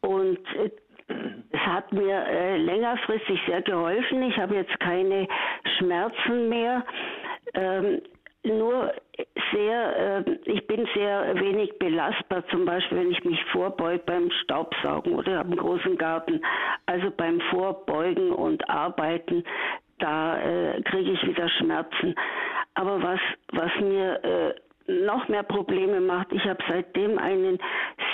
Und 0.00 0.38
äh, 0.54 0.70
es 1.50 1.60
hat 1.60 1.92
mir 1.92 2.24
äh, 2.26 2.56
längerfristig 2.56 3.40
sehr 3.46 3.62
geholfen. 3.62 4.22
Ich 4.22 4.38
habe 4.38 4.54
jetzt 4.54 4.78
keine 4.80 5.26
Schmerzen 5.76 6.48
mehr. 6.48 6.86
Ähm, 7.54 8.00
nur 8.44 8.94
sehr, 9.52 10.24
äh, 10.26 10.38
ich 10.44 10.66
bin 10.66 10.86
sehr 10.94 11.34
wenig 11.40 11.78
belastbar, 11.78 12.46
zum 12.48 12.64
Beispiel 12.64 12.98
wenn 12.98 13.10
ich 13.10 13.24
mich 13.24 13.42
vorbeuge 13.46 14.02
beim 14.04 14.30
Staubsaugen 14.42 15.14
oder 15.14 15.40
einen 15.40 15.56
großen 15.56 15.96
Garten. 15.96 16.40
Also 16.86 17.10
beim 17.10 17.40
Vorbeugen 17.50 18.32
und 18.32 18.68
Arbeiten, 18.68 19.44
da 19.98 20.40
äh, 20.40 20.82
kriege 20.82 21.12
ich 21.12 21.26
wieder 21.26 21.48
Schmerzen. 21.48 22.14
Aber 22.74 23.02
was, 23.02 23.20
was 23.52 23.70
mir 23.80 24.24
äh, 24.24 24.54
noch 24.90 25.28
mehr 25.28 25.42
Probleme 25.42 26.00
macht, 26.00 26.32
ich 26.32 26.44
habe 26.44 26.62
seitdem 26.68 27.18
einen 27.18 27.58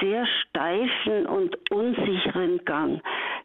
sehr 0.00 0.26
steifen 0.26 1.26
und 1.26 1.56
unsicheren 1.70 2.64
Gang. 2.64 3.00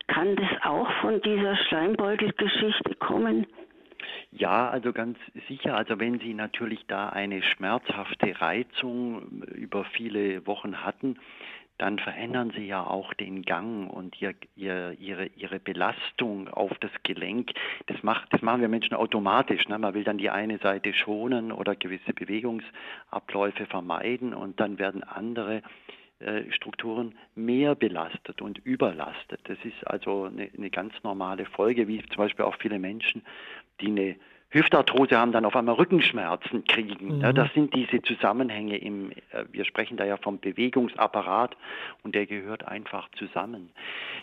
Kann 0.07 0.35
das 0.35 0.49
auch 0.63 0.91
von 1.01 1.21
dieser 1.21 1.55
Schleimbeutelgeschichte 1.55 2.95
kommen? 2.95 3.47
Ja, 4.31 4.69
also 4.69 4.93
ganz 4.93 5.17
sicher. 5.49 5.75
Also 5.75 5.99
wenn 5.99 6.19
Sie 6.19 6.33
natürlich 6.33 6.85
da 6.87 7.09
eine 7.09 7.43
schmerzhafte 7.43 8.39
Reizung 8.39 9.43
über 9.53 9.83
viele 9.83 10.47
Wochen 10.47 10.83
hatten, 10.85 11.17
dann 11.77 11.99
verändern 11.99 12.51
Sie 12.55 12.65
ja 12.65 12.85
auch 12.85 13.13
den 13.13 13.41
Gang 13.41 13.91
und 13.91 14.21
ihr, 14.21 14.35
ihr, 14.55 14.95
ihre, 14.99 15.25
ihre 15.35 15.59
Belastung 15.59 16.47
auf 16.47 16.71
das 16.79 16.91
Gelenk. 17.03 17.51
Das, 17.87 18.03
macht, 18.03 18.31
das 18.31 18.41
machen 18.41 18.61
wir 18.61 18.69
Menschen 18.69 18.93
automatisch. 18.93 19.67
Ne? 19.67 19.77
Man 19.79 19.95
will 19.95 20.03
dann 20.03 20.19
die 20.19 20.29
eine 20.29 20.59
Seite 20.59 20.93
schonen 20.93 21.51
oder 21.51 21.75
gewisse 21.75 22.13
Bewegungsabläufe 22.13 23.65
vermeiden 23.65 24.33
und 24.33 24.59
dann 24.59 24.79
werden 24.79 25.03
andere 25.03 25.61
äh, 26.19 26.51
Strukturen 26.51 27.15
mehr 27.33 27.73
belastet 27.73 28.43
und 28.43 28.59
überlastet. 28.59 29.39
Das 29.45 29.57
ist 29.63 29.87
also 29.87 30.25
eine, 30.25 30.49
eine 30.55 30.69
ganz 30.69 30.93
normale 31.03 31.45
Folge, 31.45 31.87
wie 31.87 32.03
zum 32.03 32.17
Beispiel 32.17 32.45
auch 32.45 32.57
viele 32.59 32.77
Menschen 32.77 33.23
die 33.81 33.87
eine 33.87 34.15
Hüftarthrose 34.51 35.17
haben, 35.17 35.31
dann 35.31 35.45
auf 35.45 35.55
einmal 35.55 35.75
Rückenschmerzen 35.75 36.65
kriegen. 36.65 37.19
Mhm. 37.19 37.35
Das 37.35 37.53
sind 37.53 37.73
diese 37.73 38.01
Zusammenhänge 38.01 38.77
im, 38.77 39.11
äh, 39.31 39.45
wir 39.51 39.63
sprechen 39.65 39.97
da 39.97 40.05
ja 40.05 40.17
vom 40.17 40.39
Bewegungsapparat 40.39 41.55
und 42.03 42.15
der 42.15 42.25
gehört 42.25 42.67
einfach 42.67 43.09
zusammen. 43.11 43.71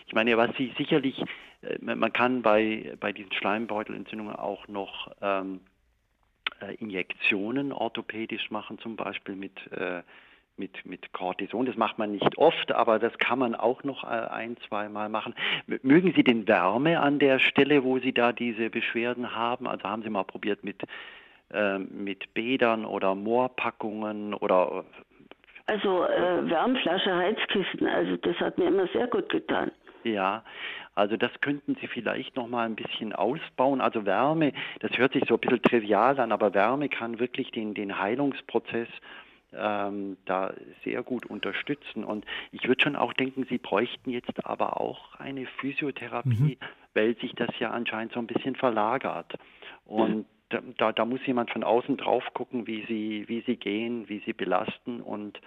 Ich 0.05 0.13
meine, 0.13 0.37
was 0.37 0.55
Sie 0.55 0.71
sicherlich, 0.77 1.19
äh, 1.61 1.77
man 1.83 2.13
kann 2.13 2.43
bei, 2.43 2.95
bei 2.99 3.11
diesen 3.11 3.33
Schleimbeutelentzündungen 3.33 4.35
auch 4.35 4.67
noch 4.67 5.11
ähm, 5.21 5.61
äh, 6.61 6.75
Injektionen 6.75 7.71
orthopädisch 7.71 8.51
machen, 8.51 8.77
zum 8.77 8.95
Beispiel 8.95 9.35
mit 9.35 9.71
äh, 9.71 10.03
mit, 10.59 10.85
mit 10.85 11.11
Cortison. 11.13 11.65
Das 11.65 11.77
macht 11.77 11.97
man 11.97 12.11
nicht 12.11 12.37
oft, 12.37 12.71
aber 12.71 12.99
das 12.99 13.17
kann 13.17 13.39
man 13.39 13.55
auch 13.55 13.83
noch 13.83 14.03
äh, 14.03 14.07
ein, 14.07 14.57
zweimal 14.67 15.09
machen. 15.09 15.33
Mögen 15.81 16.13
Sie 16.15 16.23
den 16.23 16.47
Wärme 16.47 16.99
an 16.99 17.17
der 17.19 17.39
Stelle, 17.39 17.83
wo 17.83 17.99
Sie 17.99 18.13
da 18.13 18.31
diese 18.31 18.69
Beschwerden 18.69 19.35
haben? 19.35 19.67
Also 19.67 19.85
haben 19.85 20.03
Sie 20.03 20.09
mal 20.09 20.23
probiert 20.23 20.63
mit, 20.63 20.83
äh, 21.51 21.79
mit 21.79 22.33
Bädern 22.33 22.85
oder 22.85 23.15
Moorpackungen 23.15 24.33
oder 24.33 24.85
also 25.65 26.03
äh, 26.03 26.49
Wärmflasche, 26.49 27.15
Heizkissen, 27.15 27.85
also 27.85 28.17
das 28.17 28.35
hat 28.37 28.57
mir 28.57 28.69
immer 28.69 28.87
sehr 28.87 29.05
gut 29.05 29.29
getan. 29.29 29.69
Ja, 30.03 30.43
also 30.95 31.15
das 31.15 31.31
könnten 31.41 31.75
Sie 31.79 31.85
vielleicht 31.87 32.35
noch 32.35 32.47
mal 32.47 32.65
ein 32.65 32.75
bisschen 32.75 33.13
ausbauen. 33.13 33.79
Also 33.79 34.05
Wärme, 34.05 34.53
das 34.79 34.97
hört 34.97 35.13
sich 35.13 35.23
so 35.27 35.35
ein 35.35 35.39
bisschen 35.39 35.61
trivial 35.61 36.19
an, 36.19 36.31
aber 36.31 36.55
Wärme 36.55 36.89
kann 36.89 37.19
wirklich 37.19 37.51
den, 37.51 37.75
den 37.75 37.99
Heilungsprozess 37.99 38.87
ähm, 39.53 40.17
da 40.25 40.53
sehr 40.83 41.03
gut 41.03 41.25
unterstützen. 41.25 42.03
Und 42.03 42.25
ich 42.51 42.67
würde 42.67 42.83
schon 42.83 42.95
auch 42.95 43.13
denken, 43.13 43.45
Sie 43.49 43.57
bräuchten 43.57 44.09
jetzt 44.09 44.45
aber 44.45 44.79
auch 44.79 45.15
eine 45.15 45.45
Physiotherapie, 45.45 46.57
mhm. 46.59 46.65
weil 46.93 47.17
sich 47.17 47.33
das 47.33 47.49
ja 47.59 47.71
anscheinend 47.71 48.13
so 48.13 48.19
ein 48.19 48.27
bisschen 48.27 48.55
verlagert. 48.55 49.33
Und 49.85 50.25
da, 50.77 50.91
da 50.91 51.05
muss 51.05 51.25
jemand 51.25 51.51
von 51.51 51.63
außen 51.63 51.97
drauf 51.97 52.23
gucken, 52.33 52.67
wie 52.67 52.85
sie, 52.87 53.25
wie 53.27 53.43
sie 53.45 53.55
gehen, 53.55 54.09
wie 54.09 54.21
sie 54.25 54.33
belasten 54.33 55.01
und 55.01 55.39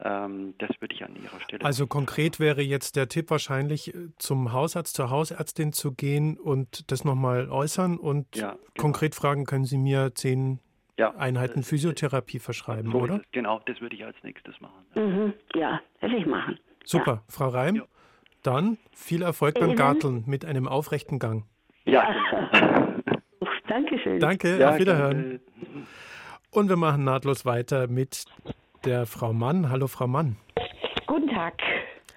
ähm, 0.00 0.54
das 0.58 0.70
würde 0.80 0.94
ich 0.94 1.04
an 1.04 1.14
Ihrer 1.14 1.40
Stelle. 1.40 1.64
Also 1.64 1.86
konkret 1.86 2.40
wäre 2.40 2.62
jetzt 2.62 2.96
der 2.96 3.08
Tipp 3.08 3.30
wahrscheinlich, 3.30 3.94
äh, 3.94 4.08
zum 4.18 4.52
Hausarzt, 4.52 4.94
zur 4.94 5.10
Hausärztin 5.10 5.72
zu 5.72 5.92
gehen 5.92 6.36
und 6.36 6.90
das 6.90 7.04
nochmal 7.04 7.48
äußern 7.48 7.96
und 7.96 8.34
ja, 8.34 8.52
genau. 8.52 8.62
konkret 8.76 9.14
fragen, 9.14 9.44
können 9.44 9.64
Sie 9.64 9.78
mir 9.78 10.12
zehn 10.14 10.58
ja. 10.98 11.14
Einheiten 11.16 11.62
Physiotherapie 11.62 12.38
verschreiben, 12.38 12.92
so 12.92 12.98
oder? 12.98 13.20
Genau, 13.32 13.60
das 13.66 13.80
würde 13.80 13.96
ich 13.96 14.04
als 14.04 14.16
nächstes 14.22 14.60
machen. 14.60 14.84
Mhm, 14.94 15.32
ja, 15.54 15.80
werde 16.00 16.16
ich 16.16 16.26
machen. 16.26 16.58
Super, 16.84 17.12
ja. 17.12 17.22
Frau 17.28 17.48
Reim. 17.48 17.76
Ja. 17.76 17.84
Dann 18.42 18.76
viel 18.92 19.22
Erfolg 19.22 19.58
beim 19.58 19.74
Garteln 19.74 20.24
mit 20.26 20.44
einem 20.44 20.68
aufrechten 20.68 21.18
Gang. 21.18 21.46
Ja. 21.86 22.14
Dankeschön. 23.68 24.20
Danke, 24.20 24.58
ja, 24.58 24.70
auf 24.70 24.78
Wiederhören. 24.78 25.40
Danke. 25.40 25.40
Und 26.50 26.68
wir 26.68 26.76
machen 26.76 27.04
nahtlos 27.04 27.46
weiter 27.46 27.88
mit 27.88 28.26
der 28.84 29.06
Frau 29.06 29.32
Mann. 29.32 29.70
Hallo, 29.70 29.86
Frau 29.88 30.06
Mann. 30.06 30.36
Guten 31.06 31.28
Tag. 31.28 31.54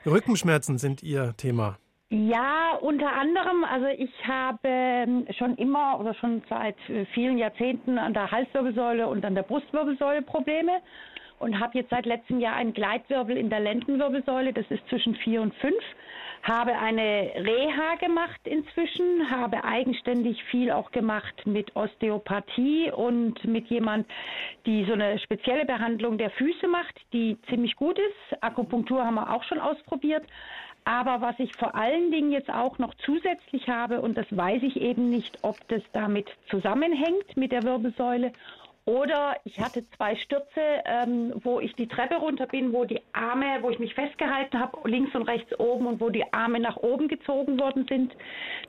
Rückenschmerzen 0.06 0.78
sind 0.78 1.02
Ihr 1.02 1.34
Thema. 1.38 1.78
Ja, 2.10 2.78
unter 2.80 3.12
anderem, 3.12 3.66
also 3.66 3.88
ich 3.88 4.12
habe 4.26 4.60
ähm, 4.64 5.28
schon 5.38 5.58
immer 5.58 6.00
oder 6.00 6.14
schon 6.14 6.42
seit 6.48 6.78
äh, 6.90 7.06
vielen 7.08 7.38
Jahrzehnten 7.38 7.98
an 7.98 8.14
der 8.14 8.32
Halswirbelsäule 8.32 9.10
und 9.10 9.26
an 9.26 9.36
der 9.36 9.44
Brustwirbelsäule 9.44 10.22
Probleme 10.22 10.72
und 11.40 11.60
habe 11.60 11.78
jetzt 11.78 11.90
seit 11.90 12.06
letztem 12.06 12.40
Jahr 12.40 12.56
einen 12.56 12.72
Gleitwirbel 12.72 13.36
in 13.36 13.50
der 13.50 13.60
Lendenwirbelsäule, 13.60 14.54
das 14.54 14.66
ist 14.70 14.88
zwischen 14.88 15.16
vier 15.16 15.42
und 15.42 15.54
fünf. 15.56 15.84
Habe 16.44 16.78
eine 16.78 17.32
Reha 17.36 17.96
gemacht 18.00 18.40
inzwischen, 18.46 19.30
habe 19.30 19.66
eigenständig 19.66 20.42
viel 20.46 20.72
auch 20.72 20.92
gemacht 20.92 21.46
mit 21.46 21.76
Osteopathie 21.76 22.90
und 22.90 23.44
mit 23.44 23.68
jemand, 23.68 24.08
die 24.66 24.86
so 24.86 24.94
eine 24.94 25.20
spezielle 25.20 25.66
Behandlung 25.66 26.18
der 26.18 26.30
Füße 26.30 26.70
macht, 26.70 26.96
die 27.12 27.38
ziemlich 27.50 27.76
gut 27.76 28.00
ist. 28.00 28.42
Akupunktur 28.42 29.04
haben 29.04 29.16
wir 29.16 29.34
auch 29.34 29.44
schon 29.44 29.60
ausprobiert. 29.60 30.24
Aber 30.88 31.20
was 31.20 31.38
ich 31.38 31.54
vor 31.58 31.76
allen 31.76 32.12
Dingen 32.12 32.32
jetzt 32.32 32.50
auch 32.50 32.80
noch 32.80 32.94
zusätzlich 33.04 33.68
habe, 33.68 34.00
und 34.00 34.18
das 34.18 34.26
weiß 34.32 34.64
ich 34.64 34.80
eben 34.80 35.10
nicht, 35.10 35.38
ob 35.42 35.58
das 35.68 35.82
damit 35.92 36.30
zusammenhängt 36.50 37.36
mit 37.36 37.52
der 37.52 37.64
Wirbelsäule 37.64 38.32
Oder 38.86 39.36
ich 39.44 39.60
hatte 39.60 39.84
zwei 39.98 40.16
Stürze, 40.16 40.62
ähm, 40.86 41.34
wo 41.44 41.60
ich 41.60 41.76
die 41.76 41.90
Treppe 41.90 42.16
runter 42.16 42.48
bin, 42.48 42.72
wo 42.72 42.86
die 42.86 43.02
Arme, 43.12 43.58
wo 43.60 43.70
ich 43.70 43.80
mich 43.80 43.94
festgehalten 43.94 44.58
habe, 44.62 44.90
links 44.90 45.14
und 45.14 45.24
rechts 45.24 45.60
oben 45.60 45.88
und 45.88 46.00
wo 46.00 46.10
die 46.10 46.24
Arme 46.32 46.62
nach 46.62 46.78
oben 46.78 47.10
gezogen 47.10 47.60
worden 47.60 47.86
sind. 47.90 48.16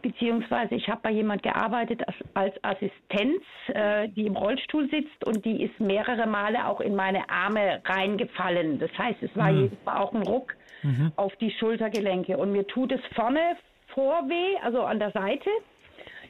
Beziehungsweise 0.02 0.74
ich 0.74 0.88
habe 0.88 1.02
bei 1.04 1.12
jemand 1.12 1.44
gearbeitet 1.44 2.02
als, 2.08 2.16
als 2.34 2.64
Assistenz, 2.64 3.44
äh, 3.68 4.08
die 4.08 4.26
im 4.26 4.36
Rollstuhl 4.36 4.90
sitzt 4.90 5.24
und 5.24 5.44
die 5.44 5.62
ist 5.62 5.78
mehrere 5.78 6.26
Male 6.26 6.66
auch 6.66 6.80
in 6.80 6.96
meine 6.96 7.30
Arme 7.30 7.80
reingefallen. 7.84 8.80
Das 8.80 8.90
heißt, 8.98 9.22
es 9.22 9.36
war 9.36 9.52
mhm. 9.52 9.62
jedes 9.62 9.84
Mal 9.84 9.98
auch 9.98 10.12
ein 10.12 10.22
Ruck 10.22 10.56
mhm. 10.82 11.12
auf 11.16 11.34
die 11.36 11.50
Schultergelenke. 11.50 12.36
Und 12.36 12.52
mir 12.52 12.66
tut 12.66 12.92
es 12.92 13.00
vorne 13.14 13.56
vor 13.88 14.28
weh, 14.28 14.56
also 14.62 14.82
an 14.82 14.98
der 14.98 15.10
Seite. 15.12 15.50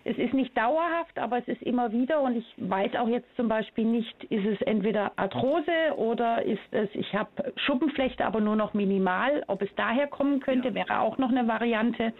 Es 0.05 0.16
ist 0.16 0.32
nicht 0.32 0.57
dauerhaft, 0.57 1.18
aber 1.18 1.38
es 1.38 1.49
ist 1.49 1.62
immer 1.62 1.92
wieder 1.92 2.20
und 2.20 2.36
ich 2.36 2.55
weiß 2.57 2.94
auch 2.96 3.09
jetzt 3.09 3.28
zum 3.36 3.49
Beispiel 3.49 3.84
nicht, 3.84 4.24
ist 4.24 4.46
es 4.46 4.61
entweder 4.62 5.12
Arthrose 5.16 5.96
oder 5.96 6.42
ist 6.42 6.62
es, 6.70 6.88
ich 6.94 7.12
habe 7.14 7.53
Schuppenflechte, 7.57 8.24
aber 8.24 8.40
nur 8.40 8.57
noch 8.57 8.74
minimal. 8.74 9.44
Ob 9.49 9.61
es 9.61 9.68
daher 9.76 10.07
kommen 10.07 10.40
könnte, 10.40 10.68
ja. 10.68 10.74
wäre 10.74 11.01
auch 11.01 11.18
noch 11.18 11.30
eine 11.30 11.46
Variante. 11.46 12.12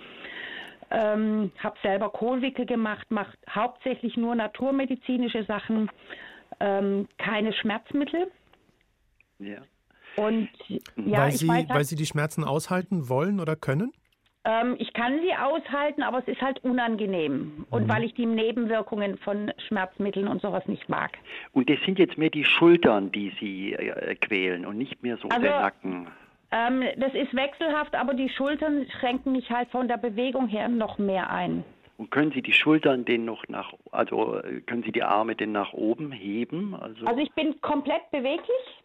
Ähm, 0.91 1.53
habe 1.59 1.77
selber 1.83 2.11
Kohlwickel 2.11 2.67
gemacht, 2.67 3.11
mache 3.11 3.37
hauptsächlich 3.49 4.17
nur 4.17 4.35
naturmedizinische 4.35 5.45
Sachen, 5.45 5.91
ähm, 6.61 7.09
keine 7.19 7.53
Schmerzmittel. 7.53 8.31
Ja. 9.39 9.59
Und 10.19 10.49
ja, 10.97 11.19
weil, 11.21 11.33
Sie, 11.33 11.49
weiß, 11.49 11.69
weil 11.69 11.85
Sie 11.85 11.97
die 11.97 12.07
Schmerzen 12.07 12.45
aushalten 12.45 13.09
wollen 13.09 13.41
oder 13.41 13.57
können? 13.57 13.93
Ähm, 14.45 14.77
ich 14.79 14.93
kann 14.95 15.21
sie 15.21 15.35
aushalten, 15.35 16.03
aber 16.03 16.21
es 16.21 16.29
ist 16.29 16.41
halt 16.41 16.63
unangenehm. 16.65 17.67
Und 17.71 17.85
mhm. 17.85 17.89
weil 17.89 18.05
ich 18.05 18.15
die 18.15 18.27
Nebenwirkungen 18.27 19.19
von 19.19 19.53
Schmerzmitteln 19.67 20.27
und 20.27 20.41
sowas 20.41 20.67
nicht 20.67 20.89
mag. 20.89 21.19
Und 21.53 21.69
es 21.69 21.79
sind 21.85 21.99
jetzt 21.99 22.17
mehr 22.17 22.31
die 22.31 22.45
Schultern, 22.45 23.13
die 23.13 23.33
Sie 23.41 23.75
äh, 23.75 24.15
quälen 24.15 24.65
und 24.65 24.79
nicht 24.79 25.03
mehr 25.03 25.19
so 25.19 25.29
also, 25.29 25.43
der 25.43 25.61
Nacken. 25.61 26.07
Ähm, 26.51 26.83
das 26.97 27.13
ist 27.15 27.35
wechselhaft, 27.35 27.95
aber 27.95 28.15
die 28.15 28.31
Schultern 28.31 28.87
schränken 28.99 29.33
mich 29.33 29.51
halt 29.51 29.69
von 29.71 29.87
der 29.87 29.99
Bewegung 29.99 30.49
her 30.49 30.69
noch 30.69 30.99
mehr 30.99 31.31
ein. 31.31 31.65
Und 31.99 32.11
können 32.11 32.31
Sie 32.33 32.43
die 32.43 32.53
Schultern 32.53 33.05
denn 33.05 33.25
noch 33.25 33.47
nach, 33.49 33.75
also 33.91 34.37
äh, 34.37 34.61
können 34.61 34.85
Sie 34.85 34.93
die 34.93 35.03
Arme 35.03 35.35
denn 35.35 35.53
nach 35.53 35.73
oben 35.73 36.13
heben? 36.13 36.75
Also, 36.75 37.05
also 37.05 37.21
ich 37.21 37.33
bin 37.33 37.61
komplett 37.61 38.09
beweglich. 38.13 38.79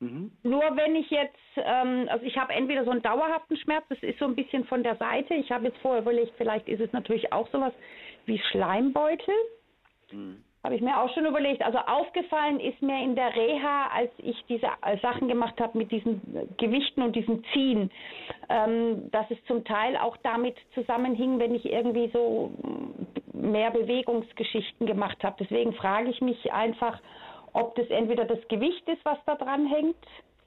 Mhm. 0.00 0.32
Nur 0.42 0.62
wenn 0.76 0.96
ich 0.96 1.10
jetzt, 1.10 1.36
ähm, 1.56 2.08
also 2.10 2.24
ich 2.24 2.36
habe 2.38 2.54
entweder 2.54 2.84
so 2.84 2.90
einen 2.90 3.02
dauerhaften 3.02 3.56
Schmerz, 3.58 3.84
das 3.90 4.02
ist 4.02 4.18
so 4.18 4.24
ein 4.24 4.34
bisschen 4.34 4.64
von 4.64 4.82
der 4.82 4.96
Seite. 4.96 5.34
Ich 5.34 5.52
habe 5.52 5.66
jetzt 5.66 5.78
vorher 5.78 6.00
überlegt, 6.00 6.32
vielleicht 6.36 6.68
ist 6.68 6.80
es 6.80 6.92
natürlich 6.92 7.32
auch 7.32 7.48
sowas 7.50 7.72
wie 8.24 8.38
Schleimbeutel. 8.50 9.34
Mhm. 10.10 10.42
Habe 10.62 10.74
ich 10.74 10.82
mir 10.82 11.00
auch 11.00 11.12
schon 11.14 11.24
überlegt. 11.24 11.62
Also 11.62 11.78
aufgefallen 11.78 12.60
ist 12.60 12.82
mir 12.82 13.02
in 13.02 13.14
der 13.14 13.34
Reha, 13.34 13.88
als 13.94 14.10
ich 14.18 14.36
diese 14.46 14.66
äh, 14.82 14.98
Sachen 15.00 15.28
gemacht 15.28 15.58
habe 15.58 15.76
mit 15.76 15.90
diesen 15.90 16.20
Gewichten 16.58 17.02
und 17.02 17.16
diesem 17.16 17.42
Ziehen, 17.52 17.90
ähm, 18.50 19.10
dass 19.10 19.30
es 19.30 19.42
zum 19.46 19.64
Teil 19.64 19.96
auch 19.96 20.18
damit 20.18 20.56
zusammenhing, 20.74 21.38
wenn 21.38 21.54
ich 21.54 21.64
irgendwie 21.64 22.10
so 22.12 22.52
mehr 23.32 23.70
Bewegungsgeschichten 23.70 24.86
gemacht 24.86 25.22
habe. 25.24 25.36
Deswegen 25.40 25.72
frage 25.72 26.10
ich 26.10 26.20
mich 26.20 26.52
einfach, 26.52 27.00
ob 27.52 27.74
das 27.76 27.88
entweder 27.88 28.24
das 28.24 28.38
Gewicht 28.48 28.88
ist, 28.88 29.04
was 29.04 29.18
da 29.26 29.34
dran 29.34 29.66
hängt, 29.66 29.96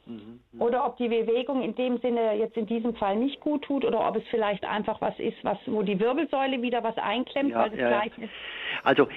mhm. 0.05 0.39
oder 0.59 0.85
ob 0.85 0.97
die 0.97 1.07
Bewegung 1.07 1.61
in 1.61 1.75
dem 1.75 1.97
Sinne 1.99 2.35
jetzt 2.35 2.57
in 2.57 2.65
diesem 2.65 2.95
Fall 2.95 3.15
nicht 3.15 3.39
gut 3.39 3.63
tut, 3.63 3.85
oder 3.85 4.07
ob 4.07 4.15
es 4.15 4.23
vielleicht 4.29 4.65
einfach 4.65 5.01
was 5.01 5.17
ist, 5.19 5.37
was, 5.43 5.57
wo 5.65 5.81
die 5.81 5.99
Wirbelsäule 5.99 6.61
wieder 6.61 6.83
was 6.83 6.97
einklemmt, 6.97 7.51
ja, 7.51 7.59
weil 7.59 7.69
das 7.71 7.79
ja, 7.79 7.87
gleich 7.89 8.17
ist. 8.17 8.33
Also 8.83 9.07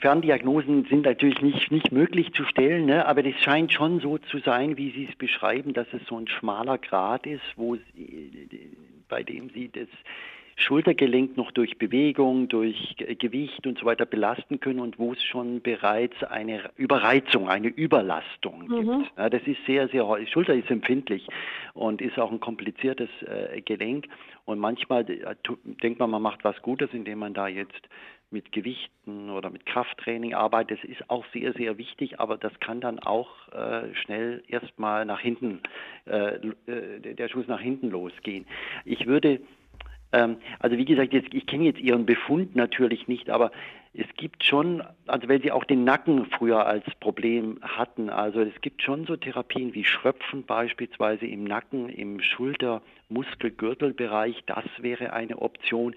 Ferndiagnosen 0.00 0.84
sind 0.86 1.04
natürlich 1.04 1.40
nicht, 1.40 1.70
nicht 1.70 1.92
möglich 1.92 2.32
zu 2.32 2.44
stellen, 2.44 2.86
ne? 2.86 3.06
aber 3.06 3.22
das 3.22 3.34
scheint 3.42 3.72
schon 3.72 4.00
so 4.00 4.18
zu 4.18 4.38
sein, 4.38 4.76
wie 4.76 4.90
Sie 4.90 5.08
es 5.10 5.16
beschreiben, 5.16 5.72
dass 5.72 5.86
es 5.92 6.04
so 6.06 6.18
ein 6.18 6.28
schmaler 6.28 6.78
Grad 6.78 7.26
ist, 7.26 7.42
wo 7.56 7.76
bei 9.08 9.22
dem 9.22 9.50
Sie 9.50 9.70
das 9.70 9.88
Schultergelenk 10.58 11.36
noch 11.36 11.52
durch 11.52 11.78
Bewegung, 11.78 12.48
durch 12.48 12.96
Gewicht 12.96 13.64
und 13.66 13.78
so 13.78 13.86
weiter 13.86 14.06
belasten 14.06 14.58
können 14.58 14.80
und 14.80 14.98
wo 14.98 15.12
es 15.12 15.22
schon 15.22 15.62
bereits 15.62 16.22
eine 16.24 16.70
Überreizung, 16.76 17.48
eine 17.48 17.68
Überlastung 17.68 18.66
mhm. 18.66 18.74
gibt. 18.80 19.12
Ja, 19.16 19.30
das 19.30 19.42
ist 19.46 19.64
sehr, 19.66 19.88
sehr 19.88 20.06
häufig. 20.06 20.30
Schulter 20.30 20.54
ist 20.54 20.68
empfindlich 20.68 21.26
und 21.74 22.02
ist 22.02 22.18
auch 22.18 22.32
ein 22.32 22.40
kompliziertes 22.40 23.08
äh, 23.22 23.60
Gelenk 23.60 24.08
und 24.46 24.58
manchmal 24.58 25.08
äh, 25.08 25.36
denkt 25.82 26.00
man, 26.00 26.10
man 26.10 26.22
macht 26.22 26.42
was 26.42 26.60
Gutes, 26.60 26.90
indem 26.92 27.20
man 27.20 27.34
da 27.34 27.46
jetzt 27.46 27.88
mit 28.30 28.50
Gewichten 28.52 29.30
oder 29.30 29.50
mit 29.50 29.64
Krafttraining 29.64 30.34
arbeitet. 30.34 30.82
Das 30.82 30.90
ist 30.90 31.08
auch 31.08 31.24
sehr, 31.32 31.52
sehr 31.54 31.78
wichtig, 31.78 32.20
aber 32.20 32.36
das 32.36 32.52
kann 32.60 32.80
dann 32.80 32.98
auch 32.98 33.30
äh, 33.52 33.94
schnell 33.94 34.42
erstmal 34.48 35.06
nach 35.06 35.20
hinten, 35.20 35.60
äh, 36.06 36.34
äh 36.66 37.14
der 37.14 37.28
Schuss 37.28 37.46
nach 37.46 37.60
hinten 37.60 37.90
losgehen. 37.90 38.44
Ich 38.84 39.06
würde 39.06 39.40
also 40.10 40.76
wie 40.76 40.86
gesagt, 40.86 41.12
jetzt, 41.12 41.34
ich 41.34 41.46
kenne 41.46 41.64
jetzt 41.64 41.80
Ihren 41.80 42.06
Befund 42.06 42.56
natürlich 42.56 43.08
nicht, 43.08 43.28
aber 43.28 43.50
es 43.92 44.06
gibt 44.16 44.42
schon, 44.44 44.82
also 45.06 45.28
weil 45.28 45.42
Sie 45.42 45.52
auch 45.52 45.64
den 45.64 45.84
Nacken 45.84 46.24
früher 46.26 46.66
als 46.66 46.84
Problem 47.00 47.58
hatten, 47.62 48.10
also 48.10 48.40
es 48.40 48.60
gibt 48.60 48.82
schon 48.82 49.06
so 49.06 49.16
Therapien 49.16 49.72
wie 49.74 49.84
Schröpfen 49.84 50.44
beispielsweise 50.44 51.26
im 51.26 51.42
Nacken, 51.44 51.88
im 51.88 52.20
Schulter-Muskelgürtelbereich, 52.20 54.44
das 54.46 54.64
wäre 54.78 55.12
eine 55.12 55.42
Option. 55.42 55.96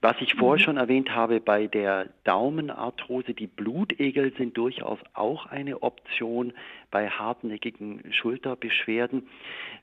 Was 0.00 0.14
ich 0.20 0.34
vorher 0.34 0.60
mhm. 0.60 0.64
schon 0.64 0.76
erwähnt 0.76 1.12
habe 1.14 1.40
bei 1.40 1.66
der 1.66 2.10
Daumenarthrose, 2.22 3.34
die 3.34 3.48
Blutegel 3.48 4.32
sind 4.36 4.56
durchaus 4.56 5.00
auch 5.12 5.46
eine 5.46 5.82
Option 5.82 6.52
bei 6.90 7.10
hartnäckigen 7.10 8.12
Schulterbeschwerden. 8.12 9.28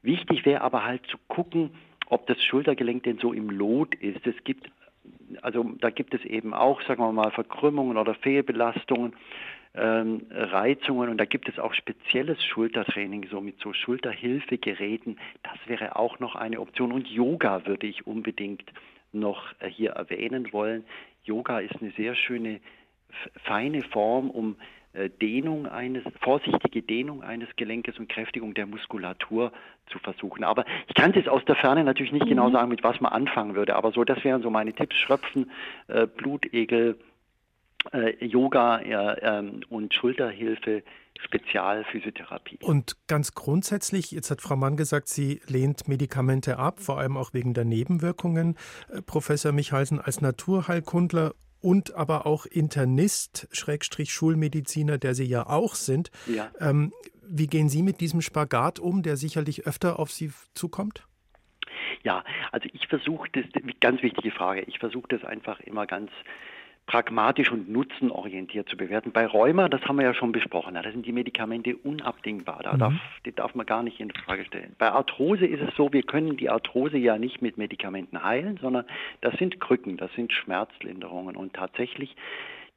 Wichtig 0.03 0.45
wäre 0.45 0.61
aber 0.61 0.86
halt 0.86 1.05
zu 1.07 1.17
gucken, 1.28 1.71
ob 2.08 2.28
das 2.28 2.41
Schultergelenk 2.43 3.03
denn 3.03 3.18
so 3.18 3.34
im 3.34 3.49
Lot 3.49 3.95
ist. 3.95 4.26
Es 4.26 4.36
gibt, 4.43 4.70
also 5.41 5.64
da 5.80 5.89
gibt 5.89 6.14
es 6.14 6.24
eben 6.26 6.53
auch, 6.53 6.82
sagen 6.84 7.03
wir 7.03 7.12
mal, 7.12 7.32
Verkrümmungen 7.32 7.97
oder 7.97 8.16
Fehlbelastungen, 8.16 9.14
ähm, 9.74 10.26
Reizungen 10.32 11.10
und 11.10 11.18
da 11.18 11.26
gibt 11.26 11.49
es 11.49 11.60
auch 11.60 11.74
spezielles 11.74 12.43
Schultertraining, 12.45 13.28
so 13.30 13.41
mit 13.41 13.60
so 13.60 13.74
Schulterhilfegeräten. 13.74 15.20
Das 15.43 15.58
wäre 15.68 15.97
auch 15.97 16.20
noch 16.20 16.36
eine 16.36 16.62
Option 16.62 16.91
und 16.91 17.08
Yoga 17.08 17.66
würde 17.66 17.88
ich 17.88 18.08
unbedingt 18.08 18.72
noch 19.12 19.53
äh, 19.60 19.70
hier 19.70 19.91
erwähnen 19.91 20.53
wollen. 20.53 20.86
Yoga 21.24 21.60
ist 21.60 21.82
eine 21.82 21.91
sehr 21.91 22.16
schöne, 22.16 22.62
feine 23.43 23.82
Form, 23.82 24.30
um 24.30 24.56
Dehnung 25.22 25.68
eines, 25.68 26.04
vorsichtige 26.22 26.82
Dehnung 26.82 27.24
eines 27.24 27.50
Gelenkes 27.56 28.00
und 28.00 28.10
Kräftigung 28.10 28.54
der 28.54 28.66
Muskulatur 28.66 29.52
zu 29.88 30.00
versuchen. 30.00 30.43
Aber 30.43 30.66
ich 30.88 30.96
kann 30.96 31.12
es 31.12 31.18
jetzt 31.18 31.30
aus 31.30 31.43
der 31.46 31.56
Ferne 31.56 31.84
natürlich 31.84 32.12
nicht 32.12 32.28
genau 32.28 32.43
mhm. 32.43 32.52
genau 32.52 32.52
sagen, 32.52 32.70
mit 32.70 32.84
was 32.84 33.00
man 33.02 33.12
anfangen 33.12 33.56
würde. 33.56 33.76
Aber 33.76 33.91
so, 33.91 34.04
das 34.04 34.24
wären 34.24 34.41
so 34.41 34.50
meine 34.50 34.74
Tipps: 34.74 34.96
Schröpfen, 34.96 35.52
äh, 35.88 36.08
Blutegel, 36.08 36.98
äh, 37.93 38.26
Yoga 38.26 38.80
äh, 38.80 39.43
und 39.70 39.93
Schulterhilfe. 39.93 40.84
Spezialphysiotherapie. 41.18 42.60
Und 42.62 42.98
ganz 43.08 43.34
grundsätzlich, 43.34 44.12
jetzt 44.12 44.32
hat 44.32 44.41
Frau 44.41 44.58
Mann 44.58 44.76
gesagt, 44.76 45.08
sie 45.08 45.39
lehnt 45.48 45.88
Medikamente 45.88 46.60
ab, 46.60 46.82
vor 46.82 47.00
allem 47.00 47.16
auch 47.16 47.34
wegen 47.34 47.54
der 47.54 47.64
Nebenwirkungen. 47.64 48.58
Äh, 48.89 49.02
Professor 49.02 49.54
Michalsen, 49.54 50.02
als 50.02 50.20
Naturheilkundler 50.20 51.34
und 51.66 51.95
aber 51.95 52.28
auch 52.28 52.45
Internist, 52.45 53.47
Schrägstrich 53.51 54.13
Schulmediziner, 54.13 54.99
der 54.99 55.16
Sie 55.16 55.26
ja 55.26 55.47
auch 55.47 55.74
sind. 55.74 56.11
Ja. 56.28 56.51
Ähm, 56.59 56.93
wie 57.28 57.47
gehen 57.47 57.70
Sie 57.70 57.82
mit 57.82 58.01
diesem 58.01 58.22
Spagat 58.22 58.78
um, 58.78 59.01
der 59.01 59.18
sicherlich 59.18 59.66
öfter 59.66 59.97
auf 59.97 60.11
Sie 60.11 60.32
zukommt? 60.53 61.07
Ja, 62.03 62.24
also 62.51 62.70
ich 62.72 62.88
versuche 62.88 63.28
das, 63.32 63.45
ganz 63.80 64.03
wichtige 64.03 64.30
Frage, 64.30 64.61
ich 64.61 64.78
versuche 64.78 65.07
das 65.09 65.24
einfach 65.24 65.59
immer 65.61 65.88
ganz 65.88 66.11
pragmatisch 66.88 67.51
und 67.51 67.69
nutzenorientiert 67.69 68.69
zu 68.69 68.77
bewerten. 68.77 69.11
Bei 69.11 69.25
Rheuma, 69.25 69.69
das 69.69 69.81
haben 69.86 69.97
wir 69.97 70.05
ja 70.05 70.13
schon 70.13 70.31
besprochen, 70.31 70.75
da 70.75 70.83
sind 70.83 71.05
die 71.05 71.11
Medikamente 71.11 71.75
unabdingbar. 71.75 72.61
Da 72.63 72.73
mhm. 72.73 72.79
darf, 72.79 72.93
die 73.25 73.31
darf 73.31 73.55
man 73.55 73.65
gar 73.65 73.83
nicht 73.83 73.99
in 73.99 74.11
Frage 74.11 74.45
stellen. 74.45 74.75
Bei 74.77 74.91
Arthrose 74.91 75.45
ist 75.45 75.61
es 75.61 75.75
so, 75.75 75.91
wir 75.91 76.03
können 76.03 76.38
die 76.38 76.49
Arthrose 76.49 76.97
ja 76.97 77.17
nicht 77.17 77.41
mit 77.41 77.57
Medikamenten 77.57 78.23
heilen, 78.23 78.57
sondern 78.61 78.86
das 79.21 79.33
sind 79.38 79.59
Krücken, 79.59 79.97
das 79.97 80.13
sind 80.13 80.31
Schmerzlinderungen. 80.31 81.36
Und 81.36 81.53
tatsächlich 81.53 82.15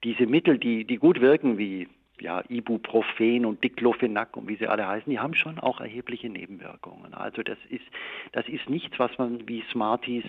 diese 0.04 0.26
Mittel, 0.26 0.59
die, 0.59 0.84
die 0.84 0.96
gut 0.96 1.20
wirken, 1.20 1.59
wie 1.59 1.88
ja, 2.20 2.42
Ibuprofen 2.48 3.44
und 3.44 3.62
Diclofenac 3.62 4.36
und 4.36 4.48
wie 4.48 4.56
sie 4.56 4.66
alle 4.66 4.86
heißen, 4.86 5.11
die 5.11 5.18
haben 5.18 5.34
schon 5.34 5.59
auch 5.59 5.80
erhebliche 5.80 6.28
Nebenwirkungen. 6.28 7.14
Also 7.14 7.42
das 7.42 7.59
ist, 7.68 7.84
das 8.32 8.48
ist 8.48 8.68
nichts, 8.68 8.98
was 8.98 9.16
man 9.18 9.46
wie 9.48 9.62
Smarties 9.70 10.24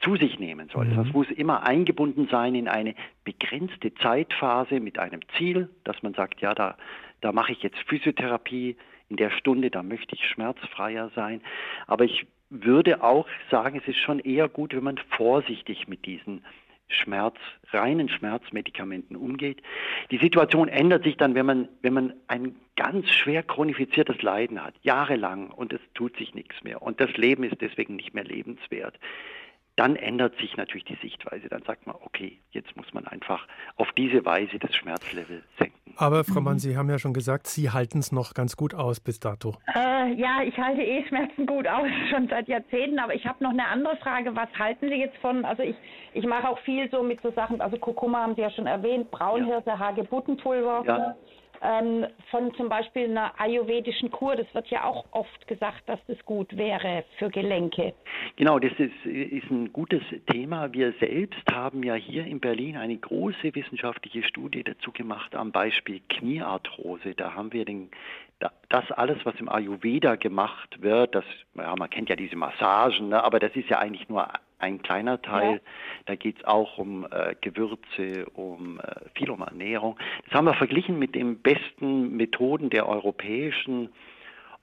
zu 0.00 0.16
sich 0.16 0.38
nehmen 0.38 0.68
soll. 0.72 0.86
Mhm. 0.86 0.96
Das 0.96 1.12
muss 1.12 1.30
immer 1.30 1.62
eingebunden 1.62 2.28
sein 2.30 2.54
in 2.54 2.68
eine 2.68 2.94
begrenzte 3.24 3.94
Zeitphase 3.94 4.80
mit 4.80 4.98
einem 4.98 5.20
Ziel, 5.36 5.68
dass 5.84 6.02
man 6.02 6.14
sagt, 6.14 6.40
ja, 6.40 6.54
da, 6.54 6.76
da 7.20 7.32
mache 7.32 7.52
ich 7.52 7.62
jetzt 7.62 7.78
Physiotherapie 7.86 8.76
in 9.08 9.16
der 9.16 9.30
Stunde, 9.30 9.70
da 9.70 9.82
möchte 9.82 10.14
ich 10.14 10.26
schmerzfreier 10.26 11.10
sein. 11.14 11.42
Aber 11.86 12.04
ich 12.04 12.26
würde 12.50 13.02
auch 13.02 13.26
sagen, 13.50 13.80
es 13.80 13.88
ist 13.88 13.98
schon 13.98 14.18
eher 14.18 14.48
gut, 14.48 14.74
wenn 14.74 14.84
man 14.84 14.98
vorsichtig 15.16 15.88
mit 15.88 16.06
diesen 16.06 16.42
Schmerz, 16.88 17.36
reinen 17.70 18.08
Schmerzmedikamenten 18.08 19.16
umgeht. 19.16 19.62
Die 20.10 20.18
Situation 20.18 20.68
ändert 20.68 21.04
sich 21.04 21.16
dann, 21.16 21.34
wenn 21.34 21.46
man, 21.46 21.68
wenn 21.80 21.94
man 21.94 22.12
ein 22.28 22.56
ganz 22.76 23.08
schwer 23.10 23.42
chronifiziertes 23.42 24.20
Leiden 24.22 24.62
hat, 24.62 24.74
jahrelang, 24.82 25.50
und 25.50 25.72
es 25.72 25.80
tut 25.94 26.16
sich 26.16 26.34
nichts 26.34 26.62
mehr. 26.62 26.82
Und 26.82 27.00
das 27.00 27.16
Leben 27.16 27.44
ist 27.44 27.60
deswegen 27.60 27.96
nicht 27.96 28.14
mehr 28.14 28.24
lebenswert 28.24 28.98
dann 29.76 29.96
ändert 29.96 30.36
sich 30.38 30.56
natürlich 30.56 30.84
die 30.84 30.98
Sichtweise. 31.00 31.48
Dann 31.48 31.62
sagt 31.62 31.86
man, 31.86 31.96
okay, 32.04 32.38
jetzt 32.50 32.76
muss 32.76 32.92
man 32.92 33.06
einfach 33.06 33.46
auf 33.76 33.88
diese 33.96 34.24
Weise 34.24 34.58
das 34.58 34.74
Schmerzlevel 34.74 35.42
senken. 35.58 35.94
Aber 35.96 36.24
Frau 36.24 36.40
Mann, 36.40 36.58
Sie 36.58 36.76
haben 36.76 36.88
ja 36.90 36.98
schon 36.98 37.12
gesagt, 37.14 37.46
Sie 37.46 37.70
halten 37.70 37.98
es 37.98 38.12
noch 38.12 38.34
ganz 38.34 38.56
gut 38.56 38.74
aus 38.74 39.00
bis 39.00 39.20
dato. 39.20 39.56
Äh, 39.74 40.12
ja, 40.14 40.42
ich 40.42 40.56
halte 40.58 40.82
eh 40.82 41.06
Schmerzen 41.06 41.46
gut 41.46 41.66
aus, 41.66 41.88
schon 42.10 42.28
seit 42.28 42.48
Jahrzehnten. 42.48 42.98
Aber 42.98 43.14
ich 43.14 43.26
habe 43.26 43.42
noch 43.42 43.50
eine 43.50 43.66
andere 43.66 43.96
Frage. 43.96 44.34
Was 44.36 44.48
halten 44.58 44.88
Sie 44.88 44.96
jetzt 44.96 45.16
von, 45.18 45.44
also 45.44 45.62
ich, 45.62 45.76
ich 46.12 46.26
mache 46.26 46.48
auch 46.48 46.58
viel 46.60 46.90
so 46.90 47.02
mit 47.02 47.20
so 47.22 47.30
Sachen, 47.32 47.60
also 47.60 47.78
Kurkuma 47.78 48.22
haben 48.22 48.34
Sie 48.34 48.42
ja 48.42 48.50
schon 48.50 48.66
erwähnt, 48.66 49.10
Braunhirse, 49.10 49.70
ja. 49.70 49.78
Hagebuttenpulver. 49.78 50.84
Ja 50.86 51.16
ähm, 51.62 52.06
von 52.30 52.52
zum 52.54 52.68
Beispiel 52.68 53.04
einer 53.04 53.38
ayurvedischen 53.38 54.10
Kur. 54.10 54.36
Das 54.36 54.52
wird 54.54 54.68
ja 54.68 54.84
auch 54.84 55.04
oft 55.12 55.46
gesagt, 55.46 55.82
dass 55.86 56.00
das 56.06 56.18
gut 56.24 56.56
wäre 56.56 57.04
für 57.18 57.30
Gelenke. 57.30 57.94
Genau, 58.36 58.58
das 58.58 58.72
ist, 58.78 59.04
ist 59.04 59.50
ein 59.50 59.72
gutes 59.72 60.02
Thema. 60.30 60.72
Wir 60.72 60.92
selbst 61.00 61.42
haben 61.50 61.82
ja 61.82 61.94
hier 61.94 62.24
in 62.26 62.40
Berlin 62.40 62.76
eine 62.76 62.96
große 62.96 63.54
wissenschaftliche 63.54 64.22
Studie 64.24 64.64
dazu 64.64 64.92
gemacht 64.92 65.34
am 65.34 65.52
Beispiel 65.52 66.00
Kniearthrose. 66.08 67.14
Da 67.14 67.34
haben 67.34 67.52
wir 67.52 67.64
den, 67.64 67.90
das 68.68 68.90
alles, 68.92 69.18
was 69.24 69.34
im 69.36 69.48
Ayurveda 69.48 70.16
gemacht 70.16 70.82
wird, 70.82 71.14
das, 71.14 71.24
ja, 71.54 71.74
man 71.76 71.90
kennt 71.90 72.08
ja 72.08 72.16
diese 72.16 72.36
Massagen, 72.36 73.10
ne, 73.10 73.22
aber 73.22 73.38
das 73.38 73.54
ist 73.54 73.68
ja 73.68 73.78
eigentlich 73.78 74.08
nur 74.08 74.28
ein 74.62 74.80
kleiner 74.80 75.20
Teil. 75.20 75.54
Ja. 75.54 75.60
Da 76.06 76.14
geht 76.14 76.38
es 76.38 76.44
auch 76.44 76.78
um 76.78 77.06
äh, 77.10 77.34
Gewürze, 77.40 78.26
um 78.34 78.80
äh, 78.80 79.08
viel 79.14 79.30
um 79.30 79.42
Ernährung. 79.42 79.98
Das 80.24 80.34
haben 80.34 80.46
wir 80.46 80.54
verglichen 80.54 80.98
mit 80.98 81.14
den 81.14 81.40
besten 81.40 82.16
Methoden 82.16 82.70
der 82.70 82.88
europäischen 82.88 83.90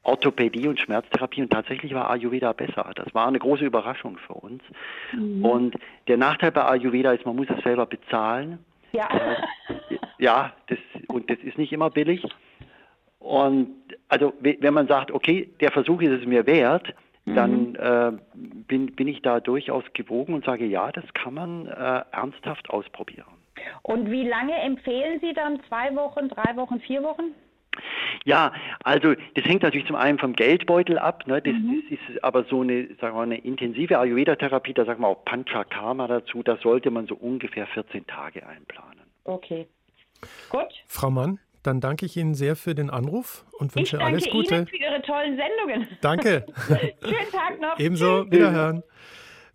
Orthopädie 0.04 0.68
und 0.68 0.80
Schmerztherapie 0.80 1.42
und 1.42 1.52
tatsächlich 1.52 1.94
war 1.94 2.10
Ayurveda 2.10 2.54
besser. 2.54 2.90
Das 2.96 3.14
war 3.14 3.28
eine 3.28 3.40
große 3.40 3.66
Überraschung 3.66 4.18
für 4.18 4.34
uns. 4.34 4.64
Mhm. 5.12 5.44
Und 5.44 5.76
der 6.08 6.18
Nachteil 6.18 6.52
bei 6.52 6.64
Ayurveda 6.64 7.12
ist, 7.12 7.26
man 7.26 7.36
muss 7.36 7.48
es 7.50 7.62
selber 7.64 7.86
bezahlen. 7.86 8.60
Ja. 8.94 9.08
Äh, 9.10 9.36
ja, 10.18 10.54
das, 10.68 10.80
und 11.08 11.30
das 11.30 11.38
ist 11.40 11.58
nicht 11.58 11.74
immer 11.74 11.90
billig. 11.90 12.24
Und 13.20 13.76
also 14.08 14.34
wenn 14.40 14.74
man 14.74 14.88
sagt, 14.88 15.12
okay, 15.12 15.50
der 15.60 15.72
Versuch 15.72 16.02
ist 16.02 16.22
es 16.22 16.26
mir 16.26 16.48
wert, 16.48 16.94
dann 17.36 17.70
mhm. 17.72 17.76
äh, 17.76 18.12
bin, 18.68 18.96
bin 18.96 19.08
ich 19.08 19.22
da 19.22 19.40
durchaus 19.40 19.84
gewogen 19.94 20.34
und 20.34 20.46
sage, 20.46 20.66
ja, 20.66 20.92
das 20.92 21.06
kann 21.14 21.34
man 21.34 21.68
äh, 21.68 22.04
ernsthaft 22.12 22.70
ausprobieren. 22.70 23.26
Und 23.82 24.10
wie 24.10 24.28
lange 24.28 24.56
empfehlen 24.56 25.20
Sie 25.22 25.34
dann? 25.34 25.60
Zwei 25.68 25.96
Wochen, 25.96 26.30
drei 26.30 26.56
Wochen, 26.56 26.80
vier 26.80 27.04
Wochen? 27.04 27.34
Ja, 28.26 28.52
also 28.84 29.14
das 29.36 29.46
hängt 29.46 29.64
natürlich 29.64 29.88
zum 29.88 29.96
einen 29.96 30.20
vom 30.20 30.34
Geldbeutel 30.34 30.98
ab. 30.98 31.26
Ne? 31.28 31.42
Das, 31.42 31.54
mhm. 31.54 31.84
das 31.90 32.00
ist 32.00 32.24
aber 32.24 32.44
so 32.46 32.62
eine, 32.62 32.88
sagen 33.00 33.16
wir, 33.16 33.22
eine 33.22 33.38
intensive 33.38 33.98
Ayurveda-Therapie, 33.98 34.74
da 34.74 34.86
sagen 34.86 35.02
wir 35.02 35.08
auch 35.08 35.24
Panchakarma 35.26 36.08
dazu, 36.08 36.44
da 36.44 36.58
sollte 36.58 36.92
man 36.92 37.08
so 37.08 37.16
ungefähr 37.16 37.68
14 37.68 38.06
Tage 38.08 38.46
einplanen. 38.46 39.04
Okay. 39.24 39.68
Gut. 40.50 40.84
Frau 40.88 41.10
Mann, 41.10 41.40
dann 41.64 41.82
danke 41.82 42.06
ich 42.06 42.16
Ihnen 42.18 42.36
sehr 42.36 42.56
für 42.56 42.76
den 42.76 42.90
Anruf 42.90 43.46
und 43.58 43.76
wünsche 43.76 44.02
alles 44.02 44.30
Gute. 44.30 44.40
Ich 44.42 44.50
danke 44.50 44.56
Ihnen 44.56 44.68
für 44.68 44.78
Ihre 44.78 45.02
tollen 45.02 45.38
Sendungen. 45.38 45.88
Danke. 46.02 46.46
Schönen 46.68 47.32
Tag 47.32 47.60
noch. 47.60 47.80
Ebenso. 47.80 48.30
Wiederhören. 48.32 48.84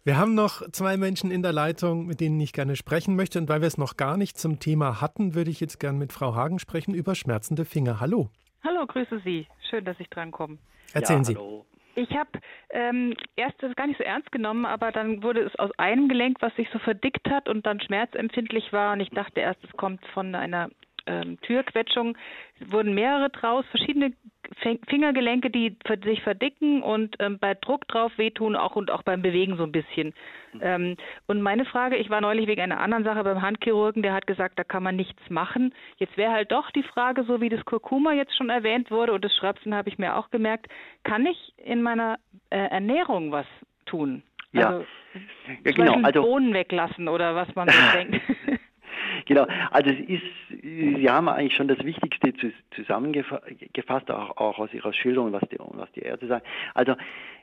Wir 0.04 0.18
haben 0.18 0.34
noch 0.34 0.60
zwei 0.70 0.98
Menschen 0.98 1.30
in 1.30 1.42
der 1.42 1.52
Leitung, 1.52 2.06
mit 2.06 2.20
denen 2.20 2.38
ich 2.38 2.52
gerne 2.52 2.76
sprechen 2.76 3.16
möchte. 3.16 3.38
Und 3.38 3.48
weil 3.48 3.62
wir 3.62 3.68
es 3.68 3.78
noch 3.78 3.96
gar 3.96 4.18
nicht 4.18 4.36
zum 4.36 4.60
Thema 4.60 5.00
hatten, 5.00 5.34
würde 5.34 5.50
ich 5.50 5.60
jetzt 5.60 5.80
gerne 5.80 5.98
mit 5.98 6.12
Frau 6.12 6.34
Hagen 6.34 6.58
sprechen 6.58 6.92
über 6.92 7.14
schmerzende 7.14 7.64
Finger. 7.64 8.00
Hallo. 8.00 8.28
Hallo, 8.62 8.86
grüße 8.86 9.20
Sie. 9.24 9.46
Schön, 9.70 9.86
dass 9.86 9.98
ich 9.98 10.10
drankomme. 10.10 10.58
Erzählen 10.92 11.20
ja, 11.20 11.24
Sie. 11.24 11.36
Hallo. 11.36 11.64
Ich 11.96 12.10
habe 12.10 12.30
ähm, 12.70 13.14
erst 13.36 13.62
das 13.62 13.74
gar 13.76 13.86
nicht 13.86 13.98
so 13.98 14.04
ernst 14.04 14.30
genommen, 14.32 14.66
aber 14.66 14.92
dann 14.92 15.22
wurde 15.22 15.40
es 15.40 15.54
aus 15.56 15.70
einem 15.78 16.08
Gelenk, 16.08 16.38
was 16.40 16.54
sich 16.56 16.68
so 16.72 16.78
verdickt 16.80 17.28
hat 17.30 17.48
und 17.48 17.64
dann 17.64 17.80
schmerzempfindlich 17.80 18.72
war. 18.72 18.92
Und 18.92 19.00
ich 19.00 19.10
dachte 19.10 19.40
erst, 19.40 19.62
es 19.64 19.72
kommt 19.76 20.04
von 20.12 20.34
einer 20.34 20.70
ähm, 21.06 21.38
Türquetschung 21.42 22.16
wurden 22.68 22.94
mehrere 22.94 23.30
draus, 23.30 23.64
verschiedene 23.70 24.12
Fingergelenke, 24.88 25.50
die 25.50 25.76
sich 26.04 26.22
verdicken 26.22 26.82
und 26.82 27.16
ähm, 27.18 27.38
bei 27.38 27.54
Druck 27.54 27.88
drauf 27.88 28.12
wehtun 28.16 28.56
auch 28.56 28.76
und 28.76 28.90
auch 28.90 29.02
beim 29.02 29.22
Bewegen 29.22 29.56
so 29.56 29.64
ein 29.64 29.72
bisschen. 29.72 30.14
Ähm, 30.60 30.96
und 31.26 31.42
meine 31.42 31.64
Frage, 31.64 31.96
ich 31.96 32.10
war 32.10 32.20
neulich 32.20 32.46
wegen 32.46 32.60
einer 32.60 32.80
anderen 32.80 33.04
Sache 33.04 33.24
beim 33.24 33.42
Handchirurgen, 33.42 34.02
der 34.02 34.12
hat 34.12 34.26
gesagt, 34.26 34.58
da 34.58 34.64
kann 34.64 34.82
man 34.82 34.96
nichts 34.96 35.22
machen. 35.30 35.74
Jetzt 35.96 36.16
wäre 36.16 36.32
halt 36.32 36.52
doch 36.52 36.70
die 36.70 36.82
Frage, 36.82 37.24
so 37.24 37.40
wie 37.40 37.48
das 37.48 37.64
Kurkuma 37.64 38.12
jetzt 38.12 38.36
schon 38.36 38.50
erwähnt 38.50 38.90
wurde 38.90 39.12
und 39.12 39.24
das 39.24 39.34
Schrapsen 39.34 39.74
habe 39.74 39.88
ich 39.88 39.98
mir 39.98 40.16
auch 40.16 40.30
gemerkt, 40.30 40.66
kann 41.04 41.26
ich 41.26 41.54
in 41.56 41.82
meiner 41.82 42.18
äh, 42.50 42.58
Ernährung 42.58 43.32
was 43.32 43.46
tun? 43.86 44.22
Ja, 44.52 44.68
also, 44.68 44.86
ja 45.64 45.72
genau. 45.72 46.00
Also 46.02 46.22
Bohnen 46.22 46.54
weglassen 46.54 47.08
oder 47.08 47.34
was 47.34 47.52
man 47.54 47.68
so 47.68 47.78
denkt. 47.94 48.20
Genau, 49.26 49.46
also 49.70 49.90
es 49.90 50.00
ist, 50.00 50.22
Sie 50.62 51.10
haben 51.10 51.28
eigentlich 51.28 51.54
schon 51.54 51.68
das 51.68 51.82
Wichtigste 51.84 52.32
zusammengefasst, 52.74 54.10
auch, 54.10 54.36
auch 54.36 54.58
aus 54.58 54.72
Ihrer 54.72 54.92
Schilderung, 54.92 55.32
was 55.32 55.42
die, 55.50 55.58
was 55.58 55.90
die 55.92 56.00
Ärzte 56.00 56.26
sagen. 56.26 56.44
Also 56.74 56.94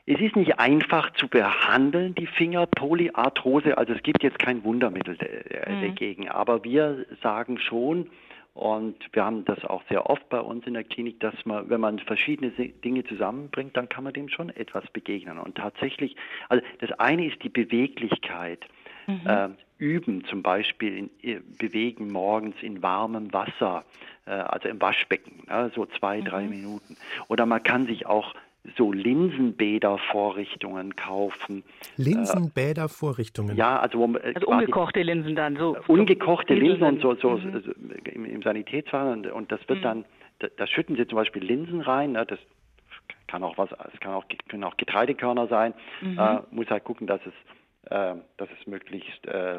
es 0.06 0.20
ist 0.20 0.36
nicht 0.36 0.58
einfach 0.58 1.12
zu 1.12 1.28
behandeln, 1.28 2.14
die 2.14 2.26
Fingerpolyarthrose, 2.26 3.78
also 3.78 3.92
es 3.92 4.02
gibt 4.02 4.22
jetzt 4.22 4.38
kein 4.38 4.64
Wundermittel 4.64 5.14
mhm. 5.14 5.80
dagegen, 5.80 6.28
aber 6.28 6.64
wir 6.64 7.06
sagen 7.22 7.58
schon, 7.58 8.08
und 8.54 8.96
wir 9.12 9.24
haben 9.24 9.46
das 9.46 9.64
auch 9.64 9.82
sehr 9.88 10.10
oft 10.10 10.28
bei 10.28 10.40
uns 10.40 10.66
in 10.66 10.74
der 10.74 10.84
Klinik, 10.84 11.20
dass 11.20 11.34
man, 11.46 11.70
wenn 11.70 11.80
man 11.80 11.98
verschiedene 12.00 12.50
Dinge 12.50 13.02
zusammenbringt, 13.04 13.76
dann 13.76 13.88
kann 13.88 14.04
man 14.04 14.12
dem 14.12 14.28
schon 14.28 14.50
etwas 14.50 14.84
begegnen. 14.92 15.38
Und 15.38 15.54
tatsächlich, 15.54 16.16
also 16.50 16.62
das 16.80 16.92
eine 16.98 17.26
ist 17.26 17.42
die 17.42 17.48
Beweglichkeit. 17.48 18.66
Mhm. 19.06 19.26
Äh, 19.26 19.48
üben, 19.78 20.24
zum 20.26 20.42
Beispiel 20.42 20.96
in, 20.96 21.10
äh, 21.22 21.40
bewegen 21.58 22.12
morgens 22.12 22.54
in 22.62 22.82
warmem 22.82 23.32
Wasser, 23.32 23.84
äh, 24.26 24.30
also 24.30 24.68
im 24.68 24.80
Waschbecken, 24.80 25.42
ne, 25.48 25.72
so 25.74 25.86
zwei, 25.86 26.20
mhm. 26.20 26.24
drei 26.24 26.44
Minuten. 26.44 26.96
Oder 27.28 27.46
man 27.46 27.62
kann 27.62 27.86
sich 27.86 28.06
auch 28.06 28.34
so 28.76 28.92
Linsenbädervorrichtungen 28.92 30.94
kaufen. 30.94 31.64
Linsenbädervorrichtungen? 31.96 33.56
Ja, 33.56 33.80
also, 33.80 33.98
wo, 33.98 34.16
also 34.16 34.46
ungekochte 34.46 35.02
Linsen 35.02 35.34
dann 35.34 35.56
so. 35.56 35.76
Ungekochte 35.88 36.54
Linsen 36.54 36.84
und 36.84 37.00
so, 37.00 37.16
so, 37.16 37.30
mhm. 37.30 37.60
so 37.60 37.72
im, 38.10 38.24
im 38.24 38.42
Sanitätswasser 38.42 39.10
und, 39.10 39.26
und, 39.26 39.50
das 39.50 39.68
wird 39.68 39.80
mhm. 39.80 39.82
dann, 39.82 40.04
da, 40.38 40.46
da, 40.56 40.68
schütten 40.68 40.94
sie 40.96 41.08
zum 41.08 41.16
Beispiel 41.16 41.42
Linsen 41.42 41.80
rein, 41.80 42.12
ne, 42.12 42.24
das 42.24 42.38
kann 43.26 43.42
auch 43.42 43.58
was, 43.58 43.70
es 43.92 43.98
kann 43.98 44.12
auch, 44.12 44.26
können 44.48 44.62
auch 44.62 44.76
Getreidekörner 44.76 45.48
sein, 45.48 45.74
mhm. 46.00 46.16
äh, 46.18 46.38
muss 46.52 46.70
halt 46.70 46.84
gucken, 46.84 47.08
dass 47.08 47.20
es 47.26 47.32
äh, 47.32 47.61
dass 47.92 48.48
es 48.58 48.66
möglichst 48.66 49.26
äh, 49.26 49.58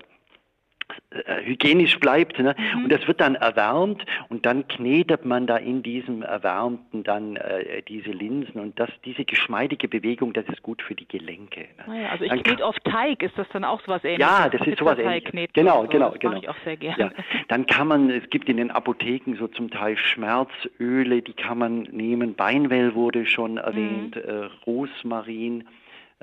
äh, 1.09 1.45
hygienisch 1.45 1.99
bleibt. 1.99 2.39
Ne? 2.39 2.55
Mhm. 2.57 2.85
Und 2.85 2.91
das 2.91 3.07
wird 3.07 3.21
dann 3.21 3.35
erwärmt 3.35 4.03
und 4.29 4.45
dann 4.45 4.67
knetet 4.67 5.25
man 5.25 5.47
da 5.47 5.57
in 5.57 5.83
diesem 5.83 6.23
Erwärmten 6.23 7.03
dann 7.03 7.35
äh, 7.35 7.81
diese 7.83 8.11
Linsen 8.11 8.59
und 8.59 8.79
das, 8.79 8.89
diese 9.05 9.23
geschmeidige 9.23 9.87
Bewegung, 9.87 10.33
das 10.33 10.45
ist 10.47 10.61
gut 10.63 10.81
für 10.81 10.95
die 10.95 11.07
Gelenke. 11.07 11.61
Ne? 11.61 11.83
Ah 11.87 11.95
ja, 11.95 12.09
also 12.09 12.25
ich 12.25 12.43
knete 12.43 12.65
auf 12.65 12.75
Teig, 12.79 13.21
ist 13.21 13.37
das 13.37 13.47
dann 13.53 13.63
auch 13.63 13.79
sowas 13.81 14.03
ähnliches? 14.03 14.27
Ja, 14.27 14.49
das 14.49 14.65
ist 14.65 14.79
sowas 14.79 14.97
ähnliches. 14.97 15.53
Genau, 15.53 15.83
so. 15.83 15.87
genau, 15.87 16.09
das 16.09 16.19
genau. 16.19 16.37
ich 16.37 16.49
auch 16.49 16.57
sehr 16.65 16.77
gerne. 16.77 16.97
Ja. 16.97 17.11
Dann 17.47 17.65
kann 17.65 17.87
man, 17.87 18.09
es 18.09 18.27
gibt 18.29 18.49
in 18.49 18.57
den 18.57 18.71
Apotheken 18.71 19.35
so 19.37 19.47
zum 19.47 19.69
Teil 19.69 19.97
Schmerzöle, 19.97 21.21
die 21.21 21.33
kann 21.33 21.59
man 21.59 21.83
nehmen. 21.83 22.35
Beinwell 22.35 22.95
wurde 22.95 23.25
schon 23.25 23.57
erwähnt, 23.57 24.15
mhm. 24.15 24.21
äh, 24.21 24.49
Rosmarin 24.65 25.61
ähm, 25.61 25.67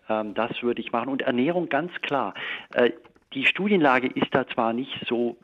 das 0.09 0.63
würde 0.63 0.81
ich 0.81 0.93
machen. 0.93 1.09
Und 1.09 1.23
Ernährung 1.23 1.69
ganz 1.69 1.93
klar. 2.03 2.35
Äh, 2.75 2.91
die 3.33 3.47
Studienlage 3.47 4.09
ist 4.09 4.35
da 4.35 4.47
zwar 4.49 4.73
nicht 4.73 4.93
so 5.07 5.37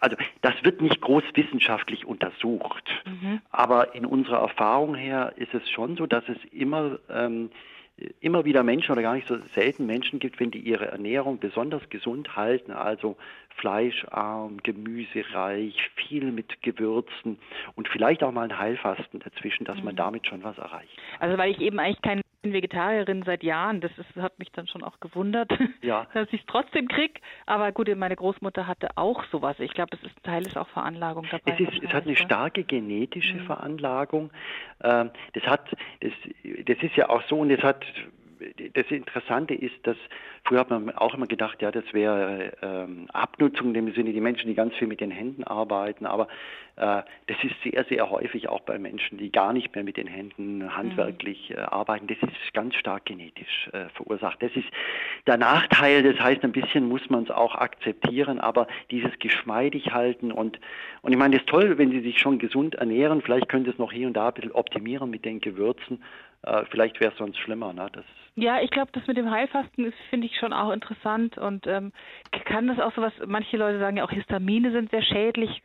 also 0.00 0.16
das 0.40 0.54
wird 0.62 0.80
nicht 0.80 1.02
groß 1.02 1.24
wissenschaftlich 1.34 2.06
untersucht, 2.06 2.88
mhm. 3.04 3.42
aber 3.50 3.94
in 3.94 4.06
unserer 4.06 4.38
Erfahrung 4.38 4.94
her 4.94 5.34
ist 5.36 5.52
es 5.52 5.68
schon 5.68 5.96
so, 5.96 6.06
dass 6.06 6.24
es 6.26 6.38
immer 6.52 6.98
ähm, 7.10 7.50
immer 8.20 8.44
wieder 8.44 8.62
Menschen 8.62 8.92
oder 8.92 9.02
gar 9.02 9.14
nicht 9.14 9.28
so 9.28 9.36
selten 9.54 9.86
Menschen 9.86 10.18
gibt, 10.18 10.40
wenn 10.40 10.50
die 10.50 10.60
ihre 10.60 10.86
Ernährung 10.86 11.38
besonders 11.38 11.86
gesund 11.90 12.34
halten, 12.36 12.72
also 12.72 13.16
fleischarm, 13.56 14.62
gemüsereich, 14.62 15.90
viel 15.96 16.32
mit 16.32 16.62
Gewürzen 16.62 17.38
und 17.74 17.88
vielleicht 17.88 18.22
auch 18.22 18.32
mal 18.32 18.44
ein 18.44 18.58
Heilfasten 18.58 19.20
dazwischen, 19.20 19.64
dass 19.64 19.76
man 19.82 19.94
mhm. 19.94 19.98
damit 19.98 20.26
schon 20.26 20.42
was 20.42 20.56
erreicht. 20.58 20.96
Also 21.18 21.36
weil 21.36 21.50
ich 21.50 21.60
eben 21.60 21.78
eigentlich 21.78 22.00
kein 22.02 22.22
bin 22.42 22.52
Vegetarierin 22.52 23.22
seit 23.24 23.42
Jahren. 23.42 23.80
Das 23.80 23.90
ist, 23.98 24.16
hat 24.16 24.38
mich 24.38 24.50
dann 24.52 24.66
schon 24.66 24.82
auch 24.82 25.00
gewundert, 25.00 25.50
ja. 25.82 26.06
dass 26.14 26.28
ich 26.32 26.40
es 26.40 26.46
trotzdem 26.46 26.88
krieg. 26.88 27.20
Aber 27.46 27.72
gut, 27.72 27.94
meine 27.96 28.16
Großmutter 28.16 28.66
hatte 28.66 28.88
auch 28.96 29.24
sowas. 29.26 29.56
Ich 29.58 29.72
glaube, 29.72 29.90
das 29.90 30.02
ist 30.02 30.22
Teil 30.22 30.46
ist 30.46 30.56
auch 30.56 30.68
Veranlagung 30.68 31.26
dabei. 31.30 31.52
Es, 31.52 31.60
ist, 31.60 31.82
es 31.82 31.92
hat 31.92 32.06
eine 32.06 32.16
starke 32.16 32.64
genetische 32.64 33.36
mhm. 33.36 33.46
Veranlagung. 33.46 34.30
Ähm, 34.82 35.10
das 35.34 35.44
hat, 35.44 35.64
das, 36.00 36.12
das 36.66 36.78
ist 36.82 36.96
ja 36.96 37.08
auch 37.08 37.22
so 37.28 37.38
und 37.38 37.50
es 37.50 37.62
hat 37.62 37.84
das 38.74 38.86
Interessante 38.90 39.54
ist, 39.54 39.74
dass 39.86 39.96
früher 40.44 40.60
hat 40.60 40.70
man 40.70 40.90
auch 40.96 41.14
immer 41.14 41.26
gedacht, 41.26 41.60
ja, 41.62 41.70
das 41.70 41.84
wäre 41.92 42.52
ähm, 42.62 43.06
Abnutzung 43.12 43.68
in 43.68 43.74
dem 43.74 43.94
Sinne, 43.94 44.12
die 44.12 44.20
Menschen, 44.20 44.48
die 44.48 44.54
ganz 44.54 44.74
viel 44.74 44.88
mit 44.88 45.00
den 45.00 45.10
Händen 45.10 45.44
arbeiten, 45.44 46.06
aber 46.06 46.28
äh, 46.76 47.02
das 47.26 47.36
ist 47.42 47.54
sehr, 47.62 47.84
sehr 47.84 48.10
häufig 48.10 48.48
auch 48.48 48.60
bei 48.60 48.78
Menschen, 48.78 49.18
die 49.18 49.30
gar 49.30 49.52
nicht 49.52 49.74
mehr 49.74 49.84
mit 49.84 49.96
den 49.96 50.06
Händen 50.06 50.76
handwerklich 50.76 51.50
mhm. 51.50 51.56
äh, 51.56 51.60
arbeiten. 51.60 52.06
Das 52.06 52.16
ist 52.22 52.54
ganz 52.54 52.74
stark 52.74 53.04
genetisch 53.04 53.68
äh, 53.72 53.88
verursacht. 53.94 54.42
Das 54.42 54.52
ist 54.54 54.68
der 55.26 55.36
Nachteil, 55.36 56.02
das 56.02 56.18
heißt, 56.18 56.42
ein 56.42 56.52
bisschen 56.52 56.88
muss 56.88 57.08
man 57.10 57.24
es 57.24 57.30
auch 57.30 57.54
akzeptieren, 57.54 58.40
aber 58.40 58.66
dieses 58.90 59.18
geschmeidig 59.18 59.92
halten 59.92 60.32
und, 60.32 60.58
und 61.02 61.12
ich 61.12 61.18
meine, 61.18 61.36
das 61.36 61.42
ist 61.42 61.50
toll, 61.50 61.78
wenn 61.78 61.90
Sie 61.90 62.00
sich 62.00 62.18
schon 62.18 62.38
gesund 62.38 62.76
ernähren, 62.76 63.22
vielleicht 63.22 63.48
können 63.48 63.64
Sie 63.64 63.70
es 63.70 63.78
noch 63.78 63.92
hier 63.92 64.06
und 64.06 64.14
da 64.14 64.28
ein 64.28 64.34
bisschen 64.34 64.52
optimieren 64.52 65.10
mit 65.10 65.24
den 65.24 65.40
Gewürzen, 65.40 66.02
äh, 66.42 66.64
vielleicht 66.70 67.00
wäre 67.00 67.12
es 67.12 67.18
sonst 67.18 67.38
schlimmer. 67.38 67.72
Ne? 67.72 67.88
Das 67.92 68.04
ja, 68.36 68.60
ich 68.60 68.70
glaube, 68.70 68.90
das 68.92 69.06
mit 69.06 69.16
dem 69.16 69.30
Heilfasten 69.30 69.84
ist, 69.84 69.96
finde 70.08 70.26
ich 70.26 70.36
schon 70.38 70.52
auch 70.52 70.70
interessant 70.72 71.36
und 71.38 71.66
ähm, 71.66 71.92
kann 72.44 72.68
das 72.68 72.78
auch 72.78 72.94
so 72.94 73.02
was, 73.02 73.12
manche 73.26 73.56
Leute 73.56 73.78
sagen 73.78 73.96
ja 73.96 74.04
auch 74.04 74.10
Histamine 74.10 74.70
sind 74.72 74.90
sehr 74.90 75.02
schädlich, 75.02 75.62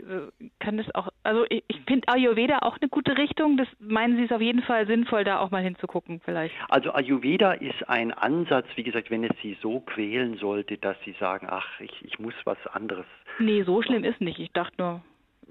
kann 0.60 0.78
das 0.78 0.94
auch, 0.96 1.10
also 1.24 1.46
ich, 1.50 1.64
ich 1.68 1.82
finde 1.88 2.08
Ayurveda 2.08 2.60
auch 2.60 2.78
eine 2.80 2.90
gute 2.90 3.18
Richtung, 3.18 3.58
das 3.58 3.68
meinen 3.80 4.18
Sie 4.18 4.24
es 4.24 4.32
auf 4.32 4.42
jeden 4.42 4.62
Fall 4.64 4.88
sinnvoll, 4.88 5.24
da 5.24 5.40
auch 5.40 5.52
mal 5.52 5.64
hinzugucken 5.64 6.22
vielleicht? 6.24 6.56
Also 6.70 6.92
Ayurveda 6.92 7.54
ist 7.54 7.88
ein 7.88 8.12
Ansatz, 8.12 8.68
wie 8.76 8.84
gesagt, 8.84 9.12
wenn 9.12 9.24
es 9.24 9.36
Sie 9.42 9.58
so 9.62 9.80
quälen 9.80 10.38
sollte, 10.38 10.78
dass 10.78 10.98
Sie 11.06 11.16
sagen, 11.20 11.48
ach, 11.50 11.80
ich, 11.80 11.94
ich 12.04 12.20
muss 12.20 12.34
was 12.46 12.58
anderes. 12.68 13.06
Nee, 13.40 13.64
so 13.64 13.82
schlimm 13.82 14.04
ist 14.04 14.22
nicht, 14.22 14.40
ich 14.40 14.52
dachte 14.52 14.74
nur, 14.78 15.02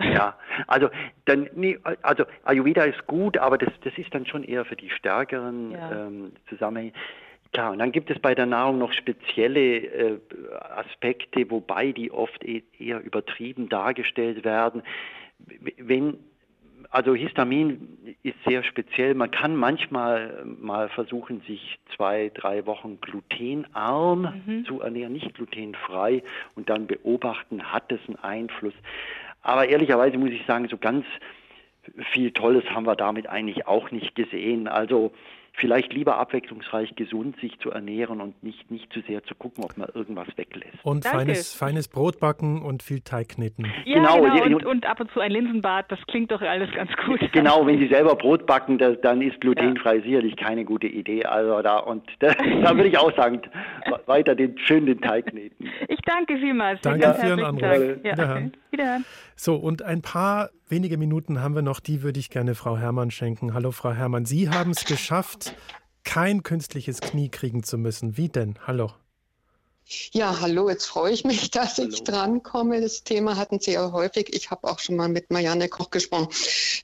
ja, 0.00 0.36
also 0.66 0.88
dann 1.24 1.48
also 2.02 2.24
Ayurveda 2.44 2.84
ist 2.84 3.06
gut, 3.06 3.38
aber 3.38 3.58
das, 3.58 3.72
das 3.82 3.96
ist 3.96 4.12
dann 4.14 4.26
schon 4.26 4.44
eher 4.44 4.64
für 4.64 4.76
die 4.76 4.90
stärkeren 4.90 5.72
ja. 5.72 6.06
ähm, 6.06 6.32
Zusammenhänge. 6.48 6.92
Klar, 7.52 7.70
und 7.70 7.78
dann 7.78 7.92
gibt 7.92 8.10
es 8.10 8.18
bei 8.18 8.34
der 8.34 8.46
Nahrung 8.46 8.78
noch 8.78 8.92
spezielle 8.92 9.76
äh, 9.76 10.18
Aspekte, 10.76 11.48
wobei 11.50 11.92
die 11.92 12.10
oft 12.10 12.44
e 12.44 12.64
eher 12.78 13.00
übertrieben 13.00 13.68
dargestellt 13.68 14.44
werden. 14.44 14.82
Wenn 15.78 16.18
also 16.90 17.14
Histamin 17.14 18.16
ist 18.22 18.36
sehr 18.46 18.62
speziell. 18.62 19.14
Man 19.14 19.30
kann 19.30 19.56
manchmal 19.56 20.44
mal 20.44 20.88
versuchen, 20.90 21.40
sich 21.40 21.78
zwei, 21.96 22.30
drei 22.34 22.66
Wochen 22.66 23.00
glutenarm 23.00 24.42
mhm. 24.46 24.64
zu 24.64 24.80
ernähren, 24.80 25.12
nicht 25.12 25.34
glutenfrei, 25.34 26.22
und 26.54 26.68
dann 26.68 26.86
beobachten, 26.86 27.72
hat 27.72 27.90
es 27.90 28.00
einen 28.06 28.16
Einfluss. 28.16 28.74
Aber 29.44 29.68
ehrlicherweise 29.68 30.18
muss 30.18 30.30
ich 30.30 30.44
sagen, 30.46 30.66
so 30.68 30.78
ganz 30.78 31.04
viel 32.12 32.32
Tolles 32.32 32.64
haben 32.70 32.86
wir 32.86 32.96
damit 32.96 33.28
eigentlich 33.28 33.66
auch 33.66 33.90
nicht 33.90 34.14
gesehen. 34.14 34.66
Also 34.68 35.12
vielleicht 35.56 35.92
lieber 35.92 36.18
abwechslungsreich 36.18 36.94
gesund 36.96 37.36
sich 37.40 37.58
zu 37.60 37.70
ernähren 37.70 38.20
und 38.20 38.42
nicht, 38.42 38.70
nicht 38.70 38.92
zu 38.92 39.00
sehr 39.02 39.22
zu 39.24 39.34
gucken, 39.34 39.64
ob 39.64 39.76
man 39.78 39.88
irgendwas 39.94 40.26
weglässt. 40.36 40.74
Und 40.82 41.04
feines, 41.04 41.54
feines 41.54 41.88
Brot 41.88 42.18
backen 42.18 42.62
und 42.62 42.82
viel 42.82 43.00
Teig 43.00 43.30
kneten. 43.30 43.66
Ja, 43.84 43.98
genau, 43.98 44.22
genau. 44.22 44.56
Und, 44.56 44.66
und, 44.66 44.86
ab 44.86 45.00
und 45.00 45.10
zu 45.12 45.20
ein 45.20 45.30
Linsenbad, 45.30 45.90
das 45.90 46.00
klingt 46.08 46.32
doch 46.32 46.42
alles 46.42 46.70
ganz 46.74 46.90
gut. 47.06 47.20
Genau, 47.32 47.66
wenn 47.66 47.78
Sie 47.78 47.88
selber 47.88 48.16
Brot 48.16 48.46
backen, 48.46 48.78
das, 48.78 49.00
dann 49.02 49.22
ist 49.22 49.40
glutenfrei 49.40 49.96
ja. 49.96 50.02
sicherlich 50.02 50.36
keine 50.36 50.64
gute 50.64 50.88
Idee. 50.88 51.24
Also 51.24 51.62
da 51.62 51.78
und 51.78 52.04
da, 52.18 52.34
da 52.34 52.76
würde 52.76 52.88
ich 52.88 52.98
auch 52.98 53.14
sagen, 53.16 53.40
weiter 54.06 54.34
den 54.34 54.58
schön 54.58 54.86
den 54.86 55.00
Teig 55.00 55.26
kneten. 55.26 55.68
Ich 55.88 56.00
danke 56.04 56.36
vielmals. 56.38 56.80
Danke 56.82 57.14
für 57.14 57.26
Ihren 57.26 57.44
Anruf. 57.44 57.62
Ja. 57.62 58.12
Wiederhören. 58.12 58.52
Wiederhören. 58.70 59.04
So, 59.36 59.56
und 59.56 59.82
ein 59.82 60.02
paar 60.02 60.50
wenige 60.74 60.98
Minuten 60.98 61.40
haben 61.40 61.54
wir 61.54 61.62
noch, 61.62 61.78
die 61.78 62.02
würde 62.02 62.18
ich 62.18 62.30
gerne 62.30 62.56
Frau 62.56 62.76
Herrmann 62.76 63.12
schenken. 63.12 63.54
Hallo 63.54 63.70
Frau 63.70 63.92
Herrmann, 63.92 64.26
Sie 64.26 64.48
haben 64.48 64.72
es 64.72 64.84
geschafft, 64.84 65.54
kein 66.02 66.42
künstliches 66.42 67.00
Knie 67.00 67.28
kriegen 67.28 67.62
zu 67.62 67.78
müssen. 67.78 68.16
Wie 68.16 68.28
denn? 68.28 68.58
Hallo. 68.66 68.90
Ja, 70.10 70.40
hallo, 70.40 70.68
jetzt 70.68 70.86
freue 70.86 71.12
ich 71.12 71.22
mich, 71.22 71.50
dass 71.52 71.78
hallo. 71.78 71.90
ich 71.90 72.02
drankomme. 72.02 72.80
Das 72.80 73.04
Thema 73.04 73.36
hatten 73.36 73.60
Sie 73.60 73.74
ja 73.74 73.92
häufig. 73.92 74.34
Ich 74.34 74.50
habe 74.50 74.68
auch 74.68 74.80
schon 74.80 74.96
mal 74.96 75.08
mit 75.08 75.30
Marianne 75.30 75.68
Koch 75.68 75.90
gesprochen. 75.90 76.26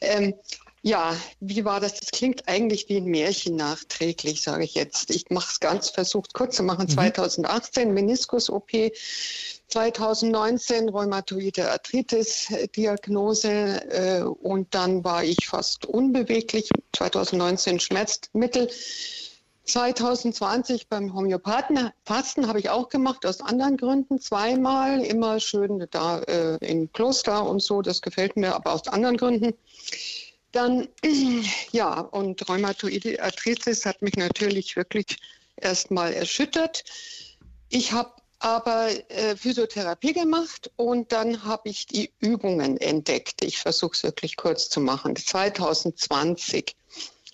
Ähm, 0.00 0.34
ja, 0.82 1.16
wie 1.40 1.64
war 1.64 1.80
das? 1.80 1.98
Das 1.98 2.12
klingt 2.12 2.46
eigentlich 2.48 2.88
wie 2.88 2.98
ein 2.98 3.06
Märchen 3.06 3.56
nachträglich, 3.56 4.40
sage 4.40 4.62
ich 4.62 4.76
jetzt. 4.76 5.10
Ich 5.10 5.30
mache 5.30 5.50
es 5.50 5.58
ganz 5.58 5.90
versucht 5.90 6.32
kurz 6.32 6.54
zu 6.54 6.62
machen. 6.62 6.84
Mhm. 6.84 6.90
2018 6.90 7.92
Meniskus-OP, 7.92 8.70
2019 9.70 10.88
rheumatoide 10.88 11.70
Arthritis-Diagnose 11.70 13.48
äh, 13.48 14.22
und 14.22 14.74
dann 14.74 15.04
war 15.04 15.22
ich 15.24 15.46
fast 15.46 15.86
unbeweglich. 15.86 16.68
2019 16.92 17.78
Schmerzmittel. 17.80 18.68
2020 19.64 20.88
beim 20.88 21.14
Homöopathen 21.14 21.90
Fasten 22.04 22.48
habe 22.48 22.58
ich 22.58 22.70
auch 22.70 22.88
gemacht, 22.88 23.24
aus 23.24 23.40
anderen 23.40 23.76
Gründen, 23.76 24.20
zweimal, 24.20 25.04
immer 25.04 25.38
schön 25.38 25.86
da 25.90 26.20
äh, 26.22 26.56
im 26.56 26.92
Kloster 26.92 27.46
und 27.46 27.62
so, 27.62 27.80
das 27.80 28.02
gefällt 28.02 28.36
mir, 28.36 28.54
aber 28.54 28.72
aus 28.72 28.88
anderen 28.88 29.16
Gründen. 29.16 29.54
Dann, 30.50 30.88
ja, 31.72 32.00
und 32.00 32.48
Rheumatoide 32.48 33.22
Arthritis 33.22 33.86
hat 33.86 34.02
mich 34.02 34.16
natürlich 34.16 34.74
wirklich 34.74 35.18
erstmal 35.56 36.12
erschüttert. 36.12 36.82
Ich 37.68 37.92
habe 37.92 38.10
aber 38.40 38.88
äh, 39.10 39.36
Physiotherapie 39.36 40.14
gemacht 40.14 40.70
und 40.76 41.12
dann 41.12 41.44
habe 41.44 41.68
ich 41.68 41.86
die 41.86 42.10
Übungen 42.18 42.78
entdeckt. 42.78 43.44
Ich 43.44 43.58
versuche 43.58 43.92
es 43.92 44.02
wirklich 44.02 44.36
kurz 44.36 44.70
zu 44.70 44.80
machen. 44.80 45.14
2020. 45.14 46.74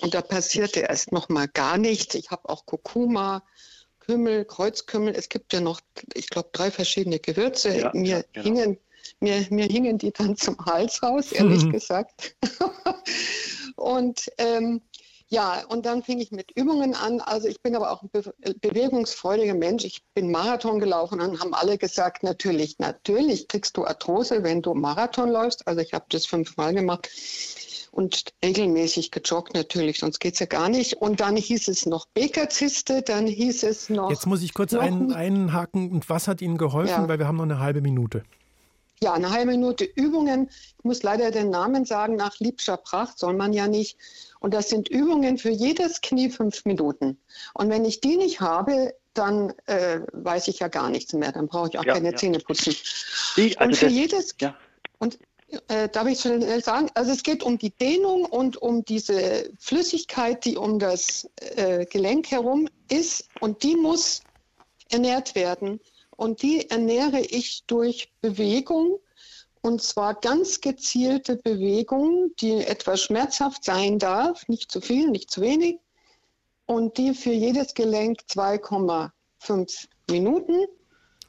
Und 0.00 0.14
da 0.14 0.20
passierte 0.20 0.80
erst 0.80 1.12
noch 1.12 1.28
mal 1.28 1.48
gar 1.48 1.78
nichts. 1.78 2.14
Ich 2.16 2.30
habe 2.30 2.48
auch 2.48 2.66
Kurkuma, 2.66 3.44
Kümmel, 4.00 4.44
Kreuzkümmel. 4.44 5.14
Es 5.14 5.28
gibt 5.28 5.52
ja 5.52 5.60
noch, 5.60 5.80
ich 6.12 6.28
glaube, 6.28 6.50
drei 6.52 6.70
verschiedene 6.72 7.20
Gewürze. 7.20 7.78
Ja, 7.78 7.92
mir, 7.94 8.18
ja, 8.18 8.22
genau. 8.32 8.44
hingen, 8.44 8.78
mir, 9.20 9.46
mir 9.50 9.66
hingen 9.66 9.98
die 9.98 10.12
dann 10.12 10.36
zum 10.36 10.58
Hals 10.66 11.02
raus, 11.04 11.30
ehrlich 11.30 11.64
mhm. 11.64 11.72
gesagt. 11.72 12.36
und 13.76 14.30
ähm, 14.38 14.82
ja, 15.28 15.64
und 15.68 15.86
dann 15.86 16.02
fing 16.02 16.20
ich 16.20 16.30
mit 16.30 16.52
Übungen 16.54 16.94
an. 16.94 17.20
Also 17.20 17.48
ich 17.48 17.60
bin 17.60 17.74
aber 17.74 17.90
auch 17.90 18.02
ein 18.02 18.10
be 18.10 18.32
bewegungsfreudiger 18.60 19.54
Mensch. 19.54 19.84
Ich 19.84 20.02
bin 20.14 20.30
Marathon 20.30 20.78
gelaufen 20.78 21.20
und 21.20 21.40
haben 21.40 21.52
alle 21.52 21.78
gesagt, 21.78 22.22
natürlich, 22.22 22.78
natürlich 22.78 23.48
kriegst 23.48 23.76
du 23.76 23.84
Arthrose, 23.84 24.44
wenn 24.44 24.62
du 24.62 24.74
Marathon 24.74 25.30
läufst. 25.30 25.66
Also 25.66 25.80
ich 25.80 25.92
habe 25.92 26.04
das 26.10 26.26
fünfmal 26.26 26.74
gemacht 26.74 27.08
und 27.90 28.34
regelmäßig 28.44 29.10
gejoggt 29.10 29.54
natürlich, 29.54 29.98
sonst 29.98 30.20
geht 30.20 30.34
es 30.34 30.40
ja 30.40 30.46
gar 30.46 30.68
nicht. 30.68 30.94
Und 30.94 31.20
dann 31.20 31.34
hieß 31.36 31.68
es 31.68 31.86
noch 31.86 32.06
Bekerziste, 32.14 33.02
dann 33.02 33.26
hieß 33.26 33.64
es 33.64 33.88
noch... 33.88 34.10
Jetzt 34.10 34.26
muss 34.26 34.42
ich 34.42 34.54
kurz 34.54 34.74
ein, 34.74 35.12
einhaken. 35.12 35.90
Und 35.90 36.08
was 36.08 36.28
hat 36.28 36.40
Ihnen 36.40 36.58
geholfen? 36.58 37.02
Ja. 37.02 37.08
Weil 37.08 37.18
wir 37.18 37.26
haben 37.26 37.36
noch 37.36 37.44
eine 37.44 37.58
halbe 37.58 37.80
Minute. 37.80 38.22
Ja, 39.02 39.12
eine 39.12 39.30
halbe 39.30 39.52
Minute 39.52 39.84
Übungen. 39.84 40.48
Ich 40.78 40.84
muss 40.84 41.02
leider 41.02 41.30
den 41.30 41.50
Namen 41.50 41.84
sagen, 41.84 42.16
nach 42.16 42.38
liebscher 42.38 42.78
Pracht 42.78 43.18
soll 43.18 43.34
man 43.34 43.52
ja 43.52 43.68
nicht. 43.68 43.98
Und 44.40 44.54
das 44.54 44.68
sind 44.68 44.88
Übungen 44.88 45.38
für 45.38 45.50
jedes 45.50 46.00
Knie 46.00 46.30
fünf 46.30 46.64
Minuten. 46.64 47.18
Und 47.52 47.68
wenn 47.68 47.84
ich 47.84 48.00
die 48.00 48.16
nicht 48.16 48.40
habe, 48.40 48.94
dann 49.12 49.52
äh, 49.66 50.00
weiß 50.12 50.48
ich 50.48 50.60
ja 50.60 50.68
gar 50.68 50.90
nichts 50.90 51.12
mehr. 51.12 51.32
Dann 51.32 51.48
brauche 51.48 51.68
ich 51.68 51.78
auch 51.78 51.84
ja, 51.84 51.94
keine 51.94 52.12
ja. 52.12 52.16
Zähne 52.16 52.38
putzen. 52.38 52.74
Die, 53.36 53.56
also 53.58 53.68
und 53.68 53.76
für 53.76 53.86
das, 53.86 53.94
jedes 53.94 54.34
ja. 54.40 54.56
und 54.98 55.18
äh, 55.68 55.88
darf 55.88 56.06
ich 56.06 56.20
schnell 56.20 56.62
sagen, 56.62 56.90
also 56.94 57.12
es 57.12 57.22
geht 57.22 57.42
um 57.42 57.58
die 57.58 57.70
Dehnung 57.70 58.24
und 58.24 58.56
um 58.56 58.84
diese 58.84 59.50
Flüssigkeit, 59.58 60.44
die 60.44 60.56
um 60.56 60.78
das 60.78 61.28
äh, 61.56 61.86
Gelenk 61.86 62.30
herum 62.30 62.68
ist 62.90 63.28
und 63.40 63.62
die 63.62 63.76
muss 63.76 64.22
ernährt 64.90 65.34
werden. 65.34 65.80
Und 66.16 66.42
die 66.42 66.68
ernähre 66.70 67.20
ich 67.20 67.64
durch 67.66 68.12
Bewegung 68.20 68.98
und 69.60 69.82
zwar 69.82 70.14
ganz 70.14 70.60
gezielte 70.60 71.36
Bewegung, 71.36 72.30
die 72.40 72.64
etwas 72.64 73.02
schmerzhaft 73.02 73.64
sein 73.64 73.98
darf, 73.98 74.46
nicht 74.48 74.70
zu 74.70 74.80
viel, 74.80 75.10
nicht 75.10 75.30
zu 75.30 75.40
wenig, 75.40 75.78
und 76.66 76.98
die 76.98 77.14
für 77.14 77.32
jedes 77.32 77.74
Gelenk 77.74 78.20
2,5 78.30 79.88
Minuten 80.10 80.66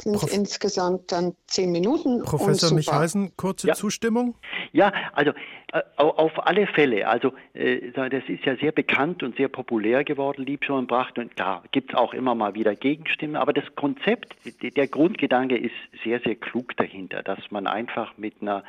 sind 0.01 0.15
Prof 0.15 0.33
insgesamt 0.33 1.11
dann 1.11 1.33
zehn 1.47 1.71
Minuten. 1.71 2.23
Professor 2.23 2.73
Michalsen, 2.73 3.35
kurze 3.35 3.67
ja. 3.67 3.73
Zustimmung? 3.73 4.35
Ja, 4.71 4.91
also 5.13 5.31
äh, 5.73 5.81
auf 5.97 6.45
alle 6.45 6.67
Fälle. 6.67 7.07
Also 7.07 7.33
äh, 7.53 7.91
das 7.91 8.23
ist 8.27 8.45
ja 8.45 8.55
sehr 8.57 8.71
bekannt 8.71 9.23
und 9.23 9.35
sehr 9.37 9.47
populär 9.47 10.03
geworden, 10.03 10.45
Liebscher 10.45 10.75
und 10.75 10.87
Bracht. 10.87 11.17
Und 11.17 11.31
da 11.35 11.63
gibt 11.71 11.91
es 11.91 11.97
auch 11.97 12.13
immer 12.13 12.35
mal 12.35 12.53
wieder 12.53 12.75
Gegenstimmen. 12.75 13.35
Aber 13.35 13.53
das 13.53 13.65
Konzept, 13.75 14.35
der 14.61 14.87
Grundgedanke 14.87 15.57
ist 15.57 15.75
sehr, 16.03 16.19
sehr 16.19 16.35
klug 16.35 16.75
dahinter, 16.77 17.23
dass 17.23 17.39
man 17.49 17.67
einfach 17.67 18.17
mit 18.17 18.41
einer 18.41 18.63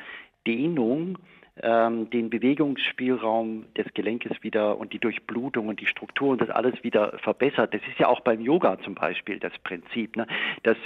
Dehnung 0.47 1.17
ähm, 1.61 2.09
den 2.09 2.29
Bewegungsspielraum 2.29 3.65
des 3.75 3.93
Gelenkes 3.93 4.31
wieder 4.41 4.77
und 4.77 4.93
die 4.93 4.99
Durchblutung 4.99 5.67
und 5.67 5.81
die 5.81 5.87
Struktur 5.87 6.29
und 6.29 6.41
das 6.41 6.49
alles 6.49 6.83
wieder 6.83 7.17
verbessert. 7.21 7.73
Das 7.73 7.81
ist 7.81 7.99
ja 7.99 8.07
auch 8.07 8.21
beim 8.21 8.41
Yoga 8.41 8.79
zum 8.81 8.95
Beispiel 8.95 9.39
das 9.39 9.51
Prinzip, 9.63 10.15
ne? 10.15 10.25
dass 10.63 10.77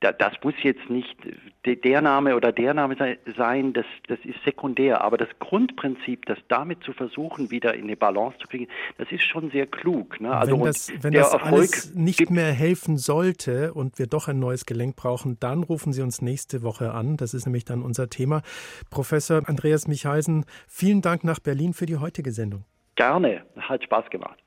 das 0.00 0.32
muss 0.42 0.54
jetzt 0.62 0.88
nicht 0.88 1.14
der 1.66 2.00
Name 2.00 2.34
oder 2.34 2.52
der 2.52 2.72
Name 2.72 2.96
sein, 3.36 3.72
das, 3.74 3.84
das 4.08 4.18
ist 4.24 4.42
sekundär. 4.44 5.02
Aber 5.02 5.18
das 5.18 5.28
Grundprinzip, 5.38 6.24
das 6.24 6.38
damit 6.48 6.82
zu 6.82 6.92
versuchen, 6.92 7.50
wieder 7.50 7.74
in 7.74 7.84
eine 7.84 7.96
Balance 7.96 8.38
zu 8.38 8.48
kriegen, 8.48 8.68
das 8.96 9.12
ist 9.12 9.22
schon 9.24 9.50
sehr 9.50 9.66
klug. 9.66 10.20
Ne? 10.20 10.30
Also 10.30 10.56
wenn 10.56 10.64
das, 10.64 10.92
wenn 11.00 11.12
das 11.12 11.34
alles 11.34 11.94
nicht 11.94 12.30
mehr 12.30 12.52
helfen 12.52 12.96
sollte 12.96 13.74
und 13.74 13.98
wir 13.98 14.06
doch 14.06 14.28
ein 14.28 14.38
neues 14.38 14.64
Gelenk 14.64 14.96
brauchen, 14.96 15.36
dann 15.38 15.62
rufen 15.62 15.92
Sie 15.92 16.02
uns 16.02 16.22
nächste 16.22 16.62
Woche 16.62 16.92
an. 16.92 17.18
Das 17.18 17.34
ist 17.34 17.44
nämlich 17.44 17.66
dann 17.66 17.82
unser 17.82 18.08
Thema. 18.08 18.40
Professor 18.88 19.42
Andreas 19.46 19.86
Michaisen, 19.86 20.46
vielen 20.66 21.02
Dank 21.02 21.24
nach 21.24 21.40
Berlin 21.40 21.74
für 21.74 21.86
die 21.86 21.98
heutige 21.98 22.32
Sendung. 22.32 22.64
Gerne, 22.96 23.42
hat 23.56 23.84
Spaß 23.84 24.08
gemacht. 24.10 24.38